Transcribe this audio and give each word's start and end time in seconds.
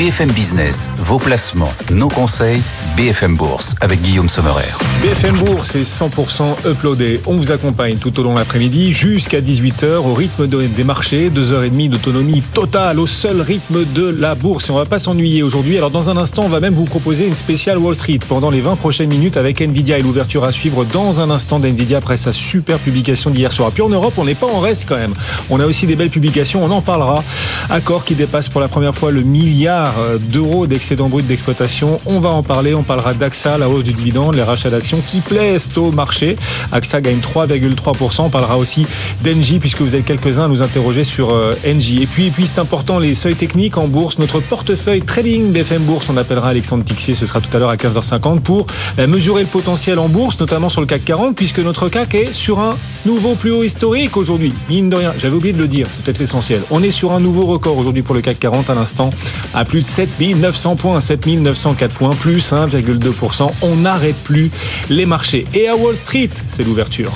BFM 0.00 0.32
Business, 0.32 0.88
vos 0.96 1.18
placements, 1.18 1.74
nos 1.90 2.08
conseils, 2.08 2.62
BFM 2.96 3.36
Bourse 3.36 3.74
avec 3.82 4.00
Guillaume 4.00 4.30
Sommerer. 4.30 4.72
BFM 5.02 5.38
Bourse 5.38 5.76
est 5.76 5.90
100% 5.90 6.70
uploadé. 6.70 7.22
On 7.26 7.34
vous 7.34 7.52
accompagne 7.52 7.96
tout 7.96 8.20
au 8.20 8.22
long 8.22 8.34
de 8.34 8.38
l'après-midi 8.38 8.92
jusqu'à 8.92 9.40
18h 9.40 9.96
au 9.96 10.12
rythme 10.12 10.46
des 10.46 10.84
marchés, 10.84 11.30
2h30 11.30 11.88
d'autonomie 11.88 12.42
totale 12.42 13.00
au 13.00 13.06
seul 13.06 13.40
rythme 13.40 13.86
de 13.94 14.14
la 14.20 14.34
bourse. 14.34 14.68
Et 14.68 14.72
on 14.72 14.74
va 14.74 14.84
pas 14.84 14.98
s'ennuyer 14.98 15.42
aujourd'hui. 15.42 15.78
Alors 15.78 15.90
dans 15.90 16.10
un 16.10 16.18
instant, 16.18 16.42
on 16.44 16.50
va 16.50 16.60
même 16.60 16.74
vous 16.74 16.84
proposer 16.84 17.26
une 17.26 17.34
spéciale 17.34 17.78
Wall 17.78 17.94
Street 17.94 18.18
pendant 18.28 18.50
les 18.50 18.60
20 18.60 18.76
prochaines 18.76 19.08
minutes 19.08 19.38
avec 19.38 19.62
Nvidia 19.62 19.98
et 19.98 20.02
l'ouverture 20.02 20.44
à 20.44 20.52
suivre 20.52 20.84
dans 20.84 21.18
un 21.18 21.30
instant 21.30 21.58
d'Nvidia 21.58 21.96
après 21.96 22.18
sa 22.18 22.34
super 22.34 22.78
publication 22.78 23.30
d'hier 23.30 23.52
soir. 23.52 23.70
Puis 23.72 23.82
en 23.82 23.88
Europe, 23.88 24.12
on 24.18 24.26
n'est 24.26 24.34
pas 24.34 24.48
en 24.48 24.60
reste 24.60 24.84
quand 24.86 24.98
même. 24.98 25.14
On 25.48 25.60
a 25.60 25.64
aussi 25.64 25.86
des 25.86 25.96
belles 25.96 26.10
publications, 26.10 26.62
on 26.62 26.70
en 26.70 26.82
parlera. 26.82 27.24
Accord 27.70 28.04
qui 28.04 28.16
dépasse 28.16 28.50
pour 28.50 28.60
la 28.60 28.68
première 28.68 28.94
fois 28.94 29.12
le 29.12 29.22
milliard 29.22 29.94
d'euros 30.30 30.66
d'excédent 30.66 31.08
brut 31.08 31.26
d'exploitation. 31.26 31.98
On 32.04 32.20
va 32.20 32.28
en 32.28 32.42
parler. 32.42 32.74
On 32.74 32.82
parlera 32.82 33.14
d'AXA, 33.14 33.56
la 33.56 33.70
hausse 33.70 33.84
du 33.84 33.94
dividende, 33.94 34.34
les 34.34 34.42
rachats 34.42 34.68
d'actions 34.68 34.89
qui 34.98 35.20
plaisent 35.20 35.70
au 35.76 35.92
marché. 35.92 36.36
AXA 36.72 37.00
gagne 37.00 37.18
3,3%. 37.18 38.22
On 38.22 38.28
parlera 38.30 38.58
aussi 38.58 38.86
d'Engie 39.24 39.58
puisque 39.58 39.80
vous 39.80 39.96
êtes 39.96 40.04
quelques-uns 40.04 40.44
à 40.44 40.48
nous 40.48 40.62
interroger 40.62 41.04
sur 41.04 41.30
euh, 41.30 41.52
Engie. 41.66 42.02
Et 42.02 42.06
puis, 42.06 42.26
et 42.26 42.30
puis 42.30 42.46
c'est 42.46 42.60
important, 42.60 42.98
les 42.98 43.14
seuils 43.14 43.34
techniques 43.34 43.76
en 43.78 43.86
bourse. 43.86 44.18
Notre 44.18 44.40
portefeuille 44.40 45.02
trading 45.02 45.52
BFM 45.52 45.82
Bourse, 45.82 46.06
on 46.08 46.16
appellera 46.16 46.48
Alexandre 46.48 46.84
Tixier. 46.84 47.14
Ce 47.14 47.26
sera 47.26 47.40
tout 47.40 47.54
à 47.56 47.60
l'heure 47.60 47.70
à 47.70 47.76
15h50 47.76 48.40
pour 48.40 48.66
euh, 48.98 49.06
mesurer 49.06 49.42
le 49.42 49.48
potentiel 49.48 49.98
en 49.98 50.08
bourse, 50.08 50.38
notamment 50.40 50.68
sur 50.68 50.80
le 50.80 50.86
CAC 50.86 51.04
40 51.04 51.36
puisque 51.36 51.58
notre 51.58 51.88
CAC 51.88 52.14
est 52.14 52.32
sur 52.32 52.58
un 52.58 52.76
nouveau 53.06 53.34
plus 53.34 53.52
haut 53.52 53.62
historique 53.62 54.16
aujourd'hui. 54.16 54.52
Mine 54.68 54.90
de 54.90 54.96
rien, 54.96 55.12
j'avais 55.18 55.34
oublié 55.34 55.52
de 55.52 55.58
le 55.58 55.68
dire, 55.68 55.86
c'est 55.90 56.04
peut-être 56.04 56.18
l'essentiel. 56.18 56.62
On 56.70 56.82
est 56.82 56.90
sur 56.90 57.12
un 57.12 57.20
nouveau 57.20 57.46
record 57.46 57.78
aujourd'hui 57.78 58.02
pour 58.02 58.14
le 58.14 58.20
CAC 58.20 58.38
40 58.38 58.70
à 58.70 58.74
l'instant 58.74 59.12
à 59.54 59.64
plus 59.64 59.80
de 59.80 59.86
7900 59.86 60.76
points, 60.76 61.00
7904 61.00 61.94
points, 61.94 62.10
plus 62.10 62.52
1,2%. 62.52 63.50
On 63.62 63.76
n'arrête 63.76 64.16
plus 64.16 64.50
les 64.88 65.06
marchés. 65.06 65.46
Et 65.54 65.68
à 65.68 65.76
Wall 65.76 65.96
Street, 65.96 66.30
c'est 66.46 66.62
l'ouverture 66.62 67.12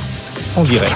en 0.57 0.65
direct. 0.65 0.95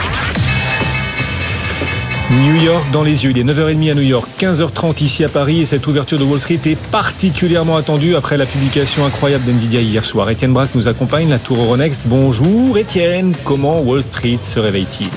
New 2.31 2.63
York 2.63 2.85
dans 2.93 3.03
les 3.03 3.25
yeux. 3.25 3.31
Il 3.31 3.39
est 3.39 3.45
9h30 3.45 3.91
à 3.91 3.95
New 3.95 4.03
York, 4.03 4.29
15h30 4.39 5.03
ici 5.03 5.25
à 5.25 5.31
Paris 5.31 5.63
et 5.63 5.65
cette 5.65 5.87
ouverture 5.87 6.19
de 6.19 6.25
Wall 6.25 6.39
Street 6.39 6.61
est 6.67 6.79
particulièrement 6.91 7.77
attendue 7.77 8.17
après 8.17 8.37
la 8.37 8.45
publication 8.45 9.07
incroyable 9.07 9.45
d'NVIDIA 9.47 9.81
hier 9.81 10.05
soir. 10.05 10.29
Étienne 10.29 10.53
Braque 10.53 10.75
nous 10.75 10.89
accompagne, 10.89 11.31
la 11.31 11.39
tour 11.39 11.57
Euronext. 11.57 12.03
Bonjour 12.05 12.77
Étienne, 12.77 13.33
comment 13.45 13.81
Wall 13.81 14.03
Street 14.03 14.39
se 14.43 14.61
réveille-t-il? 14.61 15.09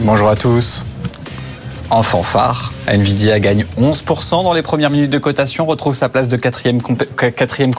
Bonjour 0.00 0.28
à 0.28 0.36
tous. 0.36 0.84
En 1.92 2.02
fanfare, 2.02 2.72
Nvidia 2.88 3.38
gagne 3.38 3.66
11% 3.78 4.44
dans 4.44 4.54
les 4.54 4.62
premières 4.62 4.88
minutes 4.88 5.10
de 5.10 5.18
cotation, 5.18 5.66
retrouve 5.66 5.94
sa 5.94 6.08
place 6.08 6.26
de 6.26 6.38
quatrième, 6.38 6.80
quatrième, 6.80 7.74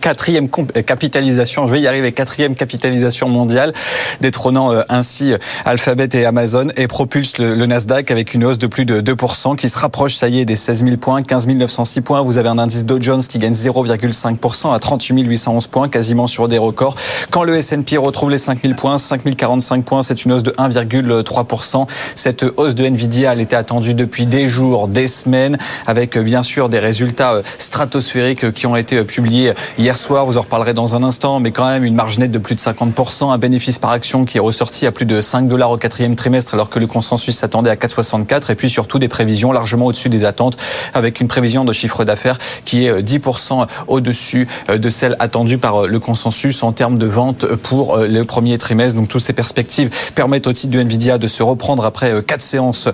quatrième 0.00 0.48
capitalisation, 0.48 1.66
je 1.66 1.72
vais 1.72 1.80
y 1.82 1.86
arriver, 1.86 2.10
quatrième 2.12 2.54
capitalisation 2.54 3.28
mondiale, 3.28 3.74
détrônant 4.22 4.72
euh, 4.72 4.80
ainsi 4.88 5.34
euh, 5.34 5.38
Alphabet 5.66 6.08
et 6.14 6.24
Amazon 6.24 6.68
et 6.78 6.86
propulse 6.86 7.36
le, 7.36 7.66
Nasdaq 7.66 8.10
avec 8.10 8.32
une 8.32 8.46
hausse 8.46 8.56
de 8.56 8.66
plus 8.66 8.86
de 8.86 9.02
2% 9.02 9.56
qui 9.56 9.68
se 9.68 9.78
rapproche, 9.78 10.14
ça 10.14 10.28
y 10.28 10.40
est, 10.40 10.46
des 10.46 10.56
16 10.56 10.82
000 10.82 10.96
points, 10.96 11.22
15 11.22 11.46
906 11.46 12.00
points. 12.00 12.22
Vous 12.22 12.38
avez 12.38 12.48
un 12.48 12.56
indice 12.56 12.86
Dow 12.86 12.98
Jones 12.98 13.22
qui 13.22 13.38
gagne 13.38 13.52
0,5% 13.52 14.74
à 14.74 14.78
38 14.78 15.22
811 15.22 15.66
points, 15.66 15.90
quasiment 15.90 16.26
sur 16.26 16.48
des 16.48 16.56
records. 16.56 16.94
Quand 17.30 17.44
le 17.44 17.58
S&P 17.58 17.98
retrouve 17.98 18.30
les 18.30 18.38
5 18.38 18.62
000 18.62 18.72
points, 18.72 18.96
5 18.96 19.20
045 19.36 19.84
points, 19.84 20.02
c'est 20.02 20.24
une 20.24 20.32
hausse 20.32 20.44
de 20.44 20.52
1,3%. 20.52 21.86
Cette 22.16 22.46
hausse 22.56 22.74
de 22.74 22.86
Nvidia, 22.86 23.34
elle 23.34 23.49
était 23.50 23.56
attendue 23.56 23.94
depuis 23.94 24.26
des 24.26 24.46
jours, 24.46 24.86
des 24.86 25.08
semaines, 25.08 25.58
avec 25.88 26.16
euh, 26.16 26.22
bien 26.22 26.44
sûr 26.44 26.68
des 26.68 26.78
résultats 26.78 27.32
euh, 27.32 27.42
stratosphériques 27.58 28.44
euh, 28.44 28.52
qui 28.52 28.68
ont 28.68 28.76
été 28.76 29.02
publiés 29.02 29.54
hier 29.76 29.96
soir. 29.96 30.24
Vous 30.24 30.36
en 30.36 30.42
reparlerez 30.42 30.72
dans 30.72 30.94
un 30.94 31.02
instant, 31.02 31.40
mais 31.40 31.50
quand 31.50 31.66
même 31.68 31.82
une 31.82 31.96
marge 31.96 32.20
nette 32.20 32.30
de 32.30 32.38
plus 32.38 32.54
de 32.54 32.60
50%, 32.60 33.32
un 33.32 33.38
bénéfice 33.38 33.80
par 33.80 33.90
action 33.90 34.24
qui 34.24 34.36
est 34.36 34.40
ressorti 34.40 34.86
à 34.86 34.92
plus 34.92 35.04
de 35.04 35.20
5 35.20 35.48
dollars 35.48 35.72
au 35.72 35.78
quatrième 35.78 36.14
trimestre, 36.14 36.54
alors 36.54 36.70
que 36.70 36.78
le 36.78 36.86
consensus 36.86 37.38
s'attendait 37.38 37.70
à 37.70 37.74
4,64, 37.74 38.52
et 38.52 38.54
puis 38.54 38.70
surtout 38.70 39.00
des 39.00 39.08
prévisions 39.08 39.50
largement 39.50 39.86
au-dessus 39.86 40.10
des 40.10 40.24
attentes, 40.24 40.56
avec 40.94 41.20
une 41.20 41.26
prévision 41.26 41.64
de 41.64 41.72
chiffre 41.72 42.04
d'affaires 42.04 42.38
qui 42.64 42.86
est 42.86 43.02
10% 43.02 43.66
au-dessus 43.88 44.46
de 44.68 44.90
celle 44.90 45.16
attendue 45.18 45.58
par 45.58 45.88
le 45.88 45.98
consensus 45.98 46.62
en 46.62 46.70
termes 46.70 46.98
de 46.98 47.06
vente 47.06 47.46
pour 47.46 47.98
le 47.98 48.22
premier 48.22 48.58
trimestre. 48.58 48.96
Donc 48.96 49.08
toutes 49.08 49.22
ces 49.22 49.32
perspectives 49.32 49.90
permettent 50.14 50.46
au 50.46 50.52
titre 50.52 50.72
de 50.72 50.80
Nvidia 50.80 51.18
de 51.18 51.26
se 51.26 51.42
reprendre 51.42 51.84
après 51.84 52.22
quatre 52.22 52.42
séances 52.42 52.88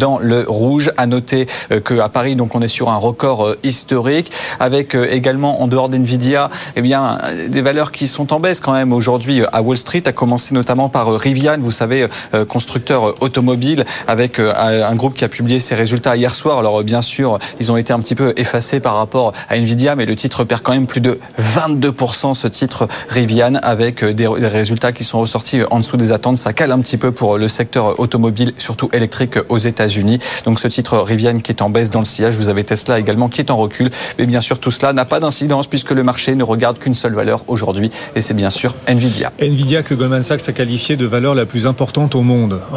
dans 0.00 0.18
le 0.18 0.44
rouge. 0.48 0.90
À 0.96 1.06
noter 1.06 1.46
euh, 1.70 1.78
qu'à 1.78 2.08
Paris, 2.08 2.34
donc, 2.34 2.56
on 2.56 2.62
est 2.62 2.68
sur 2.68 2.88
un 2.88 2.96
record 2.96 3.46
euh, 3.46 3.58
historique, 3.62 4.32
avec 4.58 4.96
euh, 4.96 5.06
également 5.08 5.62
en 5.62 5.68
dehors 5.68 5.88
d'Nvidia, 5.88 6.50
eh 6.74 6.82
bien, 6.82 7.18
des 7.48 7.60
valeurs 7.62 7.92
qui 7.92 8.08
sont 8.08 8.32
en 8.32 8.40
baisse 8.40 8.60
quand 8.60 8.72
même 8.72 8.92
aujourd'hui 8.92 9.42
à 9.52 9.62
Wall 9.62 9.76
Street, 9.76 10.02
à 10.06 10.12
commencer 10.12 10.54
notamment 10.54 10.88
par 10.88 11.12
Rivian, 11.12 11.58
vous 11.60 11.70
savez, 11.70 12.06
constructeur 12.48 13.22
automobile, 13.22 13.84
avec 14.08 14.38
un 14.38 14.94
groupe 14.94 15.14
qui 15.14 15.24
a 15.24 15.28
publié 15.28 15.60
ses 15.60 15.74
résultats 15.74 16.16
hier 16.16 16.34
soir. 16.34 16.58
Alors 16.58 16.82
bien 16.82 17.02
sûr, 17.02 17.38
ils 17.60 17.70
ont 17.70 17.76
été 17.76 17.92
un 17.92 18.00
petit 18.00 18.14
peu 18.14 18.32
effacés 18.36 18.80
par 18.80 18.96
rapport 18.96 19.32
à 19.48 19.56
Nvidia, 19.56 19.96
mais 19.96 20.06
le 20.06 20.14
titre 20.14 20.44
perd 20.44 20.62
quand 20.62 20.72
même 20.72 20.86
plus 20.86 21.00
de 21.00 21.20
22% 21.40 22.34
ce 22.34 22.48
titre 22.48 22.88
Rivian, 23.08 23.54
avec 23.62 24.04
des 24.04 24.26
résultats 24.26 24.92
qui 24.92 25.04
sont 25.04 25.20
ressortis 25.20 25.60
en 25.70 25.78
dessous 25.78 25.96
des 25.96 26.12
attentes. 26.12 26.38
Ça 26.38 26.52
cale 26.52 26.72
un 26.72 26.80
petit 26.80 26.96
peu 26.96 27.12
pour 27.12 27.36
le 27.36 27.48
secteur 27.48 28.00
automobile, 28.00 28.54
surtout 28.56 28.88
électrique 28.92 29.38
aux 29.48 29.58
Donc 30.44 30.58
ce 30.58 30.68
titre 30.68 30.80
titre 30.80 30.98
Rivian 30.98 31.40
qui 31.40 31.52
est 31.52 31.60
en 31.60 31.68
baisse 31.68 31.90
dans 31.90 31.98
le 31.98 32.06
sillage. 32.06 32.36
Vous 32.36 32.48
avez 32.48 32.64
Tesla 32.64 32.98
également 32.98 33.28
qui 33.28 33.42
est 33.42 33.50
en 33.50 33.56
recul. 33.58 33.90
Mais 34.18 34.24
bien 34.24 34.40
sûr, 34.40 34.58
tout 34.58 34.70
cela 34.70 34.94
n'a 34.94 35.04
pas 35.04 35.20
d'incidence 35.20 35.66
puisque 35.66 35.90
le 35.90 36.02
marché 36.02 36.34
ne 36.34 36.42
regarde 36.42 36.78
qu'une 36.78 36.94
seule 36.94 37.14
valeur 37.14 37.44
aujourd'hui. 37.48 37.90
Et 38.16 38.22
c'est 38.22 38.34
bien 38.34 38.48
sûr 38.48 38.74
Nvidia. 38.86 39.30
Nvidia 39.38 39.82
que 39.82 39.94
Goldman 39.94 40.22
Sachs 40.22 40.48
a 40.48 40.52
qualifié 40.52 40.96
de 40.96 41.04
valeur 41.04 41.34
la 41.34 41.44
plus 41.44 41.66
importante 41.66 42.14
au 42.14 42.22
monde. 42.22 42.60
Oh 42.72 42.76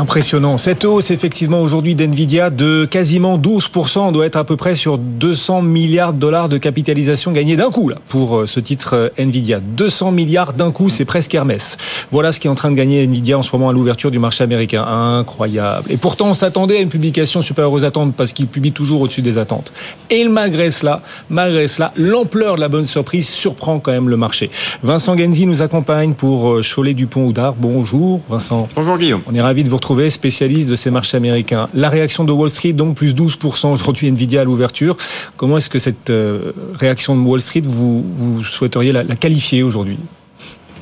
impressionnant. 0.00 0.58
Cette 0.58 0.84
hausse, 0.84 1.10
effectivement, 1.10 1.60
aujourd'hui 1.60 1.94
d'NVIDIA 1.94 2.50
de 2.50 2.86
quasiment 2.86 3.38
12%, 3.38 3.98
on 3.98 4.12
doit 4.12 4.26
être 4.26 4.36
à 4.36 4.44
peu 4.44 4.56
près 4.56 4.74
sur 4.74 4.98
200 4.98 5.62
milliards 5.62 6.14
de 6.14 6.18
dollars 6.18 6.48
de 6.48 6.58
capitalisation 6.58 7.32
gagnée 7.32 7.56
d'un 7.56 7.70
coup, 7.70 7.88
là, 7.88 7.96
pour 8.08 8.38
euh, 8.38 8.46
ce 8.46 8.60
titre 8.60 8.94
euh, 8.94 9.08
NVIDIA. 9.18 9.60
200 9.60 10.12
milliards 10.12 10.54
d'un 10.54 10.70
coup, 10.70 10.88
c'est 10.88 11.04
presque 11.04 11.34
Hermès. 11.34 11.76
Voilà 12.10 12.32
ce 12.32 12.40
qui 12.40 12.46
est 12.46 12.50
en 12.50 12.54
train 12.54 12.70
de 12.70 12.76
gagner 12.76 13.06
NVIDIA 13.06 13.38
en 13.38 13.42
ce 13.42 13.50
moment 13.52 13.68
à 13.68 13.72
l'ouverture 13.72 14.10
du 14.10 14.18
marché 14.18 14.42
américain. 14.42 14.84
Incroyable. 14.84 15.90
Et 15.90 15.98
pourtant, 15.98 16.28
on 16.28 16.34
s'attendait 16.34 16.78
à 16.78 16.80
une 16.80 16.88
publication 16.88 17.42
supérieure 17.42 17.72
aux 17.72 17.84
attentes 17.84 18.14
parce 18.16 18.32
qu'il 18.32 18.46
publie 18.46 18.72
toujours 18.72 19.02
au-dessus 19.02 19.22
des 19.22 19.36
attentes. 19.36 19.72
Et 20.08 20.26
malgré 20.26 20.70
cela, 20.70 21.02
malgré 21.28 21.68
cela, 21.68 21.92
l'ampleur 21.96 22.56
de 22.56 22.60
la 22.60 22.68
bonne 22.68 22.86
surprise 22.86 23.28
surprend 23.28 23.80
quand 23.80 23.92
même 23.92 24.08
le 24.08 24.16
marché. 24.16 24.50
Vincent 24.82 25.16
Genzi 25.16 25.46
nous 25.46 25.60
accompagne 25.60 26.14
pour 26.14 26.50
euh, 26.50 26.62
Cholet 26.62 26.94
Dupont 26.94 27.26
Oudard. 27.26 27.54
Bonjour, 27.54 28.20
Vincent. 28.30 28.66
Bonjour, 28.74 28.96
Guillaume. 28.96 29.20
On 29.26 29.34
est 29.34 29.42
ravi 29.42 29.62
de 29.62 29.68
vous 29.68 29.76
retrouver, 29.76 29.89
spécialiste 30.10 30.68
de 30.68 30.76
ces 30.76 30.90
marchés 30.90 31.16
américains. 31.16 31.68
La 31.74 31.88
réaction 31.88 32.24
de 32.24 32.32
Wall 32.32 32.50
Street, 32.50 32.72
donc 32.72 32.96
plus 32.96 33.14
12% 33.14 33.72
aujourd'hui 33.72 34.08
Nvidia 34.08 34.42
à 34.42 34.44
l'ouverture. 34.44 34.96
Comment 35.36 35.58
est-ce 35.58 35.70
que 35.70 35.78
cette 35.78 36.10
euh, 36.10 36.52
réaction 36.74 37.16
de 37.16 37.20
Wall 37.20 37.40
Street, 37.40 37.62
vous, 37.64 38.42
souhaiteriez 38.44 38.92
la, 38.92 39.04
qualifier 39.16 39.62
aujourd'hui? 39.62 39.98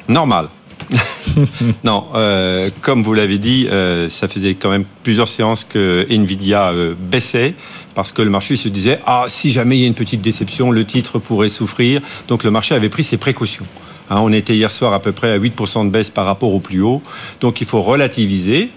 Normal. 0.09 0.49
non, 1.85 2.07
euh, 2.15 2.71
comme 2.83 3.03
vous 3.03 3.15
l'avez 3.15 3.39
dit, 3.39 3.67
euh, 3.71 4.09
ça 4.09 4.29
faisait 4.29 4.55
quand 4.55 4.71
même 4.71 4.85
plusieurs 5.03 5.29
séances 5.29 5.65
que 5.65 6.07
Nvidia 6.09 6.73
baissait 6.99 7.55
parce 7.95 8.13
que 8.13 8.23
le 8.23 8.31
marché 8.31 8.55
se 8.57 8.69
disait 8.69 9.01
ah 9.07 9.25
si 9.27 9.51
jamais 9.51 9.77
il 9.77 9.81
y 9.81 9.85
a 9.85 9.89
une 9.89 9.95
petite 9.95 10.21
déception, 10.21 10.71
le 10.71 10.85
titre 10.85 11.19
pourrait 11.19 11.49
souffrir. 11.49 12.01
Donc 12.29 12.45
le 12.45 12.51
marché 12.51 12.75
avait 12.75 12.89
pris 12.89 13.03
ses 13.03 13.17
précautions. 13.17 13.67
Hein, 14.11 14.21
on 14.23 14.33
était 14.33 14.55
hier 14.55 14.71
soir 14.71 14.93
à 14.93 15.01
peu 15.01 15.13
près 15.13 15.33
à 15.33 15.39
8% 15.39 15.87
de 15.87 15.91
baisse 15.91 16.11
par 16.11 16.25
rapport 16.25 16.55
au 16.55 16.61
plus 16.61 16.81
haut. 16.81 17.03
Donc 17.41 17.61
il 17.61 17.67
faut 17.67 17.83
relativiser. 17.83 18.71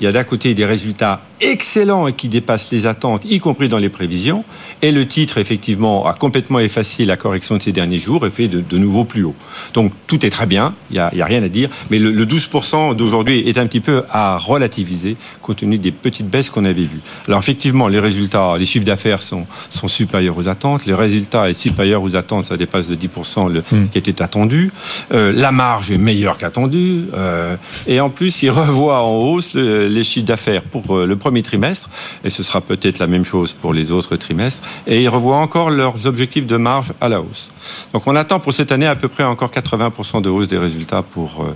Il 0.00 0.04
y 0.04 0.06
a 0.06 0.12
d'un 0.12 0.24
côté 0.24 0.54
des 0.54 0.66
résultats 0.66 1.22
excellent 1.40 2.06
et 2.06 2.12
qui 2.12 2.28
dépasse 2.28 2.70
les 2.72 2.86
attentes, 2.86 3.24
y 3.24 3.38
compris 3.40 3.68
dans 3.68 3.78
les 3.78 3.88
prévisions. 3.88 4.44
Et 4.82 4.92
le 4.92 5.06
titre, 5.06 5.38
effectivement, 5.38 6.06
a 6.06 6.14
complètement 6.14 6.58
effacé 6.58 7.04
la 7.04 7.16
correction 7.16 7.56
de 7.56 7.62
ces 7.62 7.72
derniers 7.72 7.98
jours 7.98 8.26
et 8.26 8.30
fait 8.30 8.48
de, 8.48 8.60
de 8.60 8.78
nouveau 8.78 9.04
plus 9.04 9.24
haut. 9.24 9.34
Donc 9.74 9.92
tout 10.06 10.24
est 10.24 10.30
très 10.30 10.46
bien, 10.46 10.74
il 10.90 10.94
n'y 10.94 11.00
a, 11.00 11.06
a, 11.06 11.24
rien 11.26 11.42
à 11.42 11.48
dire. 11.48 11.68
Mais 11.90 11.98
le, 11.98 12.10
le 12.10 12.26
12% 12.26 12.94
d'aujourd'hui 12.94 13.48
est 13.48 13.58
un 13.58 13.66
petit 13.66 13.80
peu 13.80 14.02
à 14.10 14.38
relativiser 14.38 15.16
compte 15.42 15.56
tenu 15.56 15.78
des 15.78 15.92
petites 15.92 16.28
baisses 16.28 16.50
qu'on 16.50 16.64
avait 16.64 16.82
vues. 16.82 17.00
Alors 17.26 17.40
effectivement, 17.40 17.88
les 17.88 18.00
résultats, 18.00 18.56
les 18.58 18.66
chiffres 18.66 18.84
d'affaires 18.84 19.22
sont, 19.22 19.46
sont 19.70 19.88
supérieurs 19.88 20.36
aux 20.36 20.48
attentes. 20.48 20.86
Les 20.86 20.94
résultats 20.94 21.52
sont 21.52 21.58
supérieurs 21.58 22.02
aux 22.02 22.16
attentes, 22.16 22.46
ça 22.46 22.56
dépasse 22.56 22.88
de 22.88 22.96
10% 22.96 23.50
le, 23.50 23.60
hmm. 23.60 23.88
qui 23.88 23.98
était 23.98 24.22
attendu. 24.22 24.72
Euh, 25.12 25.32
la 25.32 25.52
marge 25.52 25.90
est 25.90 25.98
meilleure 25.98 26.38
qu'attendue. 26.38 27.04
Euh, 27.14 27.56
et 27.86 28.00
en 28.00 28.10
plus, 28.10 28.42
il 28.42 28.50
revoit 28.50 29.02
en 29.02 29.16
hausse 29.16 29.54
les 29.54 30.04
chiffres 30.04 30.26
d'affaires 30.26 30.62
pour 30.62 30.96
euh, 30.96 31.06
le 31.06 31.16
trimestre, 31.42 31.88
et 32.24 32.30
ce 32.30 32.42
sera 32.42 32.60
peut-être 32.60 32.98
la 32.98 33.06
même 33.06 33.24
chose 33.24 33.52
pour 33.52 33.72
les 33.72 33.92
autres 33.92 34.16
trimestres, 34.16 34.62
et 34.86 35.02
ils 35.02 35.08
revoient 35.08 35.38
encore 35.38 35.70
leurs 35.70 36.06
objectifs 36.06 36.46
de 36.46 36.56
marge 36.56 36.92
à 37.00 37.08
la 37.08 37.20
hausse. 37.20 37.50
Donc 37.92 38.06
on 38.06 38.16
attend 38.16 38.40
pour 38.40 38.52
cette 38.52 38.72
année 38.72 38.86
à 38.86 38.96
peu 38.96 39.08
près 39.08 39.24
encore 39.24 39.50
80% 39.50 40.22
de 40.22 40.28
hausse 40.28 40.48
des 40.48 40.58
résultats 40.58 41.02
pour 41.02 41.42
euh, 41.42 41.54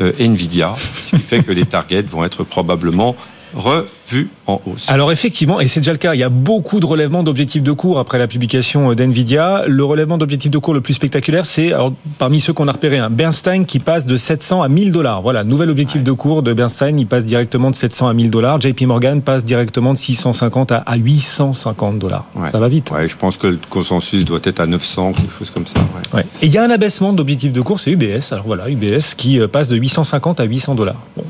euh, 0.00 0.12
Nvidia, 0.18 0.74
ce 0.76 1.16
qui 1.16 1.22
fait 1.22 1.42
que 1.42 1.52
les 1.52 1.66
targets 1.66 2.02
vont 2.02 2.24
être 2.24 2.44
probablement 2.44 3.16
revu 3.54 4.28
en 4.46 4.60
hausse. 4.66 4.88
Alors 4.88 5.12
effectivement, 5.12 5.60
et 5.60 5.68
c'est 5.68 5.80
déjà 5.80 5.92
le 5.92 5.98
cas, 5.98 6.14
il 6.14 6.20
y 6.20 6.24
a 6.24 6.28
beaucoup 6.28 6.80
de 6.80 6.86
relèvements 6.86 7.22
d'objectifs 7.22 7.62
de 7.62 7.72
cours 7.72 7.98
après 7.98 8.18
la 8.18 8.26
publication 8.26 8.92
d'NVIDIA. 8.94 9.64
Le 9.66 9.84
relèvement 9.84 10.18
d'objectifs 10.18 10.50
de 10.50 10.58
cours 10.58 10.74
le 10.74 10.80
plus 10.80 10.94
spectaculaire, 10.94 11.46
c'est 11.46 11.72
parmi 12.18 12.40
ceux 12.40 12.52
qu'on 12.52 12.68
a 12.68 12.72
repéré, 12.72 12.98
un 12.98 13.10
Bernstein 13.10 13.64
qui 13.64 13.78
passe 13.78 14.06
de 14.06 14.16
700 14.16 14.62
à 14.62 14.68
1000 14.68 14.92
dollars. 14.92 15.22
Voilà, 15.22 15.44
nouvel 15.44 15.70
objectif 15.70 16.02
de 16.02 16.12
cours 16.12 16.42
de 16.42 16.52
Bernstein, 16.52 16.98
il 16.98 17.06
passe 17.06 17.24
directement 17.24 17.70
de 17.70 17.76
700 17.76 18.08
à 18.08 18.14
1000 18.14 18.30
dollars. 18.30 18.60
JP 18.60 18.82
Morgan 18.82 19.22
passe 19.22 19.44
directement 19.44 19.92
de 19.92 19.98
650 19.98 20.72
à 20.72 20.96
850 20.96 21.98
dollars. 21.98 22.26
Ça 22.50 22.58
va 22.58 22.68
vite. 22.68 22.90
Ouais, 22.90 23.08
je 23.08 23.16
pense 23.16 23.36
que 23.36 23.46
le 23.46 23.58
consensus 23.70 24.24
doit 24.24 24.40
être 24.44 24.60
à 24.60 24.66
900, 24.66 25.12
quelque 25.12 25.32
chose 25.32 25.50
comme 25.50 25.66
ça. 25.66 25.80
Ouais. 26.14 26.24
Et 26.40 26.46
il 26.46 26.52
y 26.52 26.58
a 26.58 26.64
un 26.64 26.70
abaissement 26.70 27.12
d'objectifs 27.12 27.52
de 27.52 27.60
cours, 27.60 27.80
c'est 27.80 27.90
UBS. 27.90 28.32
Alors 28.32 28.46
voilà, 28.46 28.68
UBS 28.68 29.14
qui 29.16 29.40
euh, 29.40 29.48
passe 29.48 29.68
de 29.68 29.76
850 29.76 30.40
à 30.40 30.44
800 30.44 30.74
dollars. 30.74 31.00
Bon. 31.16 31.24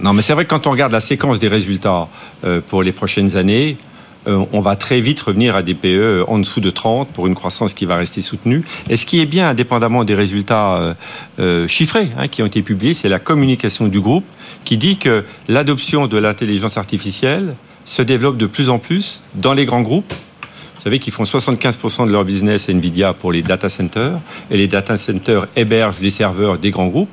Non, 0.00 0.12
mais 0.12 0.22
c'est 0.22 0.32
vrai 0.32 0.44
que 0.44 0.50
quand 0.50 0.66
on 0.66 0.70
regarde 0.70 0.92
la 0.92 1.00
séquence 1.00 1.38
des 1.38 1.48
résultats 1.48 2.08
euh, 2.44 2.60
pour 2.66 2.82
les 2.82 2.92
prochaines 2.92 3.36
années, 3.36 3.76
euh, 4.26 4.44
on 4.52 4.60
va 4.60 4.76
très 4.76 5.00
vite 5.00 5.20
revenir 5.20 5.54
à 5.54 5.62
des 5.62 5.74
PE 5.74 6.24
en 6.26 6.38
dessous 6.38 6.60
de 6.60 6.70
30 6.70 7.08
pour 7.08 7.26
une 7.26 7.34
croissance 7.34 7.74
qui 7.74 7.84
va 7.84 7.96
rester 7.96 8.22
soutenue. 8.22 8.64
Et 8.88 8.96
ce 8.96 9.06
qui 9.06 9.20
est 9.20 9.26
bien, 9.26 9.48
indépendamment 9.48 10.04
des 10.04 10.14
résultats 10.14 10.96
euh, 11.38 11.68
chiffrés 11.68 12.08
hein, 12.18 12.28
qui 12.28 12.42
ont 12.42 12.46
été 12.46 12.62
publiés, 12.62 12.94
c'est 12.94 13.08
la 13.08 13.18
communication 13.18 13.88
du 13.88 14.00
groupe 14.00 14.24
qui 14.64 14.76
dit 14.76 14.98
que 14.98 15.24
l'adoption 15.48 16.06
de 16.06 16.18
l'intelligence 16.18 16.76
artificielle 16.76 17.54
se 17.84 18.02
développe 18.02 18.36
de 18.36 18.46
plus 18.46 18.68
en 18.68 18.78
plus 18.78 19.22
dans 19.34 19.54
les 19.54 19.64
grands 19.64 19.82
groupes. 19.82 20.12
Vous 20.76 20.82
savez 20.82 20.98
qu'ils 20.98 21.12
font 21.12 21.24
75% 21.24 22.06
de 22.06 22.12
leur 22.12 22.24
business 22.24 22.68
Nvidia 22.68 23.12
pour 23.12 23.32
les 23.32 23.42
data 23.42 23.68
centers 23.68 24.18
et 24.50 24.56
les 24.56 24.66
data 24.66 24.96
centers 24.96 25.46
hébergent 25.56 26.00
les 26.00 26.10
serveurs 26.10 26.58
des 26.58 26.70
grands 26.70 26.88
groupes 26.88 27.08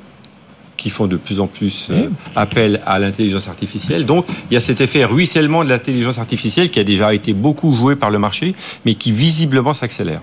qui 0.76 0.90
font 0.90 1.06
de 1.06 1.16
plus 1.16 1.40
en 1.40 1.46
plus 1.46 1.88
euh, 1.90 2.08
appel 2.36 2.80
à 2.86 2.98
l'intelligence 2.98 3.48
artificielle. 3.48 4.06
Donc, 4.06 4.26
il 4.50 4.54
y 4.54 4.56
a 4.56 4.60
cet 4.60 4.80
effet 4.80 5.04
ruissellement 5.04 5.64
de 5.64 5.68
l'intelligence 5.68 6.18
artificielle 6.18 6.70
qui 6.70 6.80
a 6.80 6.84
déjà 6.84 7.14
été 7.14 7.32
beaucoup 7.32 7.74
joué 7.74 7.96
par 7.96 8.10
le 8.10 8.18
marché, 8.18 8.54
mais 8.84 8.94
qui 8.94 9.12
visiblement 9.12 9.74
s'accélère. 9.74 10.20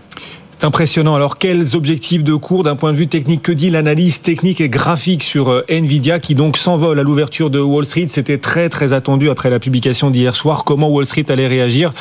C'est 0.62 0.68
impressionnant. 0.68 1.16
Alors, 1.16 1.40
quels 1.40 1.76
objectifs 1.76 2.24
de 2.24 2.36
cours 2.36 2.62
d'un 2.62 2.76
point 2.76 2.92
de 2.94 2.98
vue 2.98 3.08
technique? 3.08 3.42
Que 3.42 3.52
dit 3.52 3.72
l'analyse 3.72 4.22
technique 4.22 4.62
et 4.62 4.70
graphique 4.70 5.24
sur 5.24 5.50
euh, 5.50 5.66
Nvidia 5.68 6.20
qui 6.20 6.36
donc 6.36 6.56
s'envole 6.56 7.00
à 7.00 7.02
l'ouverture 7.02 7.50
de 7.50 7.60
Wall 7.60 7.84
Street? 7.84 8.06
C'était 8.10 8.38
très 8.38 8.70
très 8.70 8.94
attendu 8.94 9.32
après 9.32 9.50
la 9.50 9.58
publication 9.58 10.12
d'hier 10.12 10.36
soir. 10.36 10.64
Comment 10.64 10.88
Wall 10.88 11.08
Street 11.08 11.26
allait 11.30 11.48
réagir? 11.48 11.96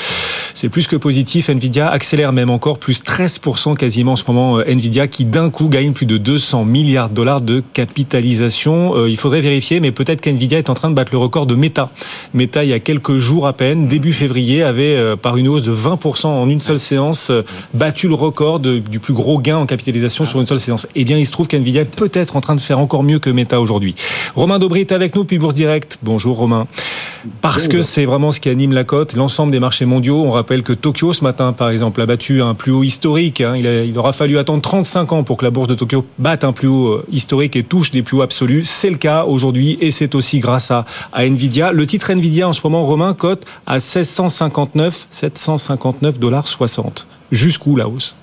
C'est 0.53 0.69
plus 0.69 0.87
que 0.87 0.97
positif. 0.97 1.49
Nvidia 1.49 1.89
accélère 1.89 2.35
même 2.35 2.51
encore, 2.51 2.79
plus 2.79 3.03
13% 3.03 3.79
quasiment 3.79 4.13
en 4.13 4.17
ce 4.17 4.25
moment. 4.27 4.59
Euh, 4.59 4.65
Nvidia 4.69 5.09
qui 5.09 5.25
d'un 5.25 5.49
coup 5.49 5.71
gagne 5.71 5.95
plus 5.95 6.05
de 6.05 6.19
200 6.19 6.67
milliards 6.67 7.09
de 7.09 7.15
dollars 7.15 7.41
de 7.41 7.63
capitalisation. 7.73 8.95
Euh, 8.95 9.09
il 9.09 9.17
faudrait 9.17 9.41
vérifier, 9.41 9.81
mais 9.81 9.91
peut-être 9.91 10.21
qu'Nvidia 10.21 10.59
est 10.59 10.69
en 10.69 10.75
train 10.75 10.91
de 10.91 10.95
battre 10.95 11.13
le 11.13 11.19
record 11.19 11.47
de 11.47 11.55
Meta. 11.55 11.89
Meta, 12.35 12.63
il 12.63 12.69
y 12.69 12.75
a 12.75 12.79
quelques 12.81 13.17
jours 13.17 13.47
à 13.47 13.55
peine, 13.55 13.89
début 13.89 14.13
février, 14.13 14.63
avait 14.63 15.17
par 15.17 15.39
une 15.39 15.49
hausse 15.49 15.63
de 15.63 15.73
20% 15.73 16.27
en 16.27 16.47
une 16.51 16.61
seule 16.61 16.79
séance 16.79 17.33
battu 17.73 18.07
le 18.07 18.15
record 18.15 18.50
du 18.59 19.01
plus 19.01 19.15
gros 19.15 19.39
gain 19.39 19.59
en 19.59 19.67
capitalisation 19.67 20.27
sur 20.27 20.41
une 20.41 20.47
seule 20.47 20.61
séance. 20.61 20.87
Eh 20.95 21.05
bien, 21.05 21.19
il 21.19 21.27
se 21.27 21.33
trouve 21.33 21.49
qu'NVIDIA 21.49 21.83
est 21.83 21.85
peut-être 21.85 22.37
en 22.37 22.41
train 22.41 22.55
de 22.55 22.61
faire 22.61 22.79
encore 22.79 23.03
mieux 23.03 23.19
que 23.19 23.31
Meta 23.31 23.61
aujourd'hui. 23.61 23.95
Romain 24.35 24.59
Dobry 24.59 24.81
est 24.81 24.93
avec 24.93 25.15
nous, 25.15 25.25
puis 25.25 25.39
Bourse 25.39 25.55
Direct. 25.55 25.99
Bonjour 26.03 26.37
Romain. 26.37 26.67
Parce 27.43 27.69
que 27.69 27.83
c'est 27.83 28.07
vraiment 28.07 28.33
ce 28.33 28.41
qui 28.41 28.49
anime 28.49 28.73
la 28.73 28.85
cote, 28.85 29.15
l'ensemble 29.15 29.53
des 29.53 29.61
marchés 29.61 29.85
mondiaux. 29.85 30.23
On 30.23 30.31
rappelle 30.31 30.63
que 30.63 30.73
Tokyo, 30.73 31.13
ce 31.13 31.23
matin, 31.23 31.53
par 31.53 31.71
exemple, 31.71 32.01
a 32.01 32.07
battu 32.07 32.43
un 32.43 32.55
plus 32.55 32.73
haut 32.73 32.83
historique. 32.83 33.41
Hein. 33.41 33.57
Il, 33.57 33.67
il 33.67 33.99
aura 33.99 34.13
fallu 34.13 34.39
attendre 34.39 34.63
35 34.63 35.13
ans 35.13 35.23
pour 35.23 35.37
que 35.37 35.45
la 35.45 35.51
bourse 35.51 35.69
de 35.69 35.75
Tokyo 35.75 36.05
batte 36.19 36.45
un 36.45 36.53
plus 36.53 36.69
haut 36.69 36.89
euh, 36.89 37.07
historique 37.11 37.57
et 37.57 37.63
touche 37.63 37.91
des 37.91 38.03
plus 38.03 38.17
hauts 38.17 38.23
absolus. 38.23 38.65
C'est 38.65 38.91
le 38.91 38.97
cas 38.97 39.25
aujourd'hui 39.25 39.77
et 39.81 39.91
c'est 39.91 40.15
aussi 40.15 40.39
grâce 40.39 40.71
à, 40.71 40.85
à 41.13 41.25
Nvidia. 41.27 41.73
Le 41.73 41.87
titre 41.87 42.11
Nvidia 42.11 42.49
en 42.49 42.53
ce 42.53 42.61
moment, 42.65 42.85
Romain, 42.85 43.15
cote 43.15 43.45
à 43.67 43.75
1659, 43.75 45.07
759 45.11 46.19
dollars 46.19 46.49
60. 46.49 47.07
Jusqu'où 47.31 47.77
la 47.77 47.89
hausse? 47.89 48.17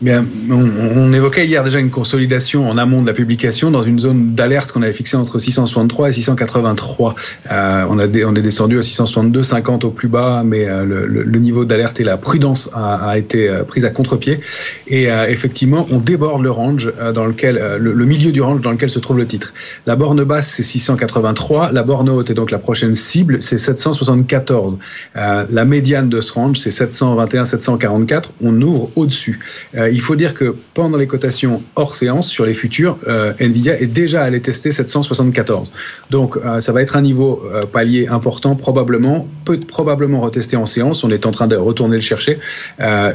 Bien, 0.00 0.24
on, 0.50 1.12
évoquait 1.12 1.44
hier 1.44 1.62
déjà 1.62 1.78
une 1.78 1.90
consolidation 1.90 2.70
en 2.70 2.78
amont 2.78 3.02
de 3.02 3.06
la 3.06 3.12
publication 3.12 3.70
dans 3.70 3.82
une 3.82 3.98
zone 3.98 4.34
d'alerte 4.34 4.72
qu'on 4.72 4.80
avait 4.80 4.94
fixée 4.94 5.18
entre 5.18 5.38
663 5.38 6.08
et 6.08 6.12
683. 6.12 7.14
Euh, 7.50 7.84
on, 7.86 7.98
est 7.98 8.40
descendu 8.40 8.78
à 8.78 8.82
662, 8.82 9.42
50 9.42 9.84
au 9.84 9.90
plus 9.90 10.08
bas, 10.08 10.42
mais 10.42 10.66
euh, 10.66 10.86
le, 10.86 11.38
niveau 11.38 11.66
d'alerte 11.66 12.00
et 12.00 12.04
la 12.04 12.16
prudence 12.16 12.70
a, 12.72 13.18
été 13.18 13.46
euh, 13.46 13.62
prise 13.62 13.84
à 13.84 13.90
contre-pied. 13.90 14.40
Et 14.88 15.08
effectivement, 15.28 15.86
on 15.90 15.98
déborde 15.98 16.42
le 16.42 16.50
range 16.50 16.90
dans 17.14 17.26
lequel 17.26 17.60
le, 17.78 18.04
milieu 18.06 18.32
du 18.32 18.40
range 18.40 18.62
dans 18.62 18.72
lequel 18.72 18.88
se 18.88 18.98
trouve 19.00 19.18
le 19.18 19.26
titre. 19.26 19.52
La 19.86 19.96
borne 19.96 20.24
basse 20.24 20.48
c'est 20.48 20.62
683, 20.62 21.72
la 21.72 21.82
borne 21.82 22.08
haute 22.08 22.30
est 22.30 22.34
donc 22.34 22.50
la 22.50 22.58
prochaine 22.58 22.94
cible, 22.94 23.42
c'est 23.42 23.58
774. 23.58 24.78
la 25.14 25.64
médiane 25.66 26.08
de 26.08 26.20
ce 26.22 26.32
range 26.32 26.58
c'est 26.58 26.70
721, 26.70 27.44
744. 27.44 28.32
On 28.42 28.60
ouvre 28.62 28.90
au-dessus 28.96 29.40
il 29.92 30.00
faut 30.00 30.16
dire 30.16 30.34
que 30.34 30.54
pendant 30.74 30.98
les 30.98 31.06
cotations 31.06 31.62
hors 31.76 31.94
séance 31.94 32.28
sur 32.28 32.46
les 32.46 32.54
futurs, 32.54 32.98
euh, 33.08 33.32
Nvidia 33.38 33.78
est 33.80 33.86
déjà 33.86 34.22
allé 34.22 34.40
tester 34.40 34.70
774. 34.70 35.72
Donc 36.10 36.36
euh, 36.36 36.60
ça 36.60 36.72
va 36.72 36.82
être 36.82 36.96
un 36.96 37.02
niveau 37.02 37.42
euh, 37.52 37.62
palier 37.62 38.08
important, 38.08 38.56
probablement, 38.56 39.26
peut 39.44 39.60
probablement 39.60 40.20
retester 40.20 40.56
en 40.56 40.66
séance. 40.66 41.04
On 41.04 41.10
est 41.10 41.26
en 41.26 41.30
train 41.30 41.46
de 41.46 41.56
retourner 41.56 41.96
le 41.96 42.02
chercher, 42.02 42.38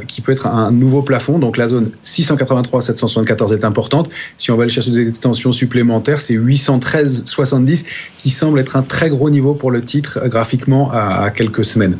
qui 0.07 0.21
peut 0.21 0.31
être 0.31 0.47
un 0.47 0.71
nouveau 0.71 1.01
plafond. 1.01 1.39
Donc 1.39 1.57
la 1.57 1.67
zone 1.67 1.91
683-774 2.03 3.53
est 3.53 3.63
importante. 3.63 4.09
Si 4.37 4.51
on 4.51 4.57
va 4.57 4.63
aller 4.63 4.71
chercher 4.71 4.91
des 4.91 5.07
extensions 5.07 5.51
supplémentaires, 5.51 6.21
c'est 6.21 6.35
813-70 6.35 7.85
qui 8.19 8.29
semble 8.29 8.59
être 8.59 8.75
un 8.75 8.83
très 8.83 9.09
gros 9.09 9.29
niveau 9.29 9.53
pour 9.53 9.71
le 9.71 9.81
titre 9.81 10.19
graphiquement 10.27 10.91
à 10.91 11.31
quelques 11.31 11.65
semaines. 11.65 11.97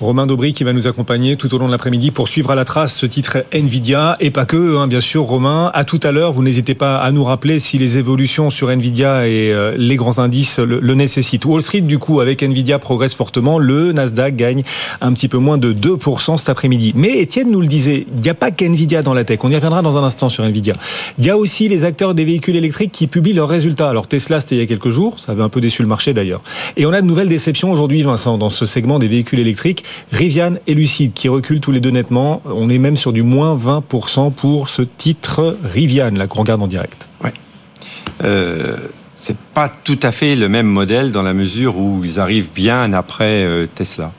Romain 0.00 0.26
Daubry 0.26 0.54
qui 0.54 0.64
va 0.64 0.72
nous 0.72 0.86
accompagner 0.86 1.36
tout 1.36 1.54
au 1.54 1.58
long 1.58 1.66
de 1.66 1.72
l'après-midi 1.72 2.10
pour 2.10 2.26
suivre 2.26 2.50
à 2.50 2.54
la 2.54 2.64
trace 2.64 2.96
ce 2.96 3.04
titre 3.04 3.44
Nvidia 3.52 4.16
et 4.20 4.30
pas 4.30 4.46
que, 4.46 4.78
hein, 4.78 4.86
bien 4.86 5.02
sûr, 5.02 5.24
Romain. 5.24 5.70
À 5.74 5.84
tout 5.84 6.00
à 6.02 6.10
l'heure, 6.10 6.32
vous 6.32 6.42
n'hésitez 6.42 6.74
pas 6.74 6.96
à 6.96 7.12
nous 7.12 7.22
rappeler 7.22 7.58
si 7.58 7.76
les 7.76 7.98
évolutions 7.98 8.48
sur 8.48 8.70
Nvidia 8.70 9.28
et 9.28 9.52
euh, 9.52 9.74
les 9.76 9.96
grands 9.96 10.18
indices 10.18 10.58
le, 10.58 10.94
nécessitent. 10.94 11.44
Wall 11.44 11.60
Street, 11.60 11.82
du 11.82 11.98
coup, 11.98 12.20
avec 12.20 12.42
Nvidia 12.42 12.78
progresse 12.78 13.12
fortement. 13.12 13.58
Le 13.58 13.92
Nasdaq 13.92 14.36
gagne 14.36 14.62
un 15.02 15.12
petit 15.12 15.28
peu 15.28 15.36
moins 15.36 15.58
de 15.58 15.74
2% 15.74 16.38
cet 16.38 16.48
après-midi. 16.48 16.92
Mais 16.96 17.18
Étienne 17.18 17.50
nous 17.50 17.60
le 17.60 17.66
disait, 17.66 18.06
il 18.10 18.20
n'y 18.22 18.30
a 18.30 18.34
pas 18.34 18.50
qu'Nvidia 18.50 19.02
dans 19.02 19.12
la 19.12 19.24
tech. 19.24 19.40
On 19.42 19.50
y 19.50 19.54
reviendra 19.54 19.82
dans 19.82 19.98
un 19.98 20.02
instant 20.02 20.30
sur 20.30 20.44
Nvidia. 20.44 20.76
Il 21.18 21.26
y 21.26 21.30
a 21.30 21.36
aussi 21.36 21.68
les 21.68 21.84
acteurs 21.84 22.14
des 22.14 22.24
véhicules 22.24 22.56
électriques 22.56 22.92
qui 22.92 23.06
publient 23.06 23.34
leurs 23.34 23.50
résultats. 23.50 23.90
Alors 23.90 24.06
Tesla, 24.06 24.40
c'était 24.40 24.54
il 24.54 24.60
y 24.60 24.64
a 24.64 24.66
quelques 24.66 24.88
jours. 24.88 25.20
Ça 25.20 25.32
avait 25.32 25.42
un 25.42 25.50
peu 25.50 25.60
déçu 25.60 25.82
le 25.82 25.88
marché 25.88 26.14
d'ailleurs. 26.14 26.40
Et 26.78 26.86
on 26.86 26.92
a 26.94 27.02
de 27.02 27.06
nouvelles 27.06 27.28
déceptions 27.28 27.70
aujourd'hui, 27.70 28.02
Vincent, 28.02 28.38
dans 28.38 28.48
ce 28.48 28.64
segment 28.64 28.98
des 28.98 29.08
véhicules 29.08 29.40
électriques. 29.40 29.84
Rivian 30.12 30.54
et 30.66 30.74
Lucide 30.74 31.12
qui 31.14 31.28
reculent 31.28 31.60
tous 31.60 31.72
les 31.72 31.80
deux 31.80 31.90
nettement. 31.90 32.42
On 32.44 32.68
est 32.70 32.78
même 32.78 32.96
sur 32.96 33.12
du 33.12 33.22
moins 33.22 33.56
20% 33.56 34.32
pour 34.32 34.68
ce 34.68 34.82
titre 34.82 35.56
Rivian, 35.62 36.10
là 36.10 36.26
qu'on 36.26 36.40
regarde 36.40 36.62
en 36.62 36.66
direct. 36.66 37.08
Euh, 38.22 38.76
c'est 39.20 39.36
pas 39.36 39.68
tout 39.68 39.98
à 40.02 40.12
fait 40.12 40.34
le 40.34 40.48
même 40.48 40.66
modèle 40.66 41.12
dans 41.12 41.20
la 41.20 41.34
mesure 41.34 41.76
où 41.76 42.02
ils 42.02 42.18
arrivent 42.18 42.48
bien 42.54 42.94
après 42.94 43.44
euh, 43.44 43.66
Tesla. 43.66 44.12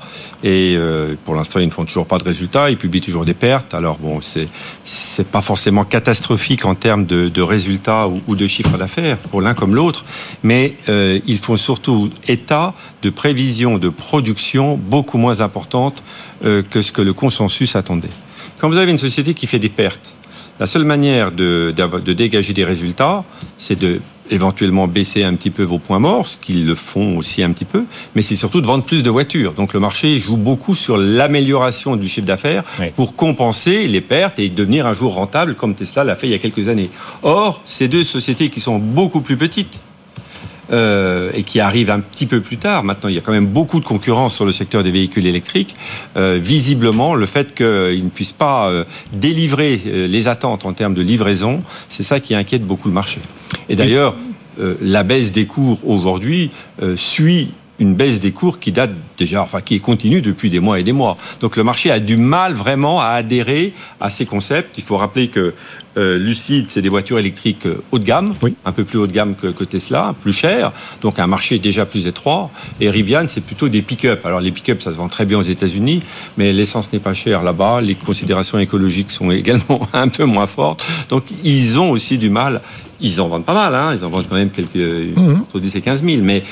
Et 0.43 0.75
euh, 0.75 1.15
pour 1.25 1.34
l'instant, 1.34 1.60
ils 1.60 1.65
ne 1.65 1.72
font 1.72 1.86
toujours 1.86 2.05
pas 2.05 2.20
de 2.20 2.24
résultats, 2.24 2.70
ils 2.70 2.77
publient 2.77 3.01
toujours 3.01 3.25
des 3.25 3.34
pertes. 3.34 3.74
Alors 3.74 3.98
bon, 3.98 4.22
c'est 4.22 4.48
c'est 4.84 5.25
pas 5.25 5.41
forcément 5.41 5.86
catastrophique 5.86 6.65
en 6.65 6.75
termes 6.75 7.08
de, 7.08 7.29
de 7.29 7.41
résultats 7.41 8.08
ou, 8.08 8.36
de 8.36 8.46
chiffres 8.46 8.77
d'affaires 8.77 9.17
pour 9.17 9.41
l'un 9.41 9.55
comme 9.55 9.74
l'autre, 9.74 10.05
mais 10.43 10.75
euh, 10.88 11.20
ils 11.25 11.39
font 11.39 11.58
surtout 11.58 12.12
état 12.27 12.75
de 13.01 13.10
prévisions 13.10 13.79
de 13.79 13.89
production 13.89 14.77
beaucoup 14.77 15.17
moins 15.17 15.41
importantes 15.41 16.03
que 16.41 16.81
ce 16.81 16.91
que 16.91 17.01
le 17.03 17.13
consensus 17.13 17.75
attendait. 17.75 18.10
Quand 18.60 18.67
vous 18.67 18.77
avez 18.77 18.91
une 18.91 18.98
société 18.98 19.36
qui 19.36 19.46
fait 19.46 19.60
des 19.60 19.70
pertes, 19.70 20.15
la 20.60 20.65
seule 20.67 20.86
manière 20.86 21.31
de, 21.31 21.74
de 21.75 22.13
dégager 22.13 22.53
des 22.53 22.63
résultats, 22.63 23.24
c'est 23.58 23.79
de 23.79 24.00
éventuellement 24.32 24.88
baisser 24.88 25.24
un 25.24 25.36
petit 25.36 25.50
peu 25.50 25.64
vos 25.64 25.80
points 25.80 26.00
morts, 26.00 26.28
ce 26.28 26.38
qu'ils 26.38 26.66
le 26.66 26.76
font 26.76 27.18
aussi 27.18 27.44
un 27.44 27.52
petit 27.52 27.66
peu, 27.66 27.84
mais 28.16 28.22
c'est 28.22 28.36
surtout 28.36 28.62
de 28.62 28.66
vendre 28.66 28.84
plus 28.84 29.04
de 29.04 29.10
voitures. 29.10 29.54
Donc 29.54 29.74
le 29.74 29.80
marché 29.80 30.18
joue 30.18 30.38
beaucoup 30.38 30.74
sur 30.74 30.98
l'amélioration 30.98 31.96
du 31.96 32.08
chiffre 32.08 32.28
d'affaires 32.28 32.64
pour 32.96 33.16
compenser 33.16 33.88
les 33.88 34.02
pertes 34.02 34.40
et 34.40 34.50
devenir 34.50 34.88
un 34.88 34.94
jour 34.94 35.14
rentable 35.14 35.56
comme 35.56 35.76
Tesla 35.76 36.04
l'a 36.04 36.16
fait 36.16 36.28
il 36.28 36.32
y 36.32 36.36
a 36.36 36.40
quelques 36.40 36.68
années. 36.68 36.90
Or, 37.24 37.62
ces 37.66 37.88
deux 37.88 38.04
sociétés 38.04 38.50
qui 38.50 38.60
sont 38.60 38.80
beaucoup 38.80 39.22
plus 39.22 39.38
petites, 39.38 39.82
euh, 40.72 41.32
et 41.34 41.44
qui 41.44 41.60
arrivent 41.60 41.90
un 41.90 42.00
petit 42.00 42.26
peu 42.26 42.40
plus 42.40 42.56
tard. 42.56 42.86
Maintenant, 42.86 43.10
il 43.10 43.16
y 43.16 43.18
a 43.18 43.22
quand 43.22 43.34
même 43.34 43.48
beaucoup 43.48 43.82
de 43.82 43.86
concurrence 43.86 44.36
sur 44.36 44.46
le 44.46 44.54
secteur 44.54 44.84
des 44.84 44.92
véhicules 44.92 45.26
électriques. 45.26 45.76
Euh, 46.16 46.40
visiblement, 46.42 47.14
le 47.14 47.26
fait 47.26 47.54
qu'ils 47.54 48.06
ne 48.06 48.10
puissent 48.10 48.32
pas 48.32 48.70
euh, 48.70 48.86
délivrer 49.12 49.76
les 49.76 50.28
attentes 50.30 50.64
en 50.66 50.72
termes 50.72 50.94
de 50.94 51.02
livraison, 51.02 51.62
c'est 51.90 52.04
ça 52.04 52.22
qui 52.22 52.36
inquiète 52.36 52.66
beaucoup 52.66 52.88
le 52.88 52.94
marché. 52.94 53.20
Et 53.70 53.75
d'ailleurs, 53.75 54.15
euh, 54.60 54.75
la 54.81 55.03
baisse 55.03 55.31
des 55.31 55.46
cours 55.46 55.88
aujourd'hui 55.88 56.51
suit 56.96 57.51
une 57.81 57.96
baisse 57.96 58.20
des 58.20 58.31
cours 58.31 58.60
qui 58.60 58.72
date 58.72 58.91
déjà, 59.17 59.41
enfin 59.41 59.60
qui 59.60 59.79
continue 59.81 60.22
depuis 60.22 60.50
des 60.51 60.60
mois 60.60 60.79
et 60.79 60.84
des 60.84 60.91
mois. 60.91 61.17
Donc 61.39 61.58
le 61.58 61.63
marché 61.63 61.89
a 61.89 62.00
du 62.00 62.15
mal 62.15 62.53
vraiment 62.53 63.01
à 63.01 63.08
adhérer 63.08 63.74
à 64.00 64.10
ces 64.10 64.25
concepts. 64.27 64.77
Il 64.77 64.84
faut 64.84 64.98
rappeler 64.98 65.29
que 65.29 65.53
euh, 65.98 66.17
Lucide, 66.17 66.67
c'est 66.70 66.81
des 66.81 66.89
voitures 66.89 67.17
électriques 67.17 67.65
euh, 67.65 67.84
haut 67.91 68.00
de 68.00 68.05
gamme, 68.05 68.34
un 68.63 68.72
peu 68.72 68.86
plus 68.86 69.00
haut 69.00 69.08
de 69.08 69.12
gamme 69.12 69.36
que, 69.36 69.48
que, 69.48 69.63
Tesla, 69.63 70.15
plus 70.22 70.31
cher, 70.31 70.72
donc 71.01 71.20
un 71.20 71.27
marché 71.27 71.60
déjà 71.60 71.86
plus 71.86 72.08
étroit. 72.08 72.51
Et 72.79 72.89
Rivian, 72.89 73.25
c'est 73.27 73.41
plutôt 73.41 73.67
des 73.67 73.81
pick-up. 73.81 74.25
Alors 74.25 74.39
les 74.39 74.51
pick-up, 74.51 74.81
ça 74.81 74.91
se 74.91 74.98
vend 74.98 75.10
très 75.10 75.25
bien 75.25 75.39
aux 75.39 75.43
États-Unis, 75.43 76.01
mais 76.38 76.53
l'essence 76.53 76.93
n'est 76.93 77.00
pas 77.00 77.13
chère 77.13 77.43
là-bas. 77.43 77.81
Les 77.81 77.96
considérations 77.96 78.60
écologiques 78.60 79.12
sont 79.12 79.31
également 79.31 79.81
un 79.93 80.08
peu 80.08 80.25
moins 80.25 80.48
fortes. 80.48 80.86
Donc 81.10 81.25
ils 81.43 81.79
ont 81.79 81.89
aussi 81.89 82.20
du 82.20 82.29
mal. 82.29 82.62
Ils 83.01 83.22
en 83.22 83.27
vendent 83.27 83.46
pas 83.46 83.53
mal, 83.53 83.74
hein. 83.74 83.96
ils 83.98 84.05
en 84.05 84.10
vendent 84.10 84.27
quand 84.29 84.36
même 84.36 84.51
quelques 84.51 84.75
mmh. 84.75 85.41
entre 85.41 85.60
10 85.60 85.75
et 85.75 85.81
15 85.81 86.03
000, 86.03 86.22
mais 86.22 86.43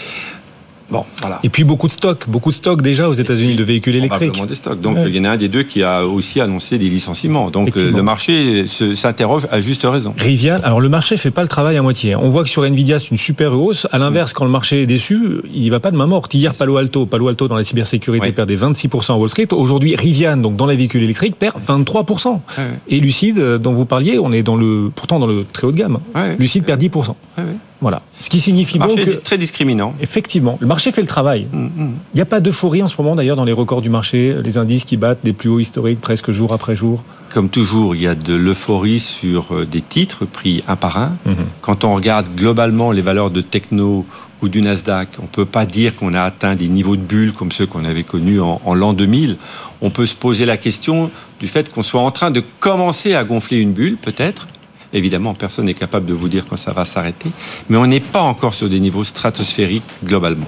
Bon, 0.91 1.05
voilà. 1.22 1.39
Et 1.43 1.50
puis 1.50 1.63
beaucoup 1.63 1.88
de 1.88 1.91
stocks, 1.91 2.27
beaucoup 2.27 2.50
de 2.50 2.55
stocks 2.55 2.81
déjà 2.81 3.10
aux 3.10 3.13
États-Unis 3.13 3.55
de 3.55 3.63
véhicules 3.63 3.96
électriques. 3.96 4.46
des 4.48 4.55
stocks. 4.55 4.81
Donc 4.81 4.98
il 5.05 5.15
y 5.15 5.19
en 5.19 5.25
a 5.25 5.31
un 5.31 5.38
des 5.38 5.48
deux 5.48 5.63
qui 5.63 5.84
a 5.84 6.05
aussi 6.05 6.41
annoncé 6.41 6.77
des 6.77 6.89
licenciements. 6.89 7.50
Donc 7.51 7.75
le 7.75 8.01
marché 8.01 8.65
s'interroge 8.67 9.48
à 9.51 9.60
juste 9.60 9.84
raison. 9.84 10.13
Rivian, 10.17 10.60
alors 10.63 10.81
le 10.81 10.89
marché 10.89 11.17
fait 11.17 11.31
pas 11.31 11.41
le 11.41 11.48
travail 11.48 11.77
à 11.77 11.81
moitié. 11.81 12.15
On 12.15 12.29
voit 12.29 12.43
que 12.43 12.50
sur 12.50 12.63
Nvidia 12.65 13.00
c'est 13.00 13.12
une 13.12 13.17
super 13.17 13.53
hausse. 13.53 13.88
À 13.91 13.98
l'inverse, 13.98 14.34
quand 14.34 14.46
le 14.46 14.51
marché 14.51 14.81
est 14.81 14.86
déçu, 14.88 15.41
il 15.53 15.69
va 15.69 15.79
pas 15.79 15.91
de 15.91 15.98
main 15.98 16.08
morte. 16.08 16.34
Hier 16.34 16.53
Palo 16.55 16.77
Alto, 16.77 17.05
Palo 17.05 17.27
Alto 17.27 17.48
dans 17.48 17.55
la 17.55 17.63
cybersécurité 17.63 18.31
perdait 18.31 18.55
26% 18.55 19.13
à 19.13 19.15
Wall 19.17 19.29
Street. 19.29 19.48
Aujourd'hui 19.51 19.96
Rivian, 19.96 20.38
donc 20.38 20.55
dans 20.55 20.65
les 20.65 20.75
véhicules 20.75 21.03
électriques, 21.03 21.36
perd 21.36 21.55
23%. 21.63 22.39
Et 22.88 23.00
Lucide, 23.00 23.39
dont 23.58 23.74
vous 23.74 23.86
parliez, 23.86 24.19
on 24.19 24.31
est 24.31 24.43
dans 24.43 24.55
le 24.55 24.91
pourtant 24.93 25.19
dans 25.19 25.27
le 25.27 25.46
très 25.51 25.67
haut 25.67 25.72
de 25.72 25.77
gamme. 25.77 26.00
Lucide 26.39 26.63
perd 26.65 26.81
10%. 26.81 27.13
Voilà. 27.81 28.01
Ce 28.19 28.29
qui 28.29 28.39
signifie 28.39 28.77
le 28.77 28.88
marché 28.88 29.09
est 29.09 29.24
très 29.24 29.38
discriminant. 29.38 29.93
Effectivement, 30.01 30.57
le 30.59 30.67
marché 30.67 30.91
fait 30.91 31.01
le 31.01 31.07
travail. 31.07 31.48
Mm, 31.51 31.65
mm. 31.65 31.93
Il 32.13 32.15
n'y 32.15 32.21
a 32.21 32.25
pas 32.25 32.39
d'euphorie 32.39 32.83
en 32.83 32.88
ce 32.88 32.95
moment 32.98 33.15
d'ailleurs 33.15 33.38
dans 33.38 33.45
les 33.45 33.53
records 33.53 33.81
du 33.81 33.89
marché, 33.89 34.36
les 34.43 34.57
indices 34.57 34.83
qui 34.83 34.98
battent 34.98 35.24
des 35.24 35.33
plus 35.33 35.50
hauts 35.50 35.59
historiques 35.59 36.01
presque 36.01 36.31
jour 36.31 36.51
après 36.53 36.75
jour. 36.75 37.03
Comme 37.33 37.50
toujours, 37.50 37.95
il 37.95 38.01
y 38.01 38.07
a 38.07 38.15
de 38.15 38.33
l'euphorie 38.33 39.00
sur 39.00 39.53
euh, 39.53 39.65
des 39.65 39.81
titres 39.81 40.25
pris 40.25 40.63
un 40.67 40.75
par 40.75 40.98
un. 40.98 41.17
Mm-hmm. 41.27 41.36
Quand 41.62 41.83
on 41.83 41.93
regarde 41.93 42.27
globalement 42.36 42.91
les 42.91 43.01
valeurs 43.01 43.31
de 43.31 43.41
techno 43.41 44.05
ou 44.41 44.50
du 44.50 44.62
Nasdaq, 44.62 45.09
on 45.19 45.24
ne 45.24 45.27
peut 45.27 45.45
pas 45.45 45.65
dire 45.65 45.95
qu'on 45.95 46.13
a 46.13 46.21
atteint 46.21 46.55
des 46.55 46.69
niveaux 46.69 46.95
de 46.95 47.01
bulles 47.01 47.33
comme 47.33 47.51
ceux 47.51 47.65
qu'on 47.65 47.86
avait 47.86 48.03
connus 48.03 48.41
en, 48.41 48.62
en 48.65 48.74
l'an 48.74 48.93
2000. 48.93 49.38
On 49.81 49.89
peut 49.89 50.05
se 50.05 50.15
poser 50.15 50.45
la 50.45 50.57
question 50.57 51.12
du 51.39 51.48
fait 51.48 51.71
qu'on 51.71 51.83
soit 51.83 52.01
en 52.01 52.12
train 52.12 52.31
de 52.31 52.41
commencer 52.59 53.13
à 53.13 53.24
gonfler 53.24 53.57
une 53.57 53.74
bulle, 53.74 53.98
peut-être, 53.98 54.48
Évidemment, 54.93 55.34
personne 55.34 55.65
n'est 55.65 55.74
capable 55.74 56.05
de 56.05 56.13
vous 56.13 56.29
dire 56.29 56.46
quand 56.50 56.58
ça 56.58 56.72
va 56.72 56.86
s'arrêter, 56.86 57.29
mais 57.69 57.77
on 57.77 57.86
n'est 57.86 58.00
pas 58.00 58.22
encore 58.22 58.53
sur 58.53 58.69
des 58.69 58.79
niveaux 58.79 59.03
stratosphériques 59.03 59.84
globalement. 60.03 60.48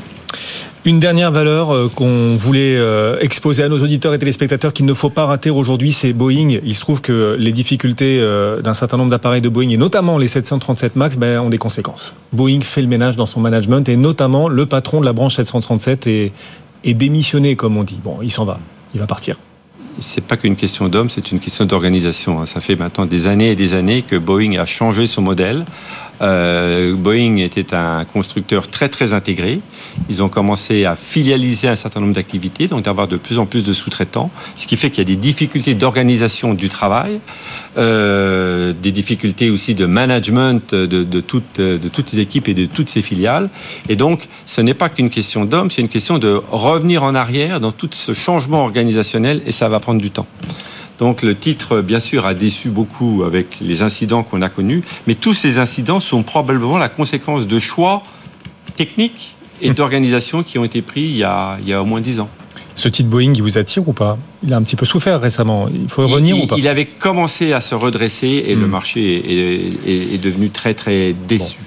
Une 0.84 0.98
dernière 0.98 1.32
valeur 1.32 1.72
euh, 1.72 1.92
qu'on 1.94 2.38
voulait 2.38 2.76
euh, 2.76 3.20
exposer 3.20 3.62
à 3.62 3.70
nos 3.70 3.84
auditeurs 3.84 4.16
et 4.16 4.18
téléspectateurs 4.18 4.74
qu'il 4.74 4.88
ne 4.88 4.96
faut 4.96 5.12
pas 5.12 5.28
rater 5.28 5.52
aujourd'hui, 5.52 5.92
c'est 5.92 6.12
Boeing. 6.12 6.58
Il 6.64 6.74
se 6.74 6.82
trouve 6.82 7.02
que 7.02 7.36
les 7.38 7.52
difficultés 7.52 8.18
euh, 8.20 8.64
d'un 8.64 8.74
certain 8.74 8.98
nombre 8.98 9.12
d'appareils 9.12 9.42
de 9.42 9.50
Boeing, 9.50 9.70
et 9.70 9.78
notamment 9.78 10.18
les 10.18 10.28
737 10.28 10.96
MAX, 10.96 11.18
ben, 11.18 11.40
ont 11.40 11.50
des 11.52 11.60
conséquences. 11.60 12.16
Boeing 12.34 12.62
fait 12.62 12.82
le 12.82 12.88
ménage 12.88 13.16
dans 13.16 13.28
son 13.28 13.42
management, 13.42 13.88
et 13.90 13.96
notamment 13.96 14.48
le 14.48 14.66
patron 14.66 15.02
de 15.02 15.06
la 15.06 15.14
branche 15.14 15.36
737 15.36 16.08
est, 16.08 16.32
est 16.84 16.94
démissionné, 16.96 17.56
comme 17.56 17.78
on 17.78 17.84
dit. 17.84 18.00
Bon, 18.04 18.18
il 18.24 18.32
s'en 18.32 18.46
va, 18.46 18.58
il 18.96 19.00
va 19.00 19.06
partir 19.06 19.36
c'est 20.00 20.26
pas 20.26 20.38
qu'une 20.38 20.56
question 20.56 20.88
d'homme, 20.88 21.10
c'est 21.10 21.32
une 21.32 21.40
question 21.40 21.66
d'organisation. 21.66 22.42
Hein. 22.42 22.46
Ça 22.46 22.62
fait 22.62 22.76
maintenant 22.76 23.06
des 23.06 23.28
années 23.28 23.52
et 23.52 23.56
des 23.56 23.74
années 23.74 24.02
que 24.02 24.16
Boeing 24.16 24.58
a 24.58 24.66
changé 24.66 25.08
son 25.08 25.22
modèle. 25.22 25.66
Euh, 26.22 26.96
Boeing 26.96 27.38
était 27.38 27.74
un 27.74 28.06
constructeur 28.06 28.68
très 28.68 28.90
très 28.90 29.13
intégré. 29.13 29.60
Ils 30.10 30.22
ont 30.22 30.30
commencé 30.30 30.86
à 30.86 30.96
filialiser 30.96 31.68
un 31.68 31.75
certain 31.75 32.00
nombre 32.00 32.13
d'activités, 32.13 32.68
donc 32.68 32.86
d'avoir 32.86 33.08
de 33.08 33.18
plus 33.18 33.40
en 33.40 33.46
plus 33.46 33.63
de 33.63 33.74
sous-traitants, 33.74 34.30
ce 34.56 34.68
qui 34.68 34.78
fait 34.78 34.90
qu'il 34.90 35.00
y 35.00 35.01
a 35.01 35.16
des 35.16 35.20
difficultés 35.20 35.74
d'organisation 35.74 36.54
du 36.54 36.70
travail, 36.70 37.20
euh, 37.78 38.74
des 38.80 38.92
difficultés 38.92 39.50
aussi 39.50 39.74
de 39.74 39.86
management 39.86 40.74
de, 40.74 40.86
de, 40.86 41.20
toutes, 41.22 41.60
de 41.60 41.88
toutes 41.88 42.12
les 42.13 42.20
équipes 42.20 42.48
et 42.48 42.54
de 42.54 42.66
toutes 42.66 42.90
ces 42.90 43.01
filiales. 43.01 43.50
Et 43.90 43.96
donc, 43.96 44.28
ce 44.46 44.62
n'est 44.62 44.74
pas 44.74 44.90
qu'une 44.90 45.10
question 45.10 45.46
d'homme, 45.46 45.72
c'est 45.72 45.82
une 45.82 45.90
question 45.90 46.18
de 46.20 46.42
revenir 46.51 47.04
en 47.04 47.16
arrière 47.16 47.60
dans 47.60 47.72
tout 47.72 47.90
ce 47.92 48.13
changement 48.13 48.63
organisationnel 48.63 49.42
et 49.46 49.51
ça 49.51 49.70
va 49.70 49.80
prendre 49.80 50.01
du 50.01 50.12
temps. 50.12 50.28
Donc 51.00 51.22
le 51.24 51.36
titre, 51.36 51.82
bien 51.82 52.00
sûr, 52.00 52.26
a 52.26 52.34
déçu 52.34 52.70
beaucoup 52.70 53.24
avec 53.24 53.60
les 53.60 53.82
incidents 53.82 54.24
qu'on 54.24 54.42
a 54.42 54.50
connus, 54.50 54.84
mais 55.08 55.16
tous 55.16 55.34
ces 55.34 55.58
incidents 55.58 56.00
sont 56.00 56.24
probablement 56.24 56.78
la 56.78 56.90
conséquence 56.90 57.48
de 57.48 57.60
choix 57.60 58.04
techniques 58.76 59.36
et 59.62 59.72
d'organisation 59.72 60.44
qui 60.44 60.58
ont 60.58 60.64
été 60.64 60.82
pris 60.82 61.02
il 61.02 61.18
y 61.18 61.24
a, 61.24 61.58
il 61.62 61.68
y 61.68 61.74
a 61.74 61.82
au 61.82 61.86
moins 61.86 62.02
dix 62.02 62.20
ans. 62.20 62.30
Ce 62.76 62.88
titre 62.88 63.10
Boeing, 63.10 63.34
il 63.36 63.44
vous 63.44 63.58
attire 63.58 63.88
ou 63.88 63.94
pas? 63.94 64.18
Il 64.44 64.54
a 64.54 64.58
un 64.58 64.64
petit 64.64 64.76
peu 64.76 64.86
souffert 64.86 65.20
récemment. 65.20 65.68
Il 65.74 65.90
faut 65.90 66.08
revenir 66.08 66.42
ou 66.42 66.48
pas? 66.48 66.56
Il 66.58 66.68
avait 66.68 66.86
commencé 66.86 67.54
à 67.54 67.62
se 67.62 67.76
redresser 67.76 68.44
et 68.48 68.56
le 68.56 68.66
hmm. 68.66 68.72
marché 68.72 70.14
est, 70.14 70.18
devenu 70.18 70.50
très 70.50 70.74
très 70.74 71.14
déçu. 71.14 71.58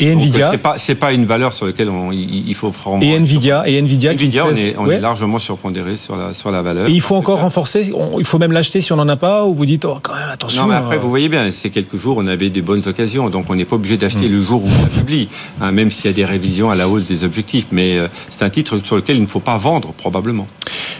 Et 0.00 0.12
Nvidia 0.12 0.50
C'est 0.50 0.58
pas 0.58 0.74
c'est 0.78 0.94
pas 0.94 1.12
une 1.12 1.26
valeur 1.26 1.52
sur 1.52 1.66
laquelle 1.66 1.90
il 2.12 2.54
faut 2.54 2.70
vraiment. 2.70 3.00
Et 3.00 3.14
Nvidia 3.18 3.66
et 3.66 3.80
Nvidia, 3.80 4.12
Nvidia 4.12 4.46
on, 4.46 4.54
est, 4.54 4.74
on 4.78 4.90
est, 4.90 5.00
largement 5.00 5.38
surpondéré 5.38 5.96
sur 5.96 6.16
la 6.16 6.32
sur 6.32 6.50
la 6.50 6.62
valeur. 6.62 6.88
Et 6.88 6.92
il 6.92 7.00
faut 7.00 7.16
encore 7.16 7.40
renforcer. 7.40 7.92
il 8.18 8.24
faut 8.24 8.38
même 8.38 8.52
l'acheter 8.52 8.80
si 8.80 8.92
on 8.92 8.96
n'en 8.96 9.08
a 9.08 9.16
pas 9.16 9.44
ou 9.44 9.54
vous 9.54 9.66
dites 9.66 9.84
oh, 9.84 9.98
quand 10.02 10.14
même 10.14 10.28
attention. 10.32 10.62
Non 10.62 10.68
mais 10.68 10.74
après 10.74 10.96
euh. 10.96 11.00
vous 11.00 11.10
voyez 11.10 11.28
bien, 11.28 11.50
ces 11.50 11.70
quelques 11.70 11.96
jours 11.96 12.16
on 12.18 12.26
avait 12.26 12.50
des 12.50 12.62
bonnes 12.62 12.82
occasions 12.86 13.30
donc 13.30 13.46
on 13.48 13.54
n'est 13.54 13.64
pas 13.64 13.76
obligé 13.76 13.96
d'acheter 13.96 14.28
mm. 14.28 14.32
le 14.32 14.42
jour 14.42 14.62
où 14.64 14.68
on 14.68 14.82
la 14.82 14.88
publie, 14.88 15.28
hein, 15.60 15.72
même 15.72 15.90
s'il 15.90 16.10
y 16.10 16.14
a 16.14 16.16
des 16.16 16.24
révisions 16.24 16.70
à 16.70 16.74
la 16.74 16.88
hausse 16.88 17.08
des 17.08 17.24
objectifs. 17.24 17.66
Mais 17.72 17.96
euh, 17.96 18.08
c'est 18.30 18.44
un 18.44 18.50
titre 18.50 18.78
sur 18.84 18.96
lequel 18.96 19.16
il 19.16 19.22
ne 19.22 19.28
faut 19.28 19.40
pas 19.40 19.56
vendre 19.56 19.92
probablement. 19.92 20.46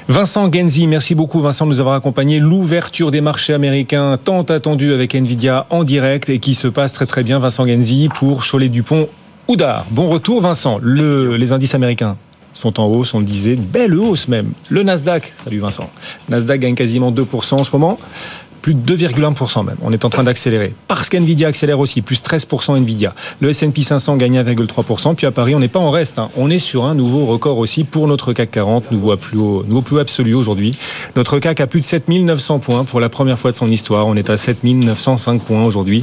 Vincent 0.09 0.51
Genzi, 0.53 0.87
merci 0.87 1.15
beaucoup 1.15 1.41
Vincent 1.41 1.65
de 1.65 1.71
nous 1.71 1.81
avoir 1.81 1.95
accompagné. 1.95 2.41
L'ouverture 2.41 3.11
des 3.11 3.21
marchés 3.21 3.55
américains 3.55 4.19
tant 4.23 4.43
attendue 4.43 4.93
avec 4.93 5.15
Nvidia 5.15 5.67
en 5.71 5.85
direct 5.85 6.29
et 6.29 6.39
qui 6.39 6.55
se 6.55 6.69
passe 6.69 6.93
très 6.93 7.07
très 7.07 7.23
bien. 7.23 7.39
Vincent 7.39 7.67
Genzi 7.67 8.09
pour 8.15 8.45
Cholet 8.45 8.64
Dupont 8.69 9.09
Oudard. 9.49 9.87
Bon 9.91 10.09
retour 10.09 10.41
Vincent. 10.41 10.79
les 10.83 11.53
indices 11.53 11.75
américains 11.75 12.17
sont 12.53 12.79
en 12.81 12.87
hausse, 12.87 13.15
on 13.15 13.19
le 13.19 13.25
disait, 13.25 13.57
belle 13.57 13.95
hausse 13.97 14.29
même. 14.29 14.53
Le 14.69 14.83
Nasdaq, 14.83 15.33
salut 15.45 15.59
Vincent. 15.59 15.91
Nasdaq 16.29 16.61
gagne 16.61 16.75
quasiment 16.77 17.11
2% 17.11 17.55
en 17.55 17.65
ce 17.65 17.73
moment 17.73 17.99
plus 18.65 18.73
de 18.73 18.97
2,1% 18.97 19.63
même. 19.63 19.77
On 19.83 19.93
est 19.93 20.07
en 20.07 20.09
train 20.09 20.25
d'accélérer. 20.25 20.73
Parce 20.89 21.11
qu'NVIDIA 21.11 21.49
accélère 21.49 21.79
aussi, 21.81 22.01
plus 22.01 22.23
13% 22.23 22.79
NVIDIA. 22.79 23.15
Le 23.41 23.51
S&P 23.51 23.83
500 23.83 24.17
gagne 24.17 24.39
1,3%. 24.39 25.15
Puis 25.17 25.27
à 25.27 25.33
Paris, 25.33 25.55
on 25.55 25.59
n'est 25.59 25.69
pas 25.69 25.81
en 25.81 25.91
reste. 25.91 26.19
Hein. 26.19 26.31
On 26.35 26.49
est 26.49 26.59
sur 26.59 26.87
un 26.87 26.95
nouveau 26.95 27.27
record 27.27 27.59
aussi 27.59 27.85
pour 27.85 28.09
notre 28.09 28.33
CAC 28.33 28.53
40, 28.53 28.91
nouveau 28.91 29.15
plus 29.19 29.37
haut, 29.37 29.65
nouveau 29.69 29.83
plus 29.83 29.99
absolu 29.99 30.33
aujourd'hui. 30.33 30.79
Notre 31.15 31.41
CAC 31.41 31.61
a 31.61 31.67
plus 31.67 31.81
de 31.81 31.85
7900 31.85 32.59
points 32.61 32.85
pour 32.85 33.01
la 33.01 33.11
première 33.11 33.39
fois 33.39 33.51
de 33.51 33.57
son 33.57 33.71
histoire. 33.71 34.07
On 34.07 34.17
est 34.17 34.31
à 34.31 34.39
7905 34.39 35.43
points 35.43 35.67
aujourd'hui. 35.67 36.03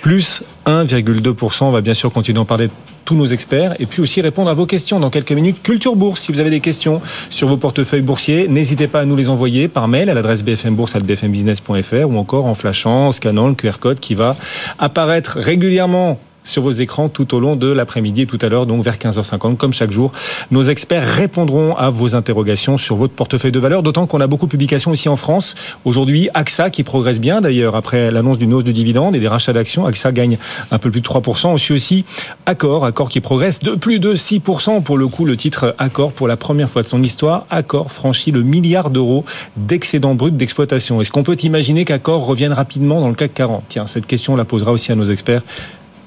Plus 0.00 0.44
1,2%. 0.68 1.64
On 1.64 1.70
va 1.70 1.80
bien 1.80 1.94
sûr 1.94 2.12
continuer 2.12 2.36
d'en 2.36 2.44
parler 2.44 2.68
tous 3.06 3.14
nos 3.14 3.26
experts 3.26 3.74
et 3.78 3.86
puis 3.86 4.02
aussi 4.02 4.20
répondre 4.20 4.50
à 4.50 4.54
vos 4.54 4.66
questions 4.66 5.00
dans 5.00 5.08
quelques 5.08 5.32
minutes. 5.32 5.62
Culture 5.62 5.96
Bourse, 5.96 6.20
si 6.20 6.30
vous 6.30 6.40
avez 6.40 6.50
des 6.50 6.60
questions 6.60 7.00
sur 7.30 7.48
vos 7.48 7.56
portefeuilles 7.56 8.02
boursiers, 8.02 8.48
n'hésitez 8.48 8.86
pas 8.86 9.00
à 9.00 9.04
nous 9.06 9.16
les 9.16 9.30
envoyer 9.30 9.66
par 9.66 9.88
mail 9.88 10.10
à 10.10 10.14
l'adresse 10.14 10.44
bfmbourse.bfmbusiness.fr 10.44 12.06
ou 12.06 12.18
encore 12.18 12.44
en 12.44 12.54
flashant, 12.54 13.06
en 13.06 13.12
scannant 13.12 13.48
le 13.48 13.54
QR 13.54 13.78
code 13.80 13.98
qui 13.98 14.14
va 14.14 14.36
apparaître 14.78 15.38
régulièrement 15.38 16.20
sur 16.48 16.62
vos 16.62 16.72
écrans 16.72 17.08
tout 17.08 17.34
au 17.34 17.40
long 17.40 17.56
de 17.56 17.70
l'après-midi 17.70 18.22
et 18.22 18.26
tout 18.26 18.38
à 18.40 18.48
l'heure, 18.48 18.66
donc 18.66 18.82
vers 18.82 18.96
15h50, 18.96 19.56
comme 19.56 19.72
chaque 19.72 19.92
jour. 19.92 20.12
Nos 20.50 20.62
experts 20.62 21.06
répondront 21.06 21.76
à 21.76 21.90
vos 21.90 22.14
interrogations 22.14 22.78
sur 22.78 22.96
votre 22.96 23.12
portefeuille 23.12 23.52
de 23.52 23.58
valeur, 23.58 23.82
d'autant 23.82 24.06
qu'on 24.06 24.20
a 24.20 24.26
beaucoup 24.26 24.46
de 24.46 24.50
publications 24.50 24.92
ici 24.92 25.08
en 25.08 25.16
France. 25.16 25.54
Aujourd'hui, 25.84 26.30
AXA 26.34 26.70
qui 26.70 26.82
progresse 26.82 27.20
bien 27.20 27.40
d'ailleurs 27.40 27.76
après 27.76 28.10
l'annonce 28.10 28.38
d'une 28.38 28.54
hausse 28.54 28.64
de 28.64 28.72
dividendes 28.72 29.14
et 29.14 29.20
des 29.20 29.28
rachats 29.28 29.52
d'actions. 29.52 29.86
AXA 29.86 30.12
gagne 30.12 30.38
un 30.70 30.78
peu 30.78 30.90
plus 30.90 31.00
de 31.00 31.06
3%. 31.06 31.52
Aussi 31.52 31.72
aussi 31.72 32.04
Accor, 32.46 32.84
Accor 32.84 33.08
qui 33.08 33.20
progresse 33.20 33.58
de 33.60 33.72
plus 33.72 34.00
de 34.00 34.14
6%. 34.14 34.82
Pour 34.82 34.96
le 34.96 35.08
coup, 35.08 35.24
le 35.24 35.36
titre 35.36 35.74
Accor, 35.78 36.12
pour 36.12 36.28
la 36.28 36.36
première 36.36 36.70
fois 36.70 36.82
de 36.82 36.86
son 36.86 37.02
histoire, 37.02 37.46
Accor 37.50 37.92
franchit 37.92 38.30
le 38.30 38.42
milliard 38.42 38.90
d'euros 38.90 39.24
d'excédent 39.56 40.14
brut 40.14 40.36
d'exploitation. 40.36 41.00
Est-ce 41.00 41.10
qu'on 41.10 41.22
peut 41.22 41.36
imaginer 41.42 41.84
qu'Accor 41.84 42.24
revienne 42.24 42.52
rapidement 42.52 43.00
dans 43.00 43.08
le 43.08 43.14
CAC 43.14 43.34
40 43.34 43.64
Tiens, 43.68 43.86
cette 43.86 44.06
question 44.06 44.36
la 44.36 44.44
posera 44.44 44.72
aussi 44.72 44.92
à 44.92 44.94
nos 44.94 45.04
experts 45.04 45.42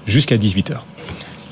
jusqu'à 0.05 0.37
18h. 0.37 0.73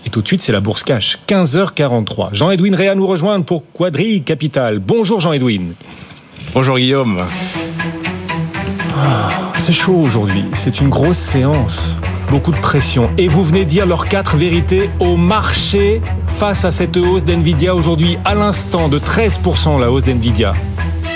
Et 0.05 0.09
tout 0.09 0.21
de 0.21 0.27
suite, 0.27 0.41
c'est 0.41 0.51
la 0.51 0.61
bourse 0.61 0.83
cash, 0.83 1.19
15h43. 1.27 2.33
Jean-Edwin 2.33 2.73
Réa 2.73 2.95
nous 2.95 3.05
rejoint 3.05 3.41
pour 3.41 3.63
Quadri 3.73 4.23
Capital. 4.23 4.79
Bonjour 4.79 5.19
Jean-Edwin. 5.19 5.73
Bonjour 6.53 6.77
Guillaume. 6.77 7.23
Ah, 8.97 9.29
c'est 9.59 9.73
chaud 9.73 9.97
aujourd'hui, 9.97 10.45
c'est 10.53 10.79
une 10.81 10.89
grosse 10.89 11.17
séance. 11.17 11.97
Beaucoup 12.31 12.51
de 12.51 12.59
pression. 12.59 13.09
Et 13.17 13.27
vous 13.27 13.43
venez 13.43 13.65
dire 13.65 13.85
leurs 13.85 14.07
quatre 14.07 14.37
vérités 14.37 14.89
au 14.99 15.17
marché 15.17 16.01
face 16.27 16.63
à 16.63 16.71
cette 16.71 16.95
hausse 16.95 17.23
d'NVIDIA 17.23 17.75
aujourd'hui, 17.75 18.17
à 18.23 18.35
l'instant 18.35 18.87
de 18.87 18.99
13% 18.99 19.79
la 19.79 19.91
hausse 19.91 20.03
d'NVIDIA. 20.03 20.53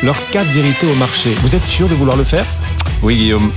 Leurs 0.02 0.30
quatre 0.32 0.50
vérités 0.50 0.88
au 0.88 0.96
marché. 0.96 1.30
Vous 1.42 1.56
êtes 1.56 1.64
sûr 1.64 1.88
de 1.88 1.94
vouloir 1.94 2.18
le 2.18 2.24
faire? 2.24 2.46
Oui 3.02 3.16
Guillaume. 3.16 3.52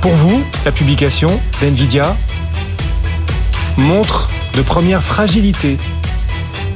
Pour 0.00 0.12
vous, 0.12 0.42
la 0.64 0.72
publication 0.72 1.40
d'NVIDIA 1.60 2.16
montre 3.78 4.30
de 4.54 4.62
première 4.62 5.02
fragilité 5.02 5.76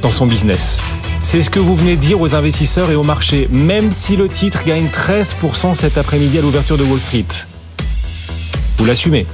dans 0.01 0.11
son 0.11 0.25
business. 0.25 0.79
C'est 1.21 1.41
ce 1.41 1.49
que 1.49 1.59
vous 1.59 1.75
venez 1.75 1.95
de 1.95 2.01
dire 2.01 2.21
aux 2.21 2.35
investisseurs 2.35 2.91
et 2.91 2.95
au 2.95 3.03
marché, 3.03 3.47
même 3.51 3.91
si 3.91 4.15
le 4.15 4.29
titre 4.29 4.63
gagne 4.63 4.87
13% 4.87 5.73
cet 5.73 5.97
après-midi 5.97 6.37
à 6.37 6.41
l'ouverture 6.41 6.77
de 6.77 6.83
Wall 6.83 6.99
Street. 6.99 7.25
Vous 8.77 8.85
l'assumez? 8.85 9.25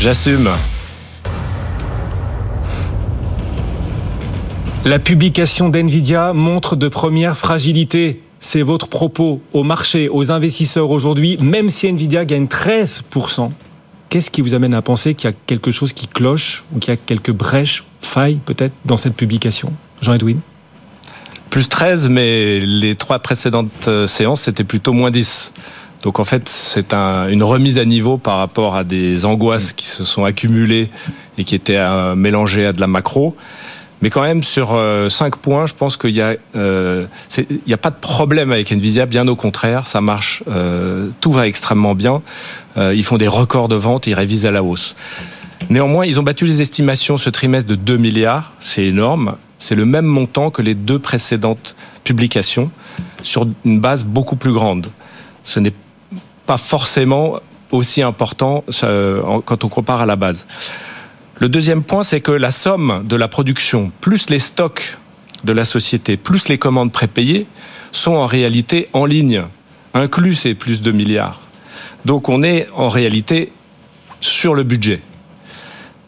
J'assume. 0.00 0.50
La 4.84 5.00
publication 5.00 5.68
d'NVIDIA 5.68 6.32
montre 6.32 6.76
de 6.76 6.86
premières 6.86 7.36
fragilités. 7.36 8.22
C'est 8.38 8.62
votre 8.62 8.86
propos 8.86 9.40
au 9.52 9.64
marché, 9.64 10.08
aux 10.08 10.30
investisseurs 10.30 10.90
aujourd'hui, 10.90 11.38
même 11.40 11.70
si 11.70 11.92
NVIDIA 11.92 12.24
gagne 12.24 12.44
13%. 12.44 13.50
Qu'est-ce 14.16 14.30
qui 14.30 14.40
vous 14.40 14.54
amène 14.54 14.72
à 14.72 14.80
penser 14.80 15.12
qu'il 15.12 15.28
y 15.28 15.32
a 15.34 15.36
quelque 15.44 15.70
chose 15.70 15.92
qui 15.92 16.08
cloche 16.08 16.64
ou 16.72 16.78
qu'il 16.78 16.90
y 16.90 16.94
a 16.94 16.96
quelques 16.96 17.32
brèches, 17.32 17.84
failles 18.00 18.40
peut-être 18.42 18.72
dans 18.86 18.96
cette 18.96 19.14
publication 19.14 19.74
Jean-Edwin? 20.00 20.40
Plus 21.50 21.68
13, 21.68 22.08
mais 22.08 22.60
les 22.60 22.94
trois 22.94 23.18
précédentes 23.18 23.88
euh, 23.88 24.06
séances, 24.06 24.40
c'était 24.40 24.64
plutôt 24.64 24.94
moins 24.94 25.10
10. 25.10 25.52
Donc 26.02 26.18
en 26.18 26.24
fait, 26.24 26.48
c'est 26.48 26.94
un, 26.94 27.28
une 27.28 27.42
remise 27.42 27.76
à 27.76 27.84
niveau 27.84 28.16
par 28.16 28.38
rapport 28.38 28.74
à 28.74 28.84
des 28.84 29.26
angoisses 29.26 29.74
qui 29.74 29.86
se 29.86 30.02
sont 30.02 30.24
accumulées 30.24 30.88
et 31.36 31.44
qui 31.44 31.54
étaient 31.54 31.76
euh, 31.76 32.14
mélangées 32.14 32.64
à 32.64 32.72
de 32.72 32.80
la 32.80 32.86
macro. 32.86 33.36
Mais 34.02 34.10
quand 34.10 34.22
même, 34.22 34.44
sur 34.44 34.74
euh, 34.74 35.08
cinq 35.08 35.36
points, 35.36 35.66
je 35.66 35.74
pense 35.74 35.96
qu'il 35.96 36.10
y 36.10 36.20
a, 36.20 36.34
euh, 36.54 37.06
il 37.38 37.60
n'y 37.66 37.72
a 37.72 37.78
pas 37.78 37.90
de 37.90 37.96
problème 37.96 38.52
avec 38.52 38.70
Nvidia. 38.70 39.06
Bien 39.06 39.26
au 39.26 39.36
contraire, 39.36 39.86
ça 39.86 40.00
marche, 40.00 40.42
euh, 40.48 41.08
tout 41.20 41.32
va 41.32 41.46
extrêmement 41.46 41.94
bien. 41.94 42.22
Euh, 42.76 42.94
ils 42.94 43.04
font 43.04 43.16
des 43.16 43.28
records 43.28 43.68
de 43.68 43.74
vente, 43.74 44.06
ils 44.06 44.14
révisent 44.14 44.44
à 44.44 44.50
la 44.50 44.62
hausse. 44.62 44.94
Néanmoins, 45.70 46.04
ils 46.04 46.20
ont 46.20 46.22
battu 46.22 46.44
les 46.44 46.60
estimations 46.60 47.16
ce 47.16 47.30
trimestre 47.30 47.68
de 47.70 47.74
2 47.74 47.96
milliards. 47.96 48.52
C'est 48.60 48.84
énorme. 48.84 49.36
C'est 49.58 49.74
le 49.74 49.86
même 49.86 50.04
montant 50.04 50.50
que 50.50 50.60
les 50.60 50.74
deux 50.74 50.98
précédentes 50.98 51.74
publications 52.04 52.70
sur 53.22 53.48
une 53.64 53.80
base 53.80 54.04
beaucoup 54.04 54.36
plus 54.36 54.52
grande. 54.52 54.88
Ce 55.42 55.58
n'est 55.58 55.72
pas 56.44 56.58
forcément 56.58 57.40
aussi 57.70 58.02
important 58.02 58.62
quand 59.44 59.64
on 59.64 59.68
compare 59.68 60.02
à 60.02 60.06
la 60.06 60.14
base. 60.14 60.46
Le 61.38 61.48
deuxième 61.50 61.82
point, 61.82 62.02
c'est 62.02 62.20
que 62.20 62.32
la 62.32 62.50
somme 62.50 63.02
de 63.06 63.14
la 63.14 63.28
production, 63.28 63.92
plus 64.00 64.30
les 64.30 64.38
stocks 64.38 64.96
de 65.44 65.52
la 65.52 65.66
société, 65.66 66.16
plus 66.16 66.48
les 66.48 66.56
commandes 66.56 66.92
prépayées, 66.92 67.46
sont 67.92 68.12
en 68.12 68.26
réalité 68.26 68.88
en 68.94 69.04
ligne, 69.04 69.42
inclus 69.92 70.34
ces 70.34 70.54
plus 70.54 70.80
de 70.80 70.92
milliards. 70.92 71.40
Donc 72.06 72.28
on 72.28 72.42
est 72.42 72.68
en 72.74 72.88
réalité 72.88 73.52
sur 74.20 74.54
le 74.54 74.62
budget. 74.62 75.00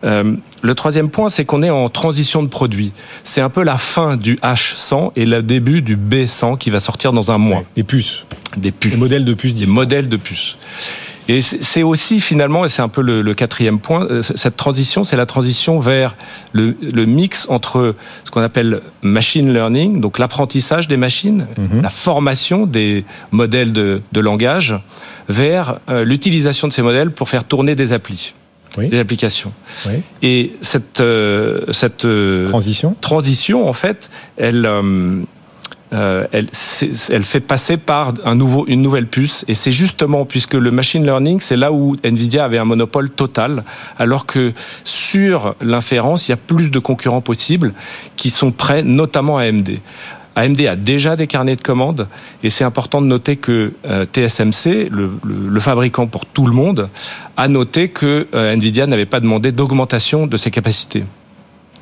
Euh, 0.05 0.37
le 0.63 0.75
troisième 0.75 1.11
point, 1.11 1.29
c'est 1.29 1.45
qu'on 1.45 1.63
est 1.63 1.71
en 1.71 1.89
transition 1.89 2.43
de 2.43 2.49
produit. 2.49 2.93
C'est 3.25 3.41
un 3.41 3.51
peu 3.51 3.63
la 3.63 3.79
fin 3.79 4.17
du 4.17 4.37
H100 4.37 5.13
et 5.17 5.27
le 5.27 5.43
début 5.43 5.83
du 5.83 5.97
B100 5.97 6.57
qui 6.57 6.71
va 6.71 6.81
sortir 6.81 7.13
dans 7.13 7.31
un 7.31 7.39
mois. 7.39 7.65
Les 7.77 7.83
puces. 7.83 8.25
Des 8.57 8.71
puces. 8.71 8.93
Les 8.93 8.99
modèles 8.99 9.25
de 9.25 9.35
puces 9.35 9.57
Des 9.57 9.67
modèles 9.67 10.09
de 10.09 10.17
puces. 10.17 10.57
Et 11.31 11.43
c'est 11.43 11.83
aussi 11.83 12.21
finalement, 12.21 12.65
et 12.65 12.71
c'est 12.71 12.81
un 12.81 12.89
peu 12.89 13.03
le, 13.03 13.21
le 13.21 13.35
quatrième 13.35 13.81
point, 13.81 14.07
euh, 14.07 14.23
cette 14.23 14.57
transition, 14.57 15.05
c'est 15.05 15.17
la 15.17 15.27
transition 15.27 15.79
vers 15.79 16.17
le, 16.53 16.75
le 16.81 17.05
mix 17.05 17.47
entre 17.51 17.95
ce 18.25 18.31
qu'on 18.31 18.41
appelle 18.41 18.81
machine 19.03 19.53
learning, 19.53 20.01
donc 20.01 20.19
l'apprentissage 20.19 20.89
des 20.89 20.97
machines, 20.97 21.47
Mhm. 21.59 21.83
la 21.83 21.91
formation 21.91 22.67
des 22.67 23.05
modèles 23.31 23.73
de, 23.75 24.01
de 24.13 24.21
langage, 24.21 24.75
vers 25.29 25.79
euh, 25.91 26.05
l'utilisation 26.05 26.67
de 26.69 26.73
ces 26.73 26.81
modèles 26.83 27.11
pour 27.11 27.29
faire 27.29 27.45
tourner 27.45 27.75
des 27.75 27.93
applis, 27.93 28.33
Oui. 28.79 28.89
des 28.89 28.99
applications. 28.99 29.53
Oui. 29.87 29.97
Et 30.23 30.53
cette, 30.63 31.01
euh, 31.01 31.71
cette 31.73 32.07
euh, 32.07 32.49
Transition. 32.49 32.97
transition, 33.03 33.69
en 33.69 33.75
fait, 33.75 34.09
elle, 34.39 34.65
euh, 34.65 35.21
euh, 35.93 36.27
elle, 36.33 37.25
fait 37.25 37.41
passer 37.41 37.77
par 37.77 38.15
une 38.27 38.83
nouvelle 38.83 39.07
puce. 39.07 39.45
Et 39.49 39.55
c'est 39.55 39.73
justement 39.73 40.25
puisque 40.25 40.55
le 40.55 40.71
machine 40.71 41.05
learning, 41.05 41.41
c'est 41.41 41.57
là 41.57 41.73
où 41.73 41.97
Nvidia 42.03 42.45
avait 42.45 42.59
un 42.59 42.65
monopole 42.65 43.11
total, 43.11 43.65
alors 43.99 44.27
que 44.27 44.53
sur 44.85 45.55
l'inférence, 45.61 46.29
il 46.29 46.33
y 46.33 46.35
a 46.35 46.39
plus 46.39 46.71
de 46.71 46.79
concurrents 46.79 47.21
possibles 47.21 47.73
qui 48.17 48.31
sont 48.31 48.51
prêts, 48.51 48.83
notamment 48.83 49.39
AMD. 49.39 49.79
AMD 50.37 50.61
a 50.67 50.77
déjà 50.77 51.17
des 51.17 51.27
carnets 51.27 51.57
de 51.57 51.63
commandes 51.63 52.07
et 52.45 52.51
c'est 52.51 52.63
important 52.63 53.03
de 53.03 53.07
noter 53.07 53.37
que 53.37 53.73
euh, 53.87 54.07
TSMC, 54.07 54.89
le 54.91 55.61
fabricant 55.61 56.07
pour 56.07 56.27
tout 56.27 56.47
le 56.47 56.53
monde, 56.53 56.89
a 57.37 57.49
noté 57.49 57.89
que 57.89 58.29
euh, 58.35 58.53
Nvidia 58.53 58.87
n'avait 58.87 59.07
pas 59.07 59.21
demandé 59.21 59.51
d'augmentation 59.51 60.27
de 60.27 60.37
ses 60.37 60.53
capacités. 60.53 61.05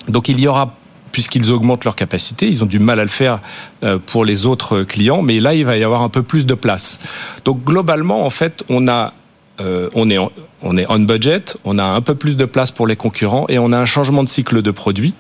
Donc 0.09 0.29
il 0.29 0.41
y 0.41 0.47
aura, 0.47 0.75
puisqu'ils 1.17 1.51
augmentent 1.51 1.85
leur 1.85 1.97
capacité, 1.97 2.47
ils 2.47 2.63
ont 2.63 2.67
du 2.67 2.79
mal 2.79 3.01
à 3.01 3.03
le 3.03 3.09
faire 3.09 3.41
euh, 3.83 3.99
pour 3.99 4.27
les 4.27 4.45
autres 4.45 4.83
clients, 4.83 5.23
mais 5.23 5.41
là 5.41 5.55
il 5.55 5.65
va 5.65 5.79
y 5.79 5.83
avoir 5.83 6.03
un 6.03 6.11
peu 6.11 6.23
plus 6.23 6.45
de 6.45 6.53
place. 6.53 7.01
Donc 7.47 7.65
globalement, 7.65 8.27
en 8.27 8.29
fait, 8.29 8.65
on 8.69 8.87
a 8.87 9.15
euh, 9.59 9.89
on 9.95 10.11
est 10.11 10.19
on 10.63 10.77
est 10.77 10.85
on 10.91 10.99
budget, 10.99 11.45
on 11.65 11.79
a 11.79 11.85
un 11.85 12.03
peu 12.03 12.17
plus 12.17 12.37
de 12.37 12.45
place 12.45 12.71
pour 12.71 12.87
les 12.87 12.97
concurrents 12.97 13.47
et 13.49 13.59
on 13.59 13.73
a 13.73 13.79
un 13.79 13.87
changement 13.87 14.25
de 14.25 14.29
cycle 14.29 14.61
de 14.61 14.71
produit 14.71 15.15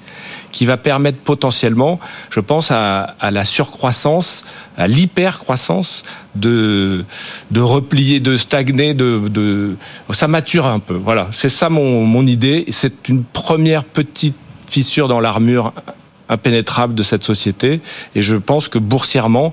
qui 0.52 0.66
va 0.66 0.76
permettre 0.76 1.16
potentiellement, 1.16 1.98
je 2.28 2.40
pense, 2.40 2.70
à, 2.70 3.16
la 3.30 3.44
surcroissance, 3.44 4.44
à 4.76 4.88
l'hypercroissance 4.88 6.02
de 6.34 7.06
de 7.50 7.60
replier, 7.62 8.20
de 8.20 8.36
stagner, 8.36 8.92
de, 8.92 9.28
de 9.28 9.76
ça 10.10 10.28
mature 10.28 10.66
un 10.66 10.78
peu. 10.78 10.94
Voilà, 10.94 11.28
c'est 11.30 11.48
ça 11.48 11.70
mon 11.70 12.04
mon 12.04 12.26
idée. 12.26 12.66
C'est 12.68 13.08
une 13.08 13.24
première 13.24 13.84
petite 13.84 14.36
fissure 14.68 15.08
dans 15.08 15.20
l'armure 15.20 15.72
impénétrable 16.28 16.94
de 16.94 17.02
cette 17.02 17.22
société. 17.22 17.80
Et 18.14 18.22
je 18.22 18.36
pense 18.36 18.68
que 18.68 18.78
boursièrement, 18.78 19.52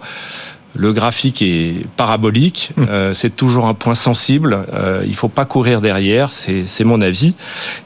le 0.76 0.92
graphique 0.92 1.42
est 1.42 1.86
parabolique, 1.98 2.72
euh, 2.80 3.14
c'est 3.14 3.36
toujours 3.36 3.68
un 3.68 3.74
point 3.74 3.96
sensible. 3.96 4.66
Euh, 4.74 5.04
il 5.06 5.16
faut 5.16 5.30
pas 5.30 5.46
courir 5.46 5.82
derrière, 5.82 6.32
c'est 6.32 6.84
mon 6.84 7.02
avis. 7.02 7.36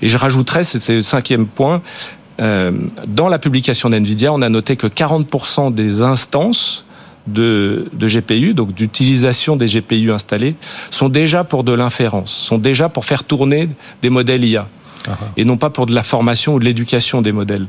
Et 0.01 0.09
je 0.09 0.17
rajouterais, 0.17 0.63
c'est 0.63 0.81
c'est 0.81 0.95
le 0.95 1.01
cinquième 1.01 1.47
point. 1.47 1.81
euh, 2.39 2.71
dans 3.07 3.29
la 3.29 3.39
publication 3.39 3.89
d'NVIDIA, 3.89 4.31
on 4.31 4.41
a 4.41 4.49
noté 4.49 4.75
que 4.75 4.87
40% 4.87 5.73
des 5.73 6.01
instances 6.01 6.85
de, 7.25 7.87
de 7.93 8.07
GPU, 8.07 8.53
donc 8.53 8.73
d'utilisation 8.73 9.55
des 9.55 9.65
GPU 9.65 10.11
installés, 10.11 10.55
sont 10.91 11.09
déjà 11.09 11.43
pour 11.43 11.63
de 11.63 11.73
l'inférence, 11.73 12.31
sont 12.31 12.57
déjà 12.57 12.89
pour 12.89 13.05
faire 13.05 13.23
tourner 13.23 13.69
des 14.01 14.09
modèles 14.09 14.45
IA, 14.45 14.67
et 15.35 15.45
non 15.45 15.57
pas 15.57 15.69
pour 15.69 15.85
de 15.85 15.93
la 15.93 16.03
formation 16.03 16.55
ou 16.55 16.59
de 16.59 16.65
l'éducation 16.65 17.21
des 17.21 17.31
modèles 17.31 17.67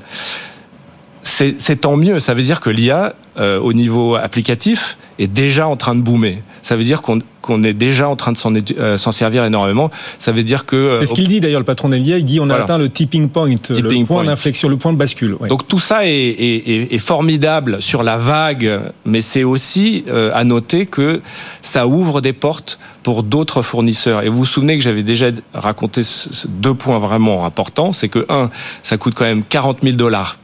c'est 1.59 1.81
tant 1.81 1.97
mieux. 1.97 2.21
Ça 2.21 2.35
veut 2.35 2.43
dire 2.43 2.61
que 2.61 2.71
l'IA, 2.71 3.15
euh, 3.39 3.59
au 3.61 3.73
niveau 3.73 4.15
applicatif, 4.17 4.97
est 5.19 5.27
déjà 5.27 5.67
en 5.69 5.77
train 5.77 5.95
de 5.95 6.01
boomer. 6.01 6.39
Ça 6.63 6.77
veut 6.77 6.85
dire 6.85 7.03
qu'on 7.03 7.21
qu'on 7.41 7.63
est 7.63 7.73
déjà 7.73 8.07
en 8.11 8.15
train 8.17 8.33
de 8.33 8.37
s'en 8.37 8.53
euh, 8.79 8.99
s'en 8.99 9.11
servir 9.11 9.43
énormément. 9.43 9.91
Ça 10.19 10.33
veut 10.33 10.43
dire 10.43 10.67
que... 10.67 10.77
euh, 10.77 10.99
C'est 11.01 11.07
ce 11.07 11.15
qu'il 11.15 11.29
dit 11.29 11.41
d'ailleurs, 11.41 11.61
le 11.61 11.65
patron 11.65 11.89
d'NVIDIA. 11.89 12.19
Il 12.19 12.25
dit 12.27 12.41
on 12.41 12.45
a 12.45 12.47
Voilà. 12.49 12.65
atteint 12.65 12.77
le 12.77 12.91
tipping 12.91 13.31
point, 13.31 13.49
le 13.49 13.83
point 13.89 14.05
point. 14.05 14.25
d'inflexion, 14.25 14.69
le 14.69 14.77
point 14.77 14.93
de 14.93 14.99
bascule. 14.99 15.33
Ouais. 15.41 15.49
Donc 15.49 15.67
tout 15.67 15.79
ça 15.79 16.05
est, 16.05 16.11
est- 16.11 16.69
est- 16.71 16.95
est 16.95 16.99
formidable 16.99 17.81
sur 17.81 18.03
la 18.03 18.17
vague, 18.19 18.81
mais 19.07 19.23
c'est 19.23 19.45
aussi 19.45 20.05
euh, 20.09 20.31
à 20.35 20.45
noter 20.45 20.85
que 20.85 21.23
ça 21.63 21.87
ouvre 21.87 22.21
des 22.21 22.35
portes 22.35 22.79
pour 23.03 23.23
d'autres 23.23 23.63
fournisseurs. 23.63 24.23
Et 24.25 24.29
vous 24.29 24.39
vous 24.39 24.45
souvenez 24.45 24.77
que 24.77 24.85
j'avais 24.85 25.03
déjà 25.03 25.29
raconté 25.55 26.03
deux 26.49 26.75
points 26.75 26.99
vraiment 26.99 27.47
importants. 27.47 27.95
C'est 27.95 28.09
que, 28.11 28.27
un, 28.29 28.51
ça 28.83 28.99
coûte 28.99 29.15
quand 29.17 29.25
même 29.25 29.43
40 29.43 29.79
000 29.83 29.97
dollars 29.97 30.37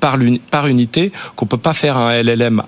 par, 0.00 0.16
par 0.50 0.66
unité, 0.66 1.12
qu'on 1.36 1.46
peut 1.46 1.56
pas 1.58 1.74
faire 1.74 1.96
un 1.96 2.12
LLM, 2.22 2.62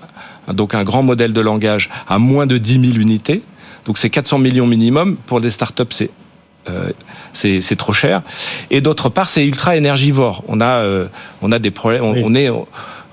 donc 0.53 0.75
un 0.75 0.83
grand 0.83 1.03
modèle 1.03 1.33
de 1.33 1.41
langage, 1.41 1.89
à 2.07 2.19
moins 2.19 2.45
de 2.47 2.57
10 2.57 2.91
000 2.91 2.97
unités. 2.99 3.41
Donc 3.85 3.97
c'est 3.97 4.09
400 4.09 4.37
millions 4.39 4.67
minimum. 4.67 5.17
Pour 5.25 5.41
des 5.41 5.49
startups, 5.49 5.83
c'est 5.89 6.09
euh, 6.69 6.91
c'est 7.33 7.59
c'est 7.59 7.75
trop 7.75 7.91
cher. 7.91 8.21
Et 8.71 8.79
d'autre 8.79 9.09
part, 9.09 9.27
c'est 9.27 9.45
ultra 9.45 9.75
énergivore. 9.75 10.43
On 10.47 10.61
a, 10.61 10.77
euh, 10.77 11.07
on 11.41 11.51
a 11.51 11.59
des 11.59 11.71
problèmes. 11.71 12.05
On, 12.05 12.13
Oui. 12.13 12.21
on 12.23 12.33
est 12.35 12.49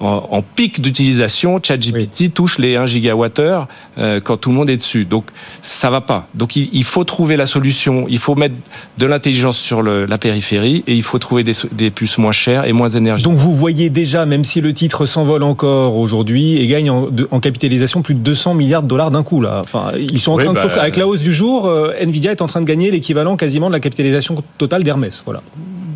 en, 0.00 0.26
en 0.30 0.42
pic 0.42 0.80
d'utilisation. 0.80 1.60
ChatGPT 1.62 2.32
touche 2.34 2.58
les 2.58 2.76
1 2.76 2.86
gigawattheure 2.86 3.68
euh, 3.98 4.20
quand 4.20 4.36
tout 4.38 4.50
le 4.50 4.56
monde 4.56 4.70
est 4.70 4.76
dessus. 4.76 5.04
Donc 5.04 5.26
ça 5.62 5.90
va 5.90 6.00
pas. 6.00 6.26
Donc 6.34 6.56
il, 6.56 6.68
il 6.72 6.84
faut 6.84 7.04
trouver 7.04 7.36
la 7.36 7.46
solution. 7.46 8.06
Il 8.08 8.18
faut 8.18 8.34
mettre 8.34 8.54
de 8.98 9.06
l'intelligence 9.06 9.58
sur 9.58 9.82
le- 9.82 10.06
la 10.06 10.18
périphérie 10.18 10.82
et 10.86 10.94
il 10.94 11.02
faut 11.02 11.18
trouver 11.18 11.44
des, 11.44 11.52
so- 11.52 11.68
des 11.72 11.90
puces 11.90 12.18
moins 12.18 12.32
chères 12.32 12.64
et 12.64 12.72
moins 12.72 12.88
énergivores. 12.88 13.32
Donc 13.32 13.40
vous 13.40 13.54
voyez 13.54 13.90
déjà, 13.90 14.26
même 14.26 14.44
si 14.44 14.60
le 14.60 14.72
titre 14.74 15.06
s'envole 15.06 15.42
encore 15.42 15.96
aujourd'hui 15.96 16.56
et 16.56 16.66
gagne 16.66 16.90
en, 16.90 17.06
de- 17.08 17.28
en 17.30 17.40
capitalisation 17.40 18.02
plus 18.02 18.14
de 18.14 18.20
200 18.20 18.54
milliards 18.54 18.82
de 18.82 18.88
dollars 18.88 19.10
d'un 19.10 19.22
coup 19.22 19.40
là. 19.40 19.60
Enfin, 19.62 19.92
ils 19.98 20.18
sont 20.18 20.32
en 20.32 20.36
Oui, 20.36 20.44
train 20.44 20.52
de 20.52 20.56
bah, 20.56 20.62
s'offrir. 20.62 20.82
Avec 20.82 20.96
la 20.96 21.06
hausse 21.06 21.20
du 21.20 21.32
jour, 21.32 21.66
euh, 21.66 21.92
Nvidia 22.00 22.30
est 22.30 22.42
en 22.42 22.46
train 22.46 22.60
de 22.60 22.66
gagner 22.66 22.90
l'équivalent 22.90 23.36
quasiment 23.36 23.68
de 23.68 23.72
la 23.72 23.80
capitalisation 23.80 24.42
totale 24.58 24.82
d'Hermès. 24.82 25.22
Voilà. 25.24 25.42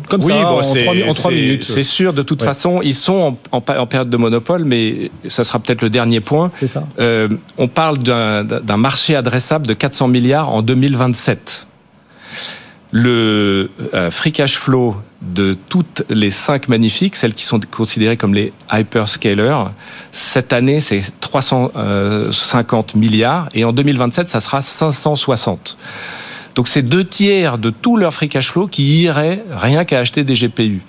Comme 0.09 0.21
ça, 0.21 0.33
en, 0.35 0.61
trois, 0.61 0.93
mi- 0.93 1.03
en 1.03 1.13
trois 1.13 1.31
c'est- 1.31 1.37
minutes. 1.37 1.63
C'est 1.63 1.83
sûr, 1.83 2.13
de 2.13 2.21
toute 2.21 2.41
Ouais. 2.41 2.47
façon, 2.47 2.81
ils 2.83 2.95
sont 2.95 3.37
en, 3.51 3.57
en 3.57 3.63
en 3.77 3.85
période 3.87 4.09
de 4.09 4.17
monopole, 4.17 4.63
mais 4.65 5.11
ça 5.27 5.43
sera 5.43 5.59
peut-être 5.59 5.81
le 5.81 5.89
dernier 5.89 6.19
point. 6.19 6.51
C'est 6.59 6.67
ça. 6.67 6.83
Euh, 6.99 7.27
on 7.57 7.67
parle 7.67 7.97
d'un 7.99 8.43
d'un 8.43 8.77
marché 8.77 9.15
adressable 9.15 9.65
de 9.67 9.73
400 9.73 10.07
milliards 10.07 10.49
en 10.53 10.61
2027. 10.61 11.65
le 12.91 13.69
euh, 13.93 14.09
free 14.09 14.31
cash 14.31 14.57
flow 14.57 14.95
de 15.21 15.53
toutes 15.67 16.03
les 16.09 16.31
cinq 16.31 16.69
magnifiques, 16.69 17.17
celles 17.17 17.33
qui 17.33 17.43
sont 17.43 17.59
considérées 17.69 18.15
comme 18.15 18.33
les 18.33 18.53
hyperscalers, 18.71 19.65
cette 20.13 20.53
année 20.53 20.79
c'est 20.79 21.01
350 21.19 22.95
milliards 22.95 23.49
et 23.53 23.65
en 23.65 23.73
2027 23.73 24.29
ça 24.29 24.39
sera 24.39 24.61
560. 24.61 25.77
Donc 26.55 26.69
c'est 26.69 26.81
deux 26.81 27.03
tiers 27.03 27.57
de 27.57 27.69
tout 27.69 27.97
leur 27.97 28.13
free 28.13 28.29
cash 28.29 28.51
flow 28.51 28.67
qui 28.67 29.03
irait 29.03 29.43
rien 29.51 29.83
qu'à 29.83 29.99
acheter 29.99 30.23
des 30.23 30.35
GPU. 30.35 30.81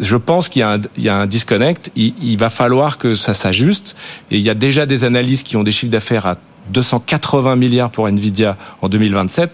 Je 0.00 0.16
pense 0.16 0.48
qu'il 0.48 0.60
y, 0.98 1.08
a 1.08 1.16
un 1.16 1.26
disconnect. 1.26 1.90
Il, 1.96 2.36
va 2.36 2.50
falloir 2.50 2.98
que 2.98 3.14
ça 3.14 3.32
s'ajuste. 3.32 3.96
Et 4.30 4.36
il 4.36 4.42
y 4.42 4.50
a 4.50 4.54
déjà 4.54 4.86
des 4.86 5.04
analyses 5.04 5.42
qui 5.42 5.56
ont 5.56 5.62
des 5.62 5.72
chiffres 5.72 5.92
d'affaires 5.92 6.26
à 6.26 6.36
280 6.70 7.56
milliards 7.56 7.90
pour 7.90 8.06
Nvidia 8.08 8.56
en 8.82 8.88
2027. 8.88 9.50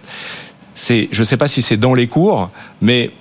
C'est, 0.74 1.08
je 1.12 1.20
ne 1.20 1.24
sais 1.24 1.36
pas 1.36 1.46
si 1.46 1.62
c'est 1.62 1.76
dans 1.76 1.94
les 1.94 2.08
cours, 2.08 2.50
mais 2.80 3.12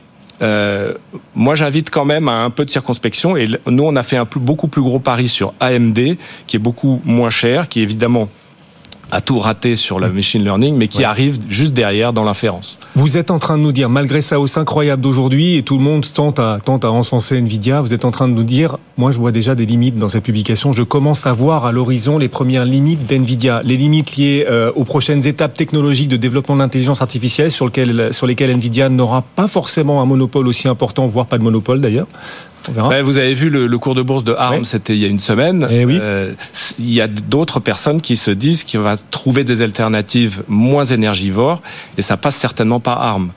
euh, 0.42 0.94
moi, 1.36 1.56
j'invite 1.56 1.90
quand 1.92 2.04
même 2.04 2.28
à 2.28 2.44
un 2.44 2.50
peu 2.50 2.66
de 2.66 2.70
circonspection. 2.70 3.38
Et 3.38 3.48
nous, 3.68 3.84
on 3.84 3.96
a 3.96 4.04
fait 4.04 4.18
un 4.18 4.26
plus, 4.26 4.40
beaucoup 4.40 4.68
plus 4.68 4.82
gros 4.82 5.00
pari 5.00 5.30
sur 5.30 5.54
AMD, 5.60 6.18
qui 6.48 6.56
est 6.56 6.60
beaucoup 6.60 7.02
moins 7.06 7.30
cher, 7.30 7.70
qui 7.70 7.82
évidemment 7.82 8.28
a 9.14 9.22
tout 9.22 9.38
raté 9.38 9.76
sur 9.76 10.00
la 10.00 10.10
machine 10.10 10.44
learning, 10.44 10.76
mais 10.76 10.88
qui 10.88 11.00
ouais. 11.00 11.04
arrive 11.06 11.38
juste 11.48 11.74
derrière 11.74 12.14
dans 12.14 12.24
l'inférence. 12.24 12.80
Vous 12.96 13.16
êtes 13.16 13.30
en 13.30 13.38
train 13.38 13.60
de 13.60 13.64
nous 13.64 13.72
dire, 13.72 13.88
malgré 13.88 14.24
sa 14.24 14.40
hausse 14.40 14.58
incroyable 14.58 15.04
d'aujourd'hui, 15.04 15.56
et 15.56 15.62
tout 15.62 15.78
le 15.78 15.84
monde 15.84 16.06
tente 16.12 16.40
à, 16.40 16.58
tente 16.64 16.84
à 16.84 16.92
encenser 16.92 17.38
Nvidia, 17.38 17.82
vous 17.82 17.94
êtes 17.94 18.06
en 18.06 18.12
train 18.12 18.28
de 18.28 18.34
nous 18.34 18.44
dire, 18.44 18.78
moi 18.98 19.12
je 19.12 19.20
vois 19.20 19.32
déjà 19.32 19.54
des 19.54 19.68
limites 19.68 20.00
dans 20.00 20.10
cette 20.10 20.24
publication, 20.24 20.74
je 20.74 20.82
commence 20.82 21.28
à 21.28 21.34
voir 21.34 21.66
à 21.66 21.72
l'horizon 21.72 22.18
les 22.18 22.28
premières 22.28 22.66
limites 22.66 23.06
d'Nvidia, 23.06 23.62
les 23.64 23.78
limites 23.78 24.18
liées 24.18 24.48
euh, 24.50 24.72
aux 24.76 24.84
prochaines 24.84 25.28
étapes 25.28 25.54
technologiques 25.54 26.10
de 26.10 26.18
développement 26.18 26.56
de 26.56 26.62
l'intelligence 26.62 27.04
artificielle 27.04 27.52
sur, 27.52 27.66
lequel, 27.66 28.12
sur 28.14 28.26
lesquelles 28.26 28.50
Nvidia 28.52 28.90
n'aura 28.90 29.22
pas 29.22 29.48
forcément 29.48 30.02
un 30.02 30.06
monopole 30.06 30.48
aussi 30.48 30.68
important, 30.68 31.06
voire 31.06 31.28
pas 31.28 31.38
de 31.38 31.44
monopole 31.44 31.82
d'ailleurs. 31.82 32.08
Ben, 32.72 33.04
vous 33.04 33.18
avez 33.18 33.34
vu 33.34 33.50
le, 33.50 33.68
le, 33.68 33.78
cours 33.78 33.96
de 33.96 34.02
bourse 34.02 34.24
de 34.24 34.34
ARM, 34.34 34.60
oui. 34.60 34.66
c'était 34.66 34.94
il 34.94 35.00
y 35.00 35.06
a 35.06 35.08
une 35.08 35.20
semaine. 35.20 35.68
Eh 35.70 35.86
oui. 35.86 35.98
euh, 36.02 36.34
il 36.80 36.92
y 36.92 37.02
a 37.02 37.08
d'autres 37.08 37.60
personnes 37.60 38.02
qui 38.02 38.16
se 38.16 38.32
disent 38.32 38.64
qu'il 38.64 38.80
va 38.80 38.96
trouver 38.98 39.44
des 39.44 39.62
alternatives 39.62 40.44
moins 40.48 40.86
énergivores 40.86 41.62
et 41.98 42.02
ça 42.02 42.18
passe 42.18 42.36
certainement 42.36 42.80
par 42.80 43.02
ARM. 43.02 43.32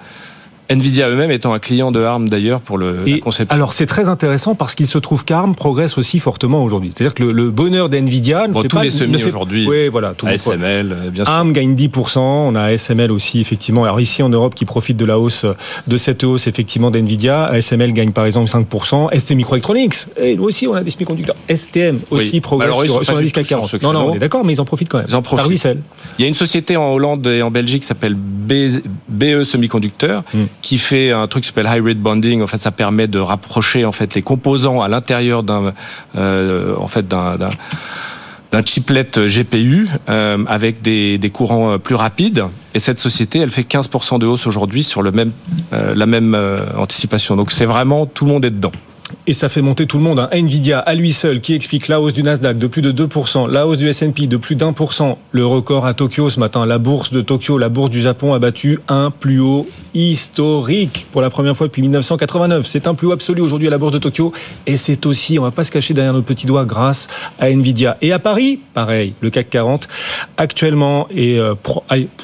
Nvidia 0.68 1.08
eux-mêmes 1.08 1.30
étant 1.30 1.52
un 1.52 1.58
client 1.58 1.92
de 1.92 2.02
ARM 2.02 2.28
d'ailleurs 2.28 2.60
pour 2.60 2.78
le 2.78 3.06
et 3.06 3.12
la 3.14 3.18
conception. 3.18 3.54
Alors 3.54 3.72
c'est 3.72 3.86
très 3.86 4.08
intéressant 4.08 4.54
parce 4.54 4.74
qu'il 4.74 4.86
se 4.86 4.98
trouve 4.98 5.24
qu'ARM 5.24 5.54
progresse 5.54 5.98
aussi 5.98 6.18
fortement 6.18 6.64
aujourd'hui. 6.64 6.92
C'est-à-dire 6.94 7.14
que 7.14 7.22
le, 7.22 7.32
le 7.32 7.50
bonheur 7.50 7.88
d'Nvidia 7.88 8.48
ne 8.48 8.52
bon, 8.52 8.62
fait 8.62 8.68
tous 8.68 8.76
pas 8.76 8.84
les 8.84 8.90
semis 8.90 9.22
aujourd'hui. 9.24 9.66
Oui, 9.68 9.88
voilà, 9.88 10.14
tout 10.14 10.26
ASML, 10.26 11.10
bien 11.12 11.24
sûr. 11.24 11.32
ARM 11.32 11.52
gagne 11.52 11.74
10%, 11.74 12.18
on 12.18 12.54
a 12.54 12.62
ASML 12.62 13.12
aussi 13.12 13.40
effectivement. 13.40 13.84
Alors 13.84 14.00
ici 14.00 14.22
en 14.22 14.28
Europe 14.28 14.54
qui 14.54 14.64
profite 14.64 14.96
de 14.96 15.04
la 15.04 15.18
hausse 15.18 15.46
de 15.86 15.96
cette 15.96 16.24
hausse 16.24 16.46
effectivement 16.46 16.90
d'Nvidia, 16.90 17.44
ASML 17.44 17.92
gagne 17.92 18.12
par 18.12 18.26
exemple 18.26 18.50
5%, 18.50 19.16
ST 19.18 19.34
Microelectronics 19.34 20.06
et 20.20 20.36
nous 20.36 20.44
aussi 20.44 20.66
on 20.66 20.74
a 20.74 20.82
des 20.82 20.90
semi-conducteurs. 20.90 21.36
STM 21.48 22.00
aussi 22.10 22.30
oui. 22.34 22.40
progresse 22.40 22.68
Alors, 22.70 22.82
sur, 22.82 23.04
sur 23.04 23.32
CAC 23.32 23.46
40. 23.46 23.82
Non 23.82 23.92
non, 23.92 24.10
on 24.10 24.14
est 24.14 24.18
d'accord 24.18 24.44
mais 24.44 24.54
ils 24.54 24.60
en 24.60 24.64
profitent 24.64 24.88
quand 24.88 24.98
même. 24.98 25.06
Ils 25.08 25.14
en 25.14 25.22
profitent. 25.22 25.68
Il 26.18 26.22
y 26.22 26.24
a 26.24 26.28
une 26.28 26.34
société 26.34 26.76
en 26.76 26.92
Hollande 26.92 27.26
et 27.26 27.42
en 27.42 27.50
Belgique 27.50 27.82
qui 27.82 27.88
s'appelle 27.88 28.16
BE 28.16 29.44
Semiconducteurs 29.44 30.16
Hmm. 30.32 30.44
Qui 30.66 30.78
fait 30.78 31.12
un 31.12 31.28
truc 31.28 31.44
qui 31.44 31.48
s'appelle 31.48 31.70
hybrid 31.72 32.00
bonding. 32.00 32.42
En 32.42 32.48
fait, 32.48 32.58
ça 32.58 32.72
permet 32.72 33.06
de 33.06 33.20
rapprocher 33.20 33.84
en 33.84 33.92
fait 33.92 34.14
les 34.14 34.22
composants 34.22 34.80
à 34.80 34.88
l'intérieur 34.88 35.44
d'un 35.44 35.72
euh, 36.16 36.74
en 36.76 36.88
fait 36.88 37.06
d'un 37.06 37.36
d'un 38.50 38.64
chiplet 38.64 39.04
GPU 39.04 39.88
euh, 40.08 40.44
avec 40.48 40.82
des, 40.82 41.18
des, 41.18 41.30
courants 41.30 41.78
plus 41.78 41.94
rapides. 41.94 42.46
Et 42.74 42.80
cette 42.80 42.98
société, 42.98 43.38
elle 43.38 43.50
fait 43.50 43.62
15% 43.62 44.18
de 44.18 44.26
hausse 44.26 44.46
aujourd'hui 44.46 44.82
sur 44.82 45.02
le 45.02 45.12
même, 45.12 45.32
euh, 45.72 45.94
la 45.94 46.06
même 46.06 46.34
euh, 46.34 46.58
anticipation. 46.76 47.36
Donc 47.36 47.52
c'est 47.52 47.66
vraiment 47.66 48.06
tout 48.06 48.24
le 48.24 48.32
monde 48.32 48.44
est 48.44 48.50
dedans. 48.50 48.72
Et 49.28 49.34
ça 49.34 49.48
fait 49.48 49.62
monter 49.62 49.86
tout 49.86 49.98
le 49.98 50.04
monde. 50.04 50.20
Hein. 50.20 50.28
Nvidia, 50.30 50.78
à 50.78 50.94
lui 50.94 51.12
seul, 51.12 51.40
qui 51.40 51.54
explique 51.54 51.88
la 51.88 52.00
hausse 52.00 52.12
du 52.12 52.22
Nasdaq 52.22 52.58
de 52.58 52.66
plus 52.68 52.80
de 52.80 52.92
2%, 52.92 53.50
la 53.50 53.66
hausse 53.66 53.78
du 53.78 53.88
S&P 53.88 54.28
de 54.28 54.36
plus 54.36 54.54
d'un 54.54 54.72
pour 54.72 54.94
cent. 54.94 55.18
Le 55.32 55.44
record 55.44 55.84
à 55.84 55.94
Tokyo 55.94 56.30
ce 56.30 56.38
matin, 56.38 56.64
la 56.64 56.78
bourse 56.78 57.10
de 57.10 57.22
Tokyo, 57.22 57.58
la 57.58 57.68
bourse 57.68 57.90
du 57.90 58.00
Japon 58.00 58.34
a 58.34 58.38
battu 58.38 58.78
un 58.86 59.10
plus 59.10 59.40
haut 59.40 59.66
historique 59.94 61.06
pour 61.10 61.22
la 61.22 61.30
première 61.30 61.56
fois 61.56 61.66
depuis 61.66 61.82
1989. 61.82 62.66
C'est 62.66 62.86
un 62.86 62.94
plus 62.94 63.08
haut 63.08 63.12
absolu 63.12 63.40
aujourd'hui 63.40 63.66
à 63.66 63.70
la 63.70 63.78
bourse 63.78 63.94
de 63.94 63.98
Tokyo. 63.98 64.32
Et 64.66 64.76
c'est 64.76 65.06
aussi, 65.06 65.40
on 65.40 65.42
va 65.42 65.50
pas 65.50 65.64
se 65.64 65.72
cacher 65.72 65.92
derrière 65.92 66.12
notre 66.12 66.26
petit 66.26 66.46
doigt, 66.46 66.64
grâce 66.64 67.08
à 67.40 67.50
Nvidia. 67.50 67.96
Et 68.02 68.12
à 68.12 68.20
Paris, 68.20 68.60
pareil, 68.74 69.14
le 69.20 69.30
CAC 69.30 69.50
40, 69.50 69.88
actuellement, 70.36 71.08
et 71.10 71.40
euh, 71.40 71.54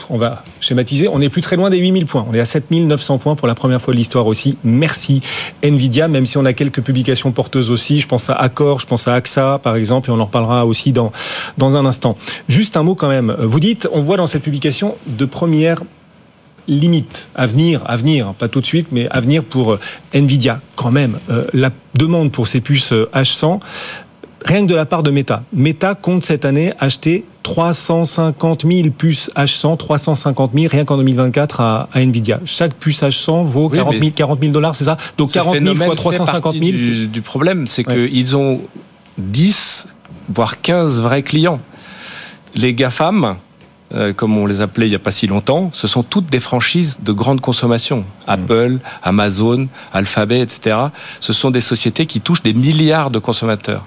on 0.08 0.18
va 0.18 0.44
schématiser, 0.60 1.08
on 1.08 1.20
est 1.20 1.30
plus 1.30 1.42
très 1.42 1.56
loin 1.56 1.68
des 1.68 1.78
8000 1.78 2.06
points. 2.06 2.24
On 2.30 2.34
est 2.34 2.40
à 2.40 2.44
7900 2.44 3.18
points 3.18 3.34
pour 3.34 3.48
la 3.48 3.56
première 3.56 3.82
fois 3.82 3.92
de 3.92 3.98
l'histoire 3.98 4.26
aussi. 4.28 4.56
Merci 4.62 5.20
Nvidia, 5.64 6.06
même 6.06 6.26
si 6.26 6.38
on 6.38 6.44
a 6.44 6.52
quelques 6.52 6.80
publications 6.92 7.32
porteuses 7.32 7.70
aussi. 7.70 8.00
Je 8.00 8.06
pense 8.06 8.28
à 8.28 8.34
Accor, 8.34 8.80
je 8.80 8.86
pense 8.86 9.08
à 9.08 9.14
AXA, 9.14 9.58
par 9.62 9.76
exemple, 9.76 10.10
et 10.10 10.12
on 10.12 10.20
en 10.20 10.26
reparlera 10.26 10.66
aussi 10.66 10.92
dans, 10.92 11.10
dans 11.56 11.74
un 11.74 11.86
instant. 11.86 12.18
Juste 12.48 12.76
un 12.76 12.82
mot 12.82 12.94
quand 12.94 13.08
même. 13.08 13.34
Vous 13.40 13.60
dites, 13.60 13.88
on 13.92 14.02
voit 14.02 14.18
dans 14.18 14.26
cette 14.26 14.42
publication 14.42 14.96
de 15.06 15.24
premières 15.24 15.82
limites 16.68 17.30
à 17.34 17.46
venir, 17.46 17.82
à 17.86 17.96
venir, 17.96 18.34
pas 18.34 18.48
tout 18.48 18.60
de 18.60 18.66
suite, 18.66 18.88
mais 18.92 19.08
à 19.10 19.20
venir 19.20 19.42
pour 19.42 19.78
Nvidia. 20.12 20.60
Quand 20.76 20.90
même, 20.90 21.18
euh, 21.30 21.44
la 21.54 21.70
demande 21.94 22.30
pour 22.30 22.46
ces 22.46 22.60
puces 22.60 22.92
H100, 22.92 23.60
rien 24.44 24.62
que 24.62 24.70
de 24.70 24.74
la 24.74 24.86
part 24.86 25.02
de 25.02 25.10
Meta. 25.10 25.42
Meta 25.52 25.94
compte 25.94 26.24
cette 26.24 26.44
année 26.44 26.72
acheter 26.78 27.24
350 27.42 28.64
000 28.70 28.90
puces 28.90 29.30
H100, 29.36 29.76
350 29.76 30.52
000 30.54 30.66
rien 30.70 30.84
qu'en 30.84 30.96
2024 30.96 31.60
à, 31.60 31.88
à, 31.92 32.00
Nvidia. 32.00 32.40
Chaque 32.44 32.74
puce 32.74 33.02
H100 33.02 33.44
vaut 33.44 33.68
40 33.68 33.96
000, 33.98 34.10
40 34.14 34.40
000 34.40 34.52
dollars, 34.52 34.74
c'est 34.74 34.84
ça? 34.84 34.96
Donc 35.18 35.32
40 35.32 35.56
000 35.62 35.74
fois 35.76 35.96
350 35.96 36.54
000. 36.56 36.70
Du, 36.70 37.06
du 37.08 37.22
problème, 37.22 37.66
c'est 37.66 37.86
ouais. 37.86 38.08
qu'ils 38.08 38.36
ont 38.36 38.60
10, 39.18 39.88
voire 40.28 40.60
15 40.60 41.00
vrais 41.00 41.22
clients. 41.22 41.60
Les 42.54 42.74
GAFAM, 42.74 43.36
euh, 43.94 44.12
comme 44.12 44.38
on 44.38 44.46
les 44.46 44.60
appelait 44.60 44.86
il 44.86 44.90
n'y 44.90 44.96
a 44.96 45.00
pas 45.00 45.10
si 45.10 45.26
longtemps, 45.26 45.70
ce 45.72 45.86
sont 45.86 46.02
toutes 46.02 46.30
des 46.30 46.40
franchises 46.40 47.00
de 47.02 47.12
grande 47.12 47.40
consommation. 47.40 48.04
Apple, 48.26 48.78
Amazon, 49.02 49.68
Alphabet, 49.92 50.40
etc. 50.40 50.76
Ce 51.20 51.32
sont 51.32 51.50
des 51.50 51.60
sociétés 51.60 52.06
qui 52.06 52.20
touchent 52.20 52.42
des 52.42 52.54
milliards 52.54 53.10
de 53.10 53.18
consommateurs. 53.18 53.84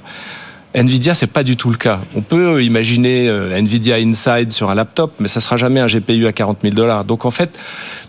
Nvidia, 0.76 1.14
c'est 1.14 1.28
pas 1.28 1.44
du 1.44 1.56
tout 1.56 1.70
le 1.70 1.78
cas. 1.78 2.02
On 2.16 2.22
peut 2.22 2.62
imaginer 2.62 3.30
euh, 3.30 3.58
Nvidia 3.58 3.96
Inside 3.96 4.52
sur 4.52 4.70
un 4.70 4.76
laptop, 4.76 5.14
mais 5.20 5.30
ça 5.30 5.40
sera 5.40 5.56
jamais 5.56 5.80
un 5.80 5.88
GPU 5.88 6.28
à 6.28 6.34
40 6.34 6.60
000 6.64 6.74
dollars. 6.74 7.06
Donc 7.06 7.24
en 7.24 7.32
fait, 7.32 7.58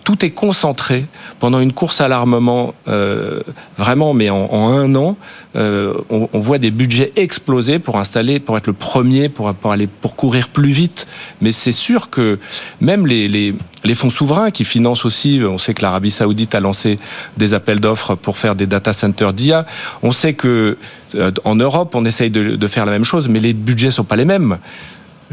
tout 0.06 0.24
est 0.24 0.30
concentré 0.30 1.06
pendant 1.40 1.58
une 1.58 1.72
course 1.72 2.00
à 2.00 2.06
l'armement, 2.06 2.74
euh, 2.86 3.40
vraiment, 3.76 4.14
mais 4.14 4.30
en, 4.30 4.68
un 4.68 4.94
an, 4.94 5.16
euh, 5.56 5.94
on, 6.10 6.38
voit 6.38 6.58
des 6.58 6.70
budgets 6.70 7.12
exploser 7.16 7.80
pour 7.80 7.98
installer, 7.98 8.38
pour 8.38 8.56
être 8.56 8.68
le 8.68 8.72
premier, 8.72 9.28
pour, 9.28 9.52
aller, 9.64 9.88
pour 9.88 10.14
courir 10.14 10.48
plus 10.48 10.70
vite. 10.70 11.08
Mais 11.40 11.50
c'est 11.50 11.72
sûr 11.72 12.08
que 12.08 12.38
même 12.80 13.04
les, 13.04 13.26
les, 13.26 13.56
les 13.82 13.94
fonds 13.96 14.08
souverains 14.08 14.52
qui 14.52 14.64
financent 14.64 15.04
aussi, 15.04 15.40
on 15.44 15.58
sait 15.58 15.74
que 15.74 15.82
l'Arabie 15.82 16.12
Saoudite 16.12 16.54
a 16.54 16.60
lancé 16.60 17.00
des 17.36 17.52
appels 17.52 17.80
d'offres 17.80 18.14
pour 18.14 18.38
faire 18.38 18.54
des 18.54 18.68
data 18.68 18.92
centers 18.92 19.32
d'IA. 19.32 19.66
On 20.04 20.12
sait 20.12 20.34
que 20.34 20.78
euh, 21.16 21.32
en 21.42 21.56
Europe, 21.56 21.96
on 21.96 22.04
essaye 22.04 22.30
de, 22.30 22.54
de 22.54 22.68
faire 22.68 22.86
la 22.86 22.92
même 22.92 23.04
chose, 23.04 23.26
mais 23.28 23.40
les 23.40 23.54
budgets 23.54 23.90
sont 23.90 24.04
pas 24.04 24.16
les 24.16 24.24
mêmes 24.24 24.58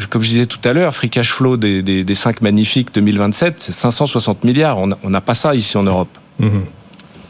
comme 0.09 0.21
je 0.21 0.29
disais 0.29 0.45
tout 0.45 0.59
à 0.63 0.73
l'heure, 0.73 0.93
free 0.93 1.09
cash 1.09 1.31
flow 1.31 1.57
des, 1.57 1.81
des, 1.81 2.03
des 2.03 2.15
5 2.15 2.41
magnifiques 2.41 2.93
2027, 2.93 3.55
c'est 3.61 3.71
560 3.71 4.43
milliards. 4.43 4.77
On 4.79 5.09
n'a 5.09 5.21
pas 5.21 5.35
ça 5.35 5.55
ici 5.55 5.77
en 5.77 5.83
Europe. 5.83 6.17
Mmh. 6.39 6.61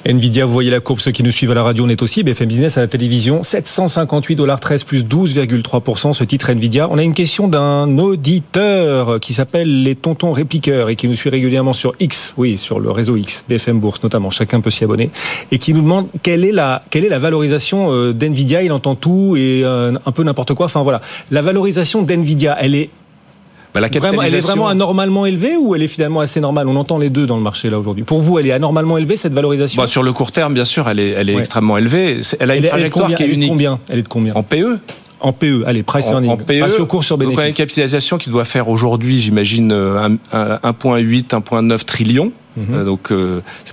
Nvidia, 0.05 0.45
vous 0.45 0.51
voyez 0.51 0.69
la 0.69 0.81
courbe, 0.81 0.99
ceux 0.99 1.11
qui 1.11 1.23
nous 1.23 1.31
suivent 1.31 1.51
à 1.51 1.53
la 1.53 1.63
radio, 1.63 1.85
on 1.85 1.89
est 1.89 2.01
aussi, 2.01 2.23
BFM 2.23 2.49
Business 2.49 2.77
à 2.77 2.81
la 2.81 2.87
télévision, 2.87 3.41
758 3.41 4.35
dollars 4.35 4.59
13 4.59 4.83
plus 4.83 5.05
12,3%, 5.05 6.11
ce 6.11 6.25
titre 6.25 6.49
Nvidia. 6.49 6.89
On 6.91 6.97
a 6.97 7.03
une 7.03 7.13
question 7.13 7.47
d'un 7.47 7.97
auditeur 7.97 9.21
qui 9.21 9.33
s'appelle 9.33 9.83
les 9.83 9.95
tontons 9.95 10.33
répliqueurs 10.33 10.89
et 10.89 10.97
qui 10.97 11.07
nous 11.07 11.15
suit 11.15 11.29
régulièrement 11.29 11.71
sur 11.71 11.93
X, 12.01 12.33
oui, 12.35 12.57
sur 12.57 12.81
le 12.81 12.91
réseau 12.91 13.15
X, 13.15 13.45
BFM 13.47 13.79
Bourse 13.79 14.03
notamment, 14.03 14.29
chacun 14.29 14.59
peut 14.59 14.71
s'y 14.71 14.83
abonner, 14.83 15.09
et 15.51 15.57
qui 15.57 15.73
nous 15.73 15.81
demande 15.81 16.07
quelle 16.21 16.43
est 16.43 16.51
la, 16.51 16.83
quelle 16.89 17.05
est 17.05 17.09
la 17.09 17.19
valorisation 17.19 17.93
euh, 17.93 18.11
d'Nvidia, 18.11 18.61
il 18.61 18.73
entend 18.73 18.95
tout 18.95 19.37
et 19.37 19.61
euh, 19.63 19.93
un 20.05 20.11
peu 20.11 20.23
n'importe 20.23 20.53
quoi, 20.53 20.65
enfin 20.65 20.83
voilà. 20.83 20.99
La 21.31 21.41
valorisation 21.41 22.01
d'Nvidia, 22.01 22.57
elle 22.59 22.75
est 22.75 22.89
bah, 23.73 23.81
la 23.81 23.87
vraiment, 23.87 24.21
elle 24.21 24.35
est 24.35 24.39
vraiment 24.39 24.67
anormalement 24.67 25.25
élevée 25.25 25.57
ou 25.57 25.73
elle 25.73 25.81
est 25.81 25.87
finalement 25.87 26.19
assez 26.19 26.39
normale? 26.39 26.67
On 26.67 26.75
entend 26.75 26.97
les 26.97 27.09
deux 27.09 27.25
dans 27.25 27.37
le 27.37 27.43
marché 27.43 27.69
là 27.69 27.79
aujourd'hui. 27.79 28.03
Pour 28.03 28.21
vous, 28.21 28.37
elle 28.37 28.47
est 28.47 28.51
anormalement 28.51 28.97
élevée 28.97 29.15
cette 29.15 29.33
valorisation? 29.33 29.81
Bah, 29.81 29.87
Sur 29.87 30.03
le 30.03 30.13
court 30.13 30.31
terme, 30.31 30.53
bien 30.53 30.65
sûr, 30.65 30.87
elle 30.87 30.99
est, 30.99 31.09
elle 31.09 31.29
est 31.29 31.33
ouais. 31.33 31.39
extrêmement 31.39 31.77
élevée. 31.77 32.19
Elle 32.39 32.51
a 32.51 32.55
une 32.55 32.63
elle 32.63 32.69
trajectoire 32.69 33.05
combien, 33.05 33.17
qui 33.17 33.23
est 33.23 33.27
unique. 33.27 33.37
Elle 33.37 33.45
est 33.45 33.49
combien? 33.49 33.79
Elle 33.89 33.99
est 33.99 34.03
de 34.03 34.07
combien? 34.07 34.33
En 34.35 34.43
PE 34.43 34.79
en 35.23 35.31
PE, 35.31 35.63
allez, 35.65 35.83
price 35.83 36.09
en, 36.09 36.15
earning. 36.15 36.31
En 36.31 36.37
PE, 36.37 36.61
ratio 36.61 36.85
cours 36.85 37.05
sur 37.05 37.17
bénéfice. 37.17 37.37
Donc, 37.37 37.47
une 37.47 37.53
capitalisation 37.53 38.17
qui 38.17 38.29
doit 38.29 38.43
faire 38.43 38.67
aujourd'hui, 38.67 39.21
j'imagine, 39.21 39.71
1,8, 39.71 41.27
1,9 41.29 41.85
trillions? 41.85 42.33
Mhm. 42.55 42.85
Donc 42.85 43.11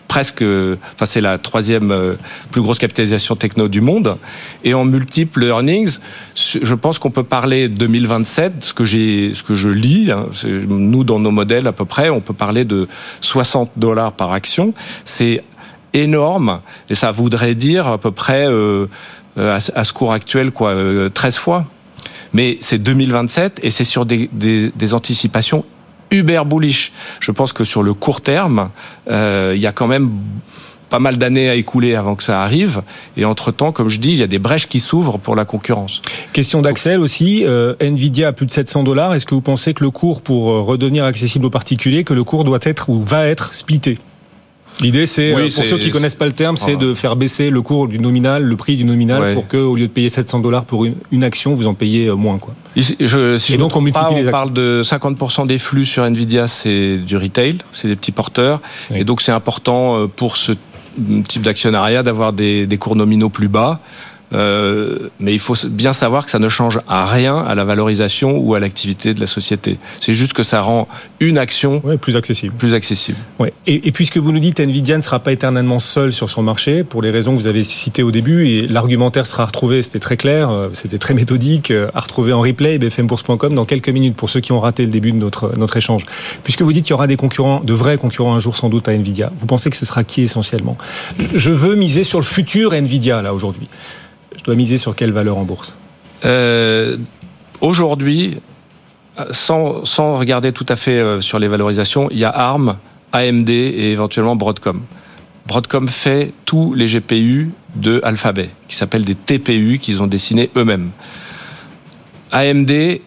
presque, 0.09 0.43
enfin 0.43 1.07
c'est 1.07 1.21
la 1.21 1.39
troisième 1.39 2.17
plus 2.51 2.63
grosse 2.63 2.79
capitalisation 2.79 3.37
techno 3.37 3.69
du 3.69 3.81
monde. 3.81 4.17
Et 4.65 4.75
en 4.75 4.85
multiples 4.85 5.45
earnings, 5.45 5.99
je 6.35 6.75
pense 6.75 6.99
qu'on 6.99 7.11
peut 7.11 7.25
parler 7.25 7.69
2027, 7.69 8.53
ce 8.61 8.75
que 8.75 8.85
j'ai, 8.85 9.33
ce 9.35 9.43
que 9.43 9.55
je 9.55 9.69
lis, 9.69 10.11
hein, 10.11 10.27
nous 10.45 11.05
dans 11.05 11.19
nos 11.19 11.31
modèles 11.31 11.67
à 11.67 11.73
peu 11.73 11.85
près, 11.85 12.11
on 12.11 12.21
peut 12.21 12.35
parler 12.35 12.65
de 12.65 12.89
60 13.21 13.73
dollars 13.77 14.13
par 14.13 14.33
action. 14.33 14.75
C'est 15.05 15.43
énorme 15.93 16.61
et 16.89 16.95
ça 16.95 17.11
voudrait 17.11 17.55
dire 17.55 17.87
à 17.87 17.99
peu 17.99 18.13
près 18.13 18.47
à, 19.37 19.61
ce 19.61 19.93
cours 19.93 20.13
actuel 20.13 20.53
quoi 20.53 20.75
13 21.13 21.37
fois. 21.37 21.67
Mais 22.33 22.59
c'est 22.61 22.79
2027 22.79 23.61
et 23.63 23.71
c'est 23.71 23.85
sur 23.85 24.07
des, 24.07 24.31
des, 24.33 24.95
anticipations 24.95 25.65
uber 26.11 26.43
bullish. 26.47 26.93
Je 27.21 27.31
pense 27.31 27.53
que 27.53 27.65
sur 27.65 27.83
le 27.83 27.95
court 27.95 28.21
terme, 28.21 28.71
euh, 29.11 29.53
il 29.55 29.61
y 29.61 29.67
a 29.67 29.73
quand 29.73 29.87
même 29.87 30.11
pas 30.91 30.99
mal 30.99 31.17
d'années 31.17 31.49
à 31.49 31.55
écouler 31.55 31.95
avant 31.95 32.17
que 32.17 32.23
ça 32.23 32.43
arrive. 32.43 32.83
Et 33.17 33.25
entre-temps, 33.25 33.73
comme 33.73 33.89
je 33.89 33.99
dis, 33.99 34.11
il 34.11 34.19
y 34.19 34.23
a 34.23 34.27
des 34.27 34.41
brèches 34.41 34.67
qui 34.67 34.81
s'ouvrent 34.81 35.19
pour 35.19 35.37
la 35.37 35.45
concurrence. 35.45 36.03
Question 36.33 36.61
d'Axel 36.61 37.01
aussi. 37.01 37.45
Euh, 37.47 37.75
Nvidia 37.81 38.29
a 38.29 38.33
plus 38.33 38.47
de 38.47 38.51
700 38.51 38.83
dollars. 38.83 39.15
Est-ce 39.15 39.25
que 39.25 39.35
vous 39.35 39.41
pensez 39.41 39.73
que 39.73 39.85
le 39.85 39.91
cours, 39.91 40.21
pour 40.21 40.51
euh, 40.51 40.61
redevenir 40.61 41.05
accessible 41.05 41.47
aux 41.47 41.51
particuliers, 41.51 42.05
que 42.05 42.15
le 42.15 42.25
cours 42.25 42.45
doit 42.45 42.59
être 42.63 42.91
ou 42.91 43.01
va 43.01 43.27
être 43.27 43.55
splitté? 43.55 43.99
L'idée, 44.81 45.07
c'est, 45.07 45.35
euh, 45.35 45.49
pour 45.55 45.65
ceux 45.65 45.79
qui 45.79 45.91
connaissent 45.91 46.15
pas 46.15 46.27
le 46.27 46.33
terme, 46.33 46.57
c'est 46.57 46.77
de 46.77 46.95
faire 46.95 47.17
baisser 47.17 47.51
le 47.51 47.63
cours 47.63 47.89
du 47.89 47.99
nominal, 47.99 48.43
le 48.43 48.57
prix 48.57 48.77
du 48.77 48.85
nominal, 48.85 49.35
pour 49.35 49.49
que, 49.49 49.57
au 49.57 49.77
lieu 49.77 49.87
de 49.87 49.93
payer 49.93 50.09
700 50.09 50.41
dollars 50.41 50.65
pour 50.65 50.85
une, 50.85 51.25
action, 51.25 51.55
vous 51.55 51.67
en 51.67 51.75
payez 51.75 52.07
euh, 52.07 52.15
moins, 52.15 52.39
quoi. 52.39 52.55
Je, 52.77 53.37
si 53.39 53.55
Et 53.55 53.57
donc, 53.57 53.77
on 53.77 53.81
multiplie 53.81 54.23
les 54.23 54.29
On 54.29 54.31
parle 54.31 54.53
de 54.53 54.83
50% 54.85 55.47
des 55.47 55.59
flux 55.59 55.85
sur 55.85 56.05
Nvidia, 56.05 56.47
c'est 56.47 56.97
du 56.97 57.17
retail, 57.17 57.59
c'est 57.73 57.89
des 57.89 57.97
petits 57.97 58.13
porteurs. 58.13 58.61
Et 58.95 59.05
donc, 59.05 59.21
c'est 59.21 59.33
important 59.33 59.97
euh, 59.97 60.07
pour 60.07 60.37
ce 60.37 60.53
type 61.29 61.43
d'actionnariat 61.43 62.03
d'avoir 62.03 62.33
des, 62.33 62.67
des 62.67 62.79
cours 62.79 62.97
nominaux 62.97 63.29
plus 63.29 63.49
bas. 63.49 63.81
Euh, 64.33 65.11
mais 65.19 65.33
il 65.33 65.39
faut 65.39 65.57
bien 65.69 65.93
savoir 65.93 66.25
que 66.25 66.31
ça 66.31 66.39
ne 66.39 66.49
change 66.49 66.81
à 66.89 67.07
rien 67.07 67.39
à 67.39 67.55
la 67.55 67.65
valorisation 67.65 68.39
ou 68.39 68.55
à 68.55 68.61
l'activité 68.61 69.15
de 69.15 69.21
la 69.21 69.27
société. 69.27 69.79
C'est 70.01 70.15
juste 70.15 70.33
que 70.33 70.43
ça 70.43 70.61
rend 70.61 70.89
une 71.19 71.39
action 71.39 71.83
plus 72.01 72.17
accessible. 72.17 72.55
Plus 72.55 72.75
accessible. 72.75 73.19
Ouais. 73.39 73.53
Et, 73.67 73.89
et, 73.89 73.93
puisque 73.93 74.19
vous 74.19 74.33
nous 74.33 74.39
dites 74.39 74.61
Nvidia 74.61 74.97
ne 74.97 75.03
sera 75.03 75.19
pas 75.19 75.33
éternellement 75.33 75.79
seul 75.79 76.13
sur 76.13 76.31
son 76.31 76.43
marché, 76.43 76.85
pour 76.85 77.03
les 77.03 77.11
raisons 77.11 77.35
que 77.35 77.41
vous 77.41 77.47
avez 77.47 77.65
citées 77.65 78.03
au 78.03 78.11
début, 78.11 78.47
et 78.47 78.69
l'argumentaire 78.69 79.27
sera 79.27 79.47
retrouvé, 79.47 79.83
c'était 79.83 79.99
très 79.99 80.17
clair, 80.17 80.51
euh, 80.51 80.69
c'était 80.73 80.99
très 80.99 81.15
méthodique, 81.15 81.71
euh, 81.71 81.89
à 81.95 82.01
retrouver 82.01 82.33
en 82.33 82.41
replay, 82.41 82.79
bfmbourse.com 82.79 83.55
dans 83.55 83.65
quelques 83.65 83.89
minutes 83.89 84.17
pour 84.17 84.31
ceux 84.31 84.41
qui 84.41 84.53
ont 84.53 84.61
raté 84.61 84.85
le 84.85 84.91
début 84.91 85.13
de 85.13 85.19
notre, 85.19 85.57
notre 85.57 85.77
échange. 85.77 86.07
Puisque 86.45 86.63
vous 86.63 86.73
dites 86.73 86.85
qu'il 86.85 86.93
y 86.93 86.95
aura 86.95 87.07
des 87.07 87.17
concurrents, 87.17 87.61
de 87.61 87.73
vrais 87.73 87.99
concurrents 87.99 88.35
un 88.35 88.39
jour 88.39 88.57
sans 88.57 88.69
doute 88.69 88.89
à 88.89 88.93
Nvidia, 88.93 89.33
vous 89.37 89.47
pensez 89.47 89.71
que 89.71 89.77
ce 89.77 89.87
sera 89.87 90.05
qui 90.05 90.23
essentiellement? 90.23 90.77
Je 91.35 91.51
veux 91.51 91.75
miser 91.75 92.05
sur 92.05 92.19
le 92.19 92.25
futur 92.25 92.73
Nvidia 92.73 93.23
là 93.23 93.35
aujourd'hui 93.35 93.69
miser 94.55 94.79
sur 94.79 94.97
quelle 94.97 95.13
valeur 95.13 95.39
en 95.39 95.45
bourse 95.45 95.77
euh, 96.25 96.97
Aujourd'hui, 97.61 98.39
sans, 99.31 99.85
sans, 99.85 100.19
regarder 100.19 100.53
tout 100.53 100.67
à 100.69 100.77
fait 100.77 100.99
euh, 100.99 101.21
sur 101.21 101.39
les 101.39 101.49
valorisations, 101.49 102.09
il 102.11 102.19
y 102.19 102.25
a 102.25 102.31
ARM, 102.31 102.77
AMD 103.13 103.51
et 103.51 103.93
éventuellement 103.93 104.37
Broadcom. 104.37 104.81
Broadcom 105.47 105.89
fait 105.89 106.33
tous 106.45 106.75
les 106.75 106.87
GPU 106.87 107.51
de 107.75 108.01
Alphabet, 108.03 108.51
qui 108.69 108.77
s'appellent 108.77 109.05
des 109.05 109.15
TPU 109.15 109.79
qu'ils 109.81 110.03
ont 110.03 110.07
dessinés 110.07 110.51
eux-mêmes. 110.57 110.91
AMD 112.33 112.71
euh, 112.71 112.99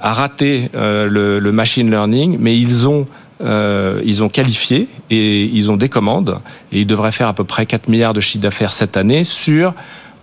a 0.00 0.12
raté 0.12 0.70
le, 0.72 1.38
le, 1.38 1.52
machine 1.52 1.90
learning, 1.90 2.38
mais 2.40 2.58
ils 2.58 2.88
ont 2.88 3.04
ils 3.40 4.22
ont 4.22 4.30
qualifié 4.30 4.88
et 5.10 5.42
ils 5.44 5.70
ont 5.70 5.76
des 5.76 5.90
commandes 5.90 6.38
et 6.72 6.80
ils 6.80 6.86
devraient 6.86 7.12
faire 7.12 7.28
à 7.28 7.34
peu 7.34 7.44
près 7.44 7.66
4 7.66 7.88
milliards 7.88 8.14
de 8.14 8.22
chiffre 8.22 8.42
d'affaires 8.42 8.72
cette 8.72 8.96
année 8.96 9.24
sur 9.24 9.74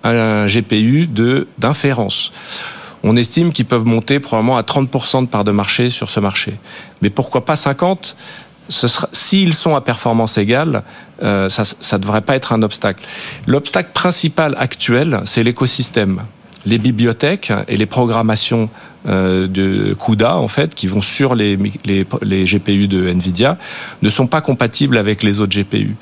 un 0.04 0.48
GPU 0.48 1.08
de 1.08 1.48
d'inférence. 1.58 2.32
On 3.04 3.16
estime 3.16 3.52
qu'ils 3.52 3.66
peuvent 3.66 3.86
monter 3.86 4.20
probablement 4.20 4.58
à 4.58 4.62
30% 4.62 5.22
de 5.22 5.28
part 5.28 5.44
de 5.44 5.52
marché 5.52 5.90
sur 5.90 6.10
ce 6.10 6.20
marché. 6.20 6.54
Mais 7.02 7.10
pourquoi 7.10 7.46
pas 7.46 7.56
50% 7.56 8.14
S'ils 9.12 9.54
sont 9.54 9.76
à 9.76 9.82
performance 9.82 10.38
égale, 10.38 10.84
euh, 11.24 11.50
ça 11.50 11.64
ne 11.98 12.02
devrait 12.02 12.22
pas 12.22 12.36
être 12.36 12.54
un 12.54 12.62
obstacle. 12.62 13.04
L'obstacle 13.46 13.90
principal 13.94 14.56
actuel, 14.58 15.22
c'est 15.26 15.44
l'écosystème. 15.44 16.22
Les 16.66 16.78
bibliothèques 16.78 17.52
et 17.68 17.76
les 17.76 17.88
programmations 17.88 18.70
euh, 19.08 19.48
de 19.48 19.94
CUDA, 19.94 20.38
en 20.38 20.48
fait, 20.48 20.74
qui 20.74 20.88
vont 20.88 21.02
sur 21.02 21.36
les, 21.36 21.58
les, 21.84 22.06
les, 22.22 22.46
GPU 22.46 22.88
de 22.88 23.10
NVIDIA, 23.12 23.58
ne 24.04 24.10
sont 24.10 24.28
pas 24.28 24.42
compatibles 24.42 24.96
avec 24.96 25.24
les 25.24 25.40
autres 25.40 25.60
GPU. 25.60 25.96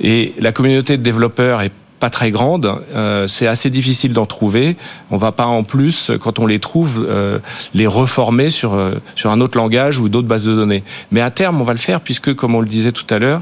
Et 0.00 0.34
la 0.38 0.52
communauté 0.52 0.98
de 0.98 1.02
développeurs 1.02 1.62
est 1.62 1.72
pas 2.04 2.10
très 2.10 2.30
grande, 2.30 2.70
euh, 2.94 3.26
c'est 3.28 3.46
assez 3.46 3.70
difficile 3.70 4.12
d'en 4.12 4.26
trouver. 4.26 4.76
On 5.10 5.16
va 5.16 5.32
pas 5.32 5.46
en 5.46 5.62
plus, 5.62 6.10
quand 6.20 6.38
on 6.38 6.44
les 6.44 6.58
trouve, 6.58 7.06
euh, 7.08 7.38
les 7.72 7.86
reformer 7.86 8.50
sur 8.50 8.74
euh, 8.74 8.96
sur 9.16 9.30
un 9.30 9.40
autre 9.40 9.56
langage 9.56 9.98
ou 9.98 10.10
d'autres 10.10 10.28
bases 10.28 10.44
de 10.44 10.54
données. 10.54 10.84
Mais 11.12 11.22
à 11.22 11.30
terme, 11.30 11.62
on 11.62 11.64
va 11.64 11.72
le 11.72 11.78
faire 11.78 12.02
puisque, 12.02 12.34
comme 12.34 12.54
on 12.54 12.60
le 12.60 12.66
disait 12.66 12.92
tout 12.92 13.06
à 13.08 13.18
l'heure, 13.18 13.40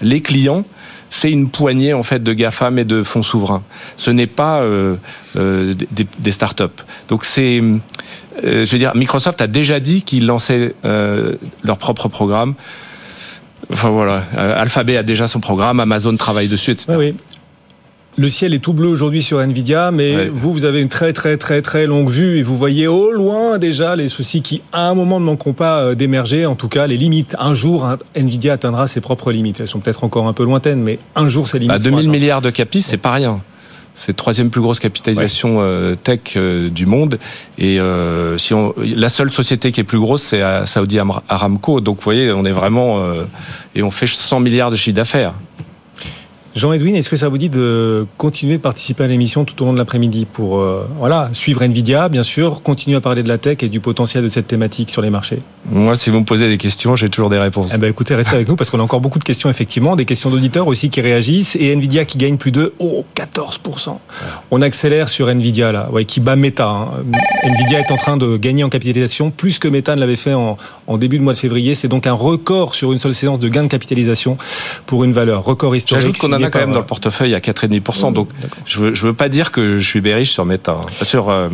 les 0.00 0.20
clients 0.20 0.64
c'est 1.10 1.32
une 1.32 1.48
poignée 1.48 1.92
en 1.92 2.04
fait 2.04 2.22
de 2.22 2.32
GAFAM 2.32 2.78
et 2.78 2.84
de 2.84 3.02
fonds 3.02 3.24
souverains. 3.24 3.64
Ce 3.96 4.10
n'est 4.10 4.28
pas 4.28 4.62
des, 5.34 6.06
des 6.18 6.32
startups. 6.32 6.80
Donc 7.08 7.24
c'est, 7.24 7.62
je 8.42 8.70
veux 8.70 8.78
dire, 8.78 8.92
Microsoft 8.96 9.40
a 9.40 9.46
déjà 9.46 9.78
dit 9.78 10.02
qu'ils 10.02 10.26
lançaient 10.26 10.74
leur 10.82 11.78
propre 11.78 12.08
programme. 12.08 12.54
Enfin 13.72 13.90
voilà, 13.90 14.24
Alphabet 14.36 14.96
a 14.96 15.04
déjà 15.04 15.28
son 15.28 15.38
programme, 15.38 15.78
Amazon 15.78 16.16
travaille 16.16 16.48
dessus, 16.48 16.72
etc. 16.72 16.94
Oui, 16.98 17.14
le 18.16 18.28
ciel 18.28 18.54
est 18.54 18.58
tout 18.58 18.72
bleu 18.72 18.88
aujourd'hui 18.88 19.22
sur 19.22 19.40
Nvidia, 19.40 19.90
mais 19.90 20.28
vous, 20.28 20.52
vous 20.52 20.64
avez 20.64 20.80
une 20.80 20.88
très 20.88 21.12
très 21.12 21.36
très 21.36 21.62
très 21.62 21.86
longue 21.86 22.10
vue 22.10 22.38
et 22.38 22.42
vous 22.42 22.56
voyez 22.56 22.86
au 22.86 23.10
loin 23.10 23.58
déjà 23.58 23.96
les 23.96 24.08
soucis 24.08 24.42
qui, 24.42 24.62
à 24.72 24.88
un 24.88 24.94
moment, 24.94 25.20
ne 25.20 25.24
manqueront 25.24 25.52
pas 25.52 25.80
euh, 25.80 25.94
d'émerger. 25.94 26.46
En 26.46 26.54
tout 26.54 26.68
cas, 26.68 26.86
les 26.86 26.96
limites. 26.96 27.34
Un 27.38 27.54
jour, 27.54 27.88
Nvidia 28.14 28.52
atteindra 28.54 28.86
ses 28.86 29.00
propres 29.00 29.32
limites. 29.32 29.60
Elles 29.60 29.66
sont 29.66 29.80
peut-être 29.80 30.04
encore 30.04 30.28
un 30.28 30.32
peu 30.32 30.44
lointaines, 30.44 30.80
mais 30.80 30.98
un 31.16 31.28
jour, 31.28 31.48
ces 31.48 31.58
limites. 31.58 31.74
À 31.74 31.78
2000 31.78 32.08
milliards 32.08 32.42
de 32.42 32.50
capis, 32.50 32.82
c'est 32.82 32.98
pas 32.98 33.12
rien. 33.12 33.40
C'est 33.96 34.12
la 34.12 34.16
troisième 34.16 34.50
plus 34.50 34.60
grosse 34.60 34.80
capitalisation 34.80 35.58
euh, 35.60 35.94
tech 35.94 36.20
euh, 36.36 36.68
du 36.68 36.84
monde. 36.84 37.18
Et 37.58 37.78
si 38.38 38.54
on, 38.54 38.74
la 38.76 39.08
seule 39.08 39.30
société 39.30 39.72
qui 39.72 39.80
est 39.80 39.84
plus 39.84 40.00
grosse, 40.00 40.22
c'est 40.22 40.42
Saudi 40.66 40.98
Aramco. 41.28 41.80
Donc, 41.80 41.98
vous 41.98 42.04
voyez, 42.04 42.32
on 42.32 42.44
est 42.44 42.52
vraiment 42.52 43.04
et 43.74 43.82
on 43.82 43.90
fait 43.90 44.06
100 44.06 44.40
milliards 44.40 44.70
de 44.70 44.76
chiffre 44.76 44.96
d'affaires. 44.96 45.34
Jean-Edwin, 46.54 46.94
est-ce 46.94 47.10
que 47.10 47.16
ça 47.16 47.28
vous 47.28 47.36
dit 47.36 47.48
de 47.48 48.06
continuer 48.16 48.58
de 48.58 48.62
participer 48.62 49.02
à 49.02 49.06
l'émission 49.08 49.44
tout 49.44 49.60
au 49.60 49.66
long 49.66 49.72
de 49.72 49.78
l'après-midi 49.78 50.24
pour 50.24 50.60
euh, 50.60 50.86
voilà, 51.00 51.28
suivre 51.32 51.62
Nvidia, 51.62 52.08
bien 52.08 52.22
sûr, 52.22 52.62
continuer 52.62 52.96
à 52.96 53.00
parler 53.00 53.24
de 53.24 53.28
la 53.28 53.38
tech 53.38 53.58
et 53.62 53.68
du 53.68 53.80
potentiel 53.80 54.22
de 54.22 54.28
cette 54.28 54.46
thématique 54.46 54.88
sur 54.88 55.02
les 55.02 55.10
marchés? 55.10 55.40
Moi, 55.68 55.96
si 55.96 56.10
vous 56.10 56.20
me 56.20 56.24
posez 56.24 56.48
des 56.48 56.58
questions, 56.58 56.94
j'ai 56.94 57.08
toujours 57.08 57.28
des 57.28 57.38
réponses. 57.38 57.72
Eh 57.74 57.78
ben, 57.78 57.90
écoutez, 57.90 58.14
restez 58.14 58.36
avec 58.36 58.48
nous 58.48 58.54
parce 58.54 58.70
qu'on 58.70 58.78
a 58.78 58.84
encore 58.84 59.00
beaucoup 59.00 59.18
de 59.18 59.24
questions, 59.24 59.50
effectivement, 59.50 59.96
des 59.96 60.04
questions 60.04 60.30
d'auditeurs 60.30 60.68
aussi 60.68 60.90
qui 60.90 61.00
réagissent 61.00 61.56
et 61.56 61.72
Nvidia 61.72 62.04
qui 62.04 62.18
gagne 62.18 62.36
plus 62.36 62.52
de 62.52 62.72
oh, 62.78 63.04
14%. 63.16 63.96
On 64.52 64.62
accélère 64.62 65.08
sur 65.08 65.28
Nvidia 65.28 65.72
là, 65.72 65.88
ouais, 65.90 66.04
qui 66.04 66.20
bat 66.20 66.36
Meta. 66.36 66.68
Hein. 66.68 66.88
Nvidia 67.42 67.80
est 67.80 67.90
en 67.90 67.96
train 67.96 68.16
de 68.16 68.36
gagner 68.36 68.62
en 68.62 68.68
capitalisation 68.68 69.32
plus 69.32 69.58
que 69.58 69.66
Meta 69.66 69.96
ne 69.96 70.00
l'avait 70.00 70.14
fait 70.14 70.34
en, 70.34 70.56
en 70.86 70.98
début 70.98 71.18
de 71.18 71.24
mois 71.24 71.32
de 71.32 71.38
février. 71.38 71.74
C'est 71.74 71.88
donc 71.88 72.06
un 72.06 72.12
record 72.12 72.76
sur 72.76 72.92
une 72.92 72.98
seule 72.98 73.14
séance 73.14 73.40
de 73.40 73.48
gain 73.48 73.64
de 73.64 73.68
capitalisation 73.68 74.38
pour 74.86 75.02
une 75.02 75.12
valeur 75.12 75.44
record 75.44 75.74
historique 75.74 76.16
quand 76.50 76.58
même 76.58 76.72
dans 76.72 76.80
le 76.80 76.86
portefeuille 76.86 77.34
à 77.34 77.40
4,5%. 77.40 78.12
donc, 78.12 78.28
je 78.66 78.80
veux, 78.80 78.94
je 78.94 79.06
veux 79.06 79.12
pas 79.12 79.28
dire 79.28 79.52
que 79.52 79.78
je 79.78 79.86
suis 79.86 80.00
bearish 80.00 80.30
sur 80.30 80.44
Meta, 80.44 80.72
hein, 80.72 81.04
sur 81.04 81.30
euh, 81.30 81.48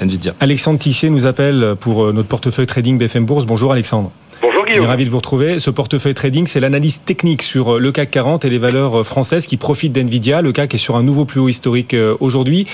Nvidia. 0.00 0.34
Alexandre 0.40 0.78
Tissier 0.78 1.10
nous 1.10 1.26
appelle 1.26 1.74
pour 1.80 2.04
euh, 2.04 2.12
notre 2.12 2.28
portefeuille 2.28 2.66
trading 2.66 2.98
BFM 2.98 3.24
Bourse. 3.24 3.46
Bonjour 3.46 3.72
Alexandre. 3.72 4.10
Bonjour 4.42 4.64
Guillaume. 4.64 4.86
ravi 4.86 5.04
de 5.04 5.10
vous 5.10 5.18
retrouver. 5.18 5.58
Ce 5.58 5.70
portefeuille 5.70 6.14
trading, 6.14 6.46
c'est 6.46 6.60
l'analyse 6.60 7.02
technique 7.02 7.42
sur 7.42 7.76
euh, 7.76 7.78
le 7.78 7.92
CAC 7.92 8.10
40 8.10 8.44
et 8.44 8.50
les 8.50 8.58
valeurs 8.58 9.06
françaises 9.06 9.46
qui 9.46 9.56
profitent 9.56 9.92
d'NVIDIA. 9.92 10.42
Le 10.42 10.52
CAC 10.52 10.74
est 10.74 10.78
sur 10.78 10.96
un 10.96 11.02
nouveau 11.02 11.24
plus 11.24 11.40
haut 11.40 11.48
historique 11.48 11.94
aujourd'hui. 12.20 12.66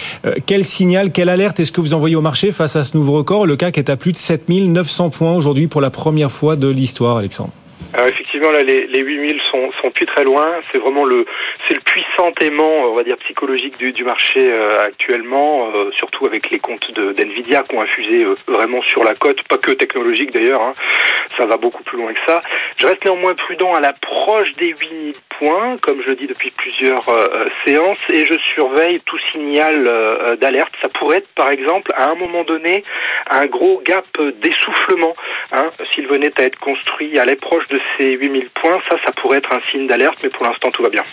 Quel 0.47 0.65
signal, 0.65 1.11
quelle 1.11 1.29
alerte 1.29 1.61
est-ce 1.61 1.73
que 1.73 1.81
vous 1.81 1.95
envoyez 1.95 2.17
au 2.17 2.21
marché 2.21 2.53
face 2.53 2.77
à 2.77 2.85
ce 2.85 2.97
nouveau 2.97 3.13
record? 3.13 3.47
Le 3.47 3.57
CAC 3.57 3.79
est 3.79 3.91
à 3.91 3.97
plus 3.97 4.13
de 4.13 4.17
7900 4.17 5.11
points 5.11 5.35
aujourd'hui 5.35 5.67
pour 5.67 5.81
la 5.81 5.91
première 5.91 6.31
fois 6.31 6.57
de 6.57 6.69
l'histoire, 6.69 7.17
Alexandre. 7.17 7.53
Alors 7.95 8.09
effectivement, 8.09 8.51
là, 8.51 8.63
les, 8.63 8.87
les 8.89 9.01
8000 9.01 9.41
sont, 9.51 9.71
sont 9.83 9.91
plus 9.91 10.07
très 10.07 10.25
loin. 10.25 10.61
C'est 10.71 10.79
vraiment 10.79 11.05
le, 11.05 11.25
c'est 11.67 11.75
le 11.75 11.81
puissant 11.81 12.33
aimant, 12.41 12.91
on 12.91 12.95
va 12.95 13.03
dire, 13.03 13.17
psychologique 13.19 13.77
du, 13.79 14.05
marché 14.05 14.53
euh, 14.53 14.67
actuellement, 14.81 15.71
euh, 15.75 15.91
surtout 15.97 16.27
avec 16.27 16.51
les 16.51 16.59
comptes 16.59 16.91
d'NVIDIA 16.93 17.63
qui 17.63 17.75
ont 17.75 17.83
infusé 17.83 18.25
euh, 18.25 18.37
vraiment 18.47 18.83
sur 18.83 19.03
la 19.03 19.15
cote, 19.15 19.43
pas 19.49 19.59
que 19.59 19.73
technologique 19.73 20.33
d'ailleurs, 20.33 20.61
hein. 20.61 20.75
ça 21.39 21.47
va 21.47 21.57
beaucoup 21.57 21.83
plus 21.83 21.99
loin 21.99 22.13
que 22.13 22.21
ça. 22.27 22.43
Je 22.77 22.87
reste 22.87 23.05
néanmoins 23.05 23.35
prudent 23.35 23.73
à 23.75 23.81
l'approche 23.81 24.55
des 24.57 24.69
8000 24.69 25.15
points, 25.39 25.79
comme 25.83 26.03
je 26.03 26.11
le 26.11 26.17
dis 26.17 26.27
depuis 26.27 26.51
plusieurs 26.51 27.05
séances, 27.67 27.99
et 28.13 28.25
je 28.25 28.35
surveille 28.55 29.01
tout 29.05 29.19
signal 29.33 29.85
d'alerte. 30.41 30.73
Ça 30.81 30.89
pourrait 30.89 31.19
être, 31.19 31.29
par 31.35 31.51
exemple, 31.51 31.93
à 31.95 32.11
un 32.11 32.15
moment 32.15 32.45
donné, 32.45 32.85
un 33.31 33.45
gros 33.45 33.83
gap 33.85 34.07
d'essoufflement, 34.41 35.15
hein, 35.53 35.71
s'il 35.93 36.07
venait 36.07 36.33
à 36.41 36.45
être 36.45 36.59
construit 36.59 37.19
à 37.19 37.27
l'approche 37.27 37.66
de 37.71 37.81
ces 37.97 38.13
8000 38.13 38.51
points, 38.61 38.79
ça, 38.91 38.97
ça 39.05 39.13
pourrait 39.13 39.39
être 39.39 39.53
un 39.53 39.61
signe 39.71 39.87
d'alerte, 39.87 40.17
mais 40.23 40.31
pour 40.31 40.45
l'instant, 40.45 40.71
tout 40.71 40.83
va 40.83 40.91
bien 40.91 41.05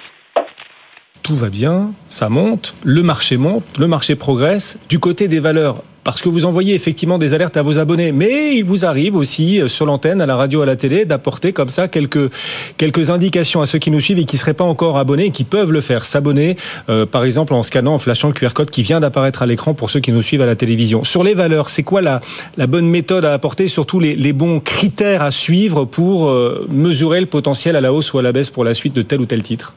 tout 1.24 1.36
va 1.38 1.50
bien, 1.50 1.94
ça 2.10 2.28
monte, 2.28 2.76
le 2.84 3.02
marché 3.02 3.38
monte, 3.38 3.64
le 3.80 3.88
marché 3.88 4.16
progresse. 4.16 4.78
Du 4.90 5.00
côté 5.00 5.30
des 5.30 5.40
valeurs, 5.40 5.82
parce 6.04 6.22
que 6.22 6.30
vous 6.30 6.46
envoyez 6.46 6.76
effectivement 6.76 7.18
des 7.18 7.34
alertes 7.34 7.58
à 7.58 7.62
vos 7.62 7.80
abonnés, 7.80 8.12
mais 8.12 8.56
il 8.56 8.64
vous 8.64 8.86
arrive 8.86 9.16
aussi 9.16 9.62
euh, 9.62 9.68
sur 9.68 9.86
l'antenne, 9.86 10.22
à 10.22 10.26
la 10.26 10.36
radio, 10.36 10.62
à 10.62 10.66
la 10.66 10.76
télé, 10.76 11.06
d'apporter 11.06 11.54
comme 11.54 11.70
ça 11.70 11.88
quelques 11.88 12.32
quelques 12.78 13.10
indications 13.10 13.62
à 13.62 13.66
ceux 13.66 13.80
qui 13.80 13.92
nous 13.92 14.02
suivent 14.02 14.20
et 14.20 14.26
qui 14.26 14.38
seraient 14.38 14.54
pas 14.54 14.64
encore 14.64 14.98
abonnés 14.98 15.26
et 15.26 15.32
qui 15.32 15.44
peuvent 15.44 15.72
le 15.72 15.82
faire, 15.82 16.06
s'abonner, 16.06 16.56
euh, 16.90 17.06
par 17.06 17.24
exemple 17.24 17.54
en 17.54 17.64
scannant, 17.64 17.96
en 17.96 18.00
flashant 18.00 18.28
le 18.28 18.34
QR 18.34 18.54
code 18.54 18.70
qui 18.70 18.84
vient 18.84 19.00
d'apparaître 19.00 19.42
à 19.42 19.46
l'écran 19.46 19.74
pour 19.74 19.90
ceux 19.90 20.00
qui 20.00 20.12
nous 20.12 20.22
suivent 20.22 20.42
à 20.42 20.46
la 20.46 20.56
télévision. 20.56 21.04
Sur 21.04 21.24
les 21.24 21.34
valeurs, 21.34 21.70
c'est 21.70 21.84
quoi 21.84 22.02
la 22.02 22.22
la 22.58 22.68
bonne 22.68 22.88
méthode 22.88 23.26
à 23.26 23.34
apporter, 23.34 23.68
surtout 23.68 24.00
les, 24.00 24.16
les 24.16 24.34
bons 24.34 24.60
critères 24.60 25.22
à 25.22 25.32
suivre 25.32 25.86
pour 25.86 26.30
euh, 26.30 26.68
mesurer 26.70 27.20
le 27.20 27.26
potentiel 27.26 27.76
à 27.76 27.82
la 27.82 27.94
hausse 27.94 28.14
ou 28.14 28.20
à 28.20 28.22
la 28.22 28.32
baisse 28.32 28.50
pour 28.50 28.64
la 28.64 28.74
suite 28.74 28.94
de 28.94 29.02
tel 29.02 29.22
ou 29.22 29.26
tel 29.26 29.44
titre? 29.44 29.74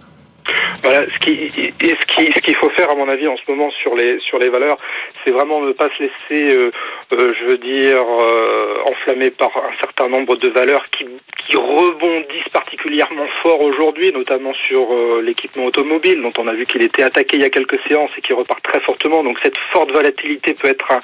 Voilà, 0.83 1.01
ce 1.07 1.27
qui, 1.27 1.65
ce 1.81 2.07
qui, 2.07 2.25
ce 2.33 2.41
qu'il 2.41 2.57
faut 2.57 2.71
faire 2.71 2.91
à 2.91 2.95
mon 2.95 3.09
avis 3.09 3.29
en 3.29 3.37
ce 3.37 3.43
moment 3.49 3.71
sur 3.83 3.95
les 3.95 4.19
sur 4.21 4.39
les 4.39 4.51
valeurs, 4.51 4.79
c'est 5.25 5.33
vraiment 5.33 5.61
ne 5.61 5.73
pas 5.73 5.89
se 5.97 6.03
laisser, 6.03 6.57
euh, 6.57 6.71
euh, 7.15 7.33
je 7.39 7.45
veux 7.47 7.59
dire, 7.59 8.03
euh, 8.03 8.83
enflammer 8.91 9.31
par 9.31 9.51
un 9.57 9.77
certain 9.81 10.09
nombre 10.09 10.37
de 10.37 10.49
valeurs 10.51 10.85
qui 10.91 11.07
qui 11.49 11.57
rebondissent 11.57 12.49
particulièrement 12.53 13.27
fort 13.43 13.61
aujourd'hui, 13.61 14.11
notamment 14.12 14.53
sur 14.55 14.93
euh, 14.93 15.23
l'équipement 15.23 15.67
automobile, 15.67 16.21
dont 16.21 16.33
on 16.39 16.49
a 16.49 16.55
vu 16.55 16.67
qu'il 16.67 16.83
était 16.83 17.03
attaqué 17.03 17.37
il 17.37 17.43
y 17.43 17.47
a 17.47 17.51
quelques 17.51 17.79
séances 17.89 18.11
et 18.19 18.21
qui 18.21 18.33
repart 18.33 18.62
très 18.62 18.81
fortement. 18.81 19.23
Donc 19.23 19.39
cette 19.43 19.57
forte 19.73 19.93
volatilité 19.93 20.55
peut 20.55 20.69
être 20.69 20.87
un, 20.91 21.01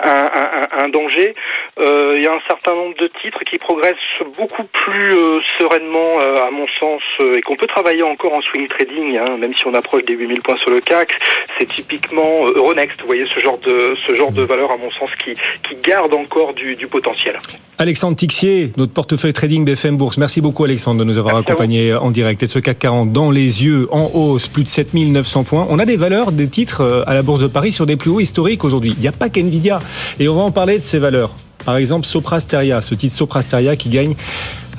un, 0.00 0.84
un, 0.84 0.88
danger. 0.88 1.34
Euh, 1.80 2.14
il 2.16 2.22
y 2.22 2.26
a 2.26 2.32
un 2.32 2.40
certain 2.48 2.74
nombre 2.74 2.96
de 2.98 3.08
titres 3.20 3.42
qui 3.44 3.58
progressent 3.58 3.96
beaucoup 4.36 4.64
plus 4.64 5.40
sereinement, 5.58 6.18
à 6.20 6.50
mon 6.50 6.66
sens, 6.78 7.02
et 7.34 7.40
qu'on 7.42 7.56
peut 7.56 7.66
travailler 7.66 8.02
encore 8.02 8.34
en 8.34 8.42
swing 8.42 8.68
trading, 8.68 9.18
hein, 9.18 9.36
même 9.38 9.54
si 9.56 9.66
on 9.66 9.74
approche 9.74 10.04
des 10.10 10.16
8000 10.16 10.42
points 10.42 10.56
sur 10.60 10.70
le 10.70 10.80
CAC. 10.80 11.10
C'est 11.58 11.68
typiquement 11.74 12.46
Euronext, 12.54 13.00
vous 13.00 13.06
voyez, 13.06 13.24
ce 13.34 13.40
genre 13.40 13.58
de, 13.58 13.94
ce 14.06 14.14
genre 14.14 14.32
de 14.32 14.42
valeur, 14.42 14.70
à 14.70 14.76
mon 14.76 14.90
sens, 14.90 15.10
qui, 15.22 15.34
qui 15.68 15.76
garde 15.82 16.12
encore 16.14 16.54
du, 16.54 16.76
du 16.76 16.86
potentiel. 16.86 17.38
Alexandre 17.78 18.16
Tixier, 18.16 18.72
notre 18.76 18.92
portefeuille 18.92 19.32
trading 19.32 19.64
BFM 19.64 19.96
Bourse. 19.96 20.18
Merci 20.18 20.40
beaucoup 20.40 20.64
Alexandre 20.64 21.00
de 21.00 21.04
nous 21.04 21.18
avoir 21.18 21.36
accompagnés 21.36 21.94
en 21.94 22.10
direct. 22.10 22.42
Et 22.42 22.46
ce 22.46 22.58
CAC 22.58 22.78
40 22.78 23.12
dans 23.12 23.30
les 23.30 23.64
yeux, 23.64 23.88
en 23.90 24.10
hausse, 24.12 24.48
plus 24.48 24.64
de 24.64 24.68
7900 24.68 25.44
points. 25.44 25.66
On 25.70 25.78
a 25.78 25.86
des 25.86 25.96
valeurs, 25.96 26.32
des 26.32 26.48
titres 26.48 26.82
euh, 26.82 27.02
à 27.06 27.14
la 27.14 27.22
Bourse 27.22 27.40
de 27.40 27.46
Paris 27.46 27.72
sur 27.72 27.86
des 27.86 27.96
plus 27.96 28.10
hauts 28.10 28.20
historiques 28.20 28.64
aujourd'hui. 28.64 28.94
Il 28.96 29.00
n'y 29.00 29.08
a 29.08 29.12
pas 29.12 29.28
qu'NVIDIA. 29.28 29.80
Et 30.18 30.28
on 30.28 30.34
va 30.34 30.42
en 30.42 30.50
parler 30.50 30.76
de 30.76 30.82
ces 30.82 30.98
valeurs. 30.98 31.30
Par 31.64 31.76
exemple, 31.76 32.06
Soprasteria, 32.06 32.82
ce 32.82 32.94
titre 32.94 33.14
Soprasteria 33.14 33.76
qui 33.76 33.88
gagne 33.88 34.14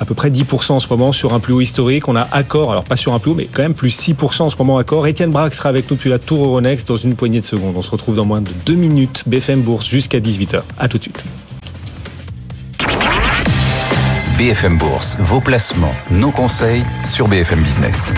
à 0.00 0.04
peu 0.04 0.14
près 0.14 0.30
10% 0.30 0.72
en 0.72 0.80
ce 0.80 0.88
moment 0.88 1.12
sur 1.12 1.32
un 1.32 1.40
plus 1.40 1.52
haut 1.52 1.60
historique. 1.60 2.08
On 2.08 2.16
a 2.16 2.26
Accor, 2.32 2.72
alors 2.72 2.84
pas 2.84 2.96
sur 2.96 3.14
un 3.14 3.18
plus 3.18 3.30
haut, 3.30 3.34
mais 3.34 3.48
quand 3.50 3.62
même 3.62 3.74
plus 3.74 3.96
6% 3.96 4.42
en 4.42 4.50
ce 4.50 4.56
moment 4.56 4.78
Accor. 4.78 5.06
Étienne 5.06 5.30
Braque 5.30 5.54
sera 5.54 5.68
avec 5.68 5.88
nous 5.90 5.96
depuis 5.96 6.10
la 6.10 6.18
Tour 6.18 6.44
Euronext 6.44 6.88
dans 6.88 6.96
une 6.96 7.14
poignée 7.14 7.40
de 7.40 7.44
secondes. 7.44 7.74
On 7.76 7.82
se 7.82 7.90
retrouve 7.90 8.16
dans 8.16 8.24
moins 8.24 8.40
de 8.40 8.50
2 8.66 8.74
minutes. 8.74 9.22
BFM 9.26 9.62
Bourse 9.62 9.86
jusqu'à 9.86 10.18
18h. 10.18 10.62
À 10.78 10.88
tout 10.88 10.98
de 10.98 11.04
suite. 11.04 11.24
BFM 14.38 14.76
Bourse, 14.76 15.16
vos 15.20 15.40
placements, 15.40 15.94
nos 16.10 16.32
conseils 16.32 16.82
sur 17.06 17.28
BFM 17.28 17.60
Business. 17.60 18.12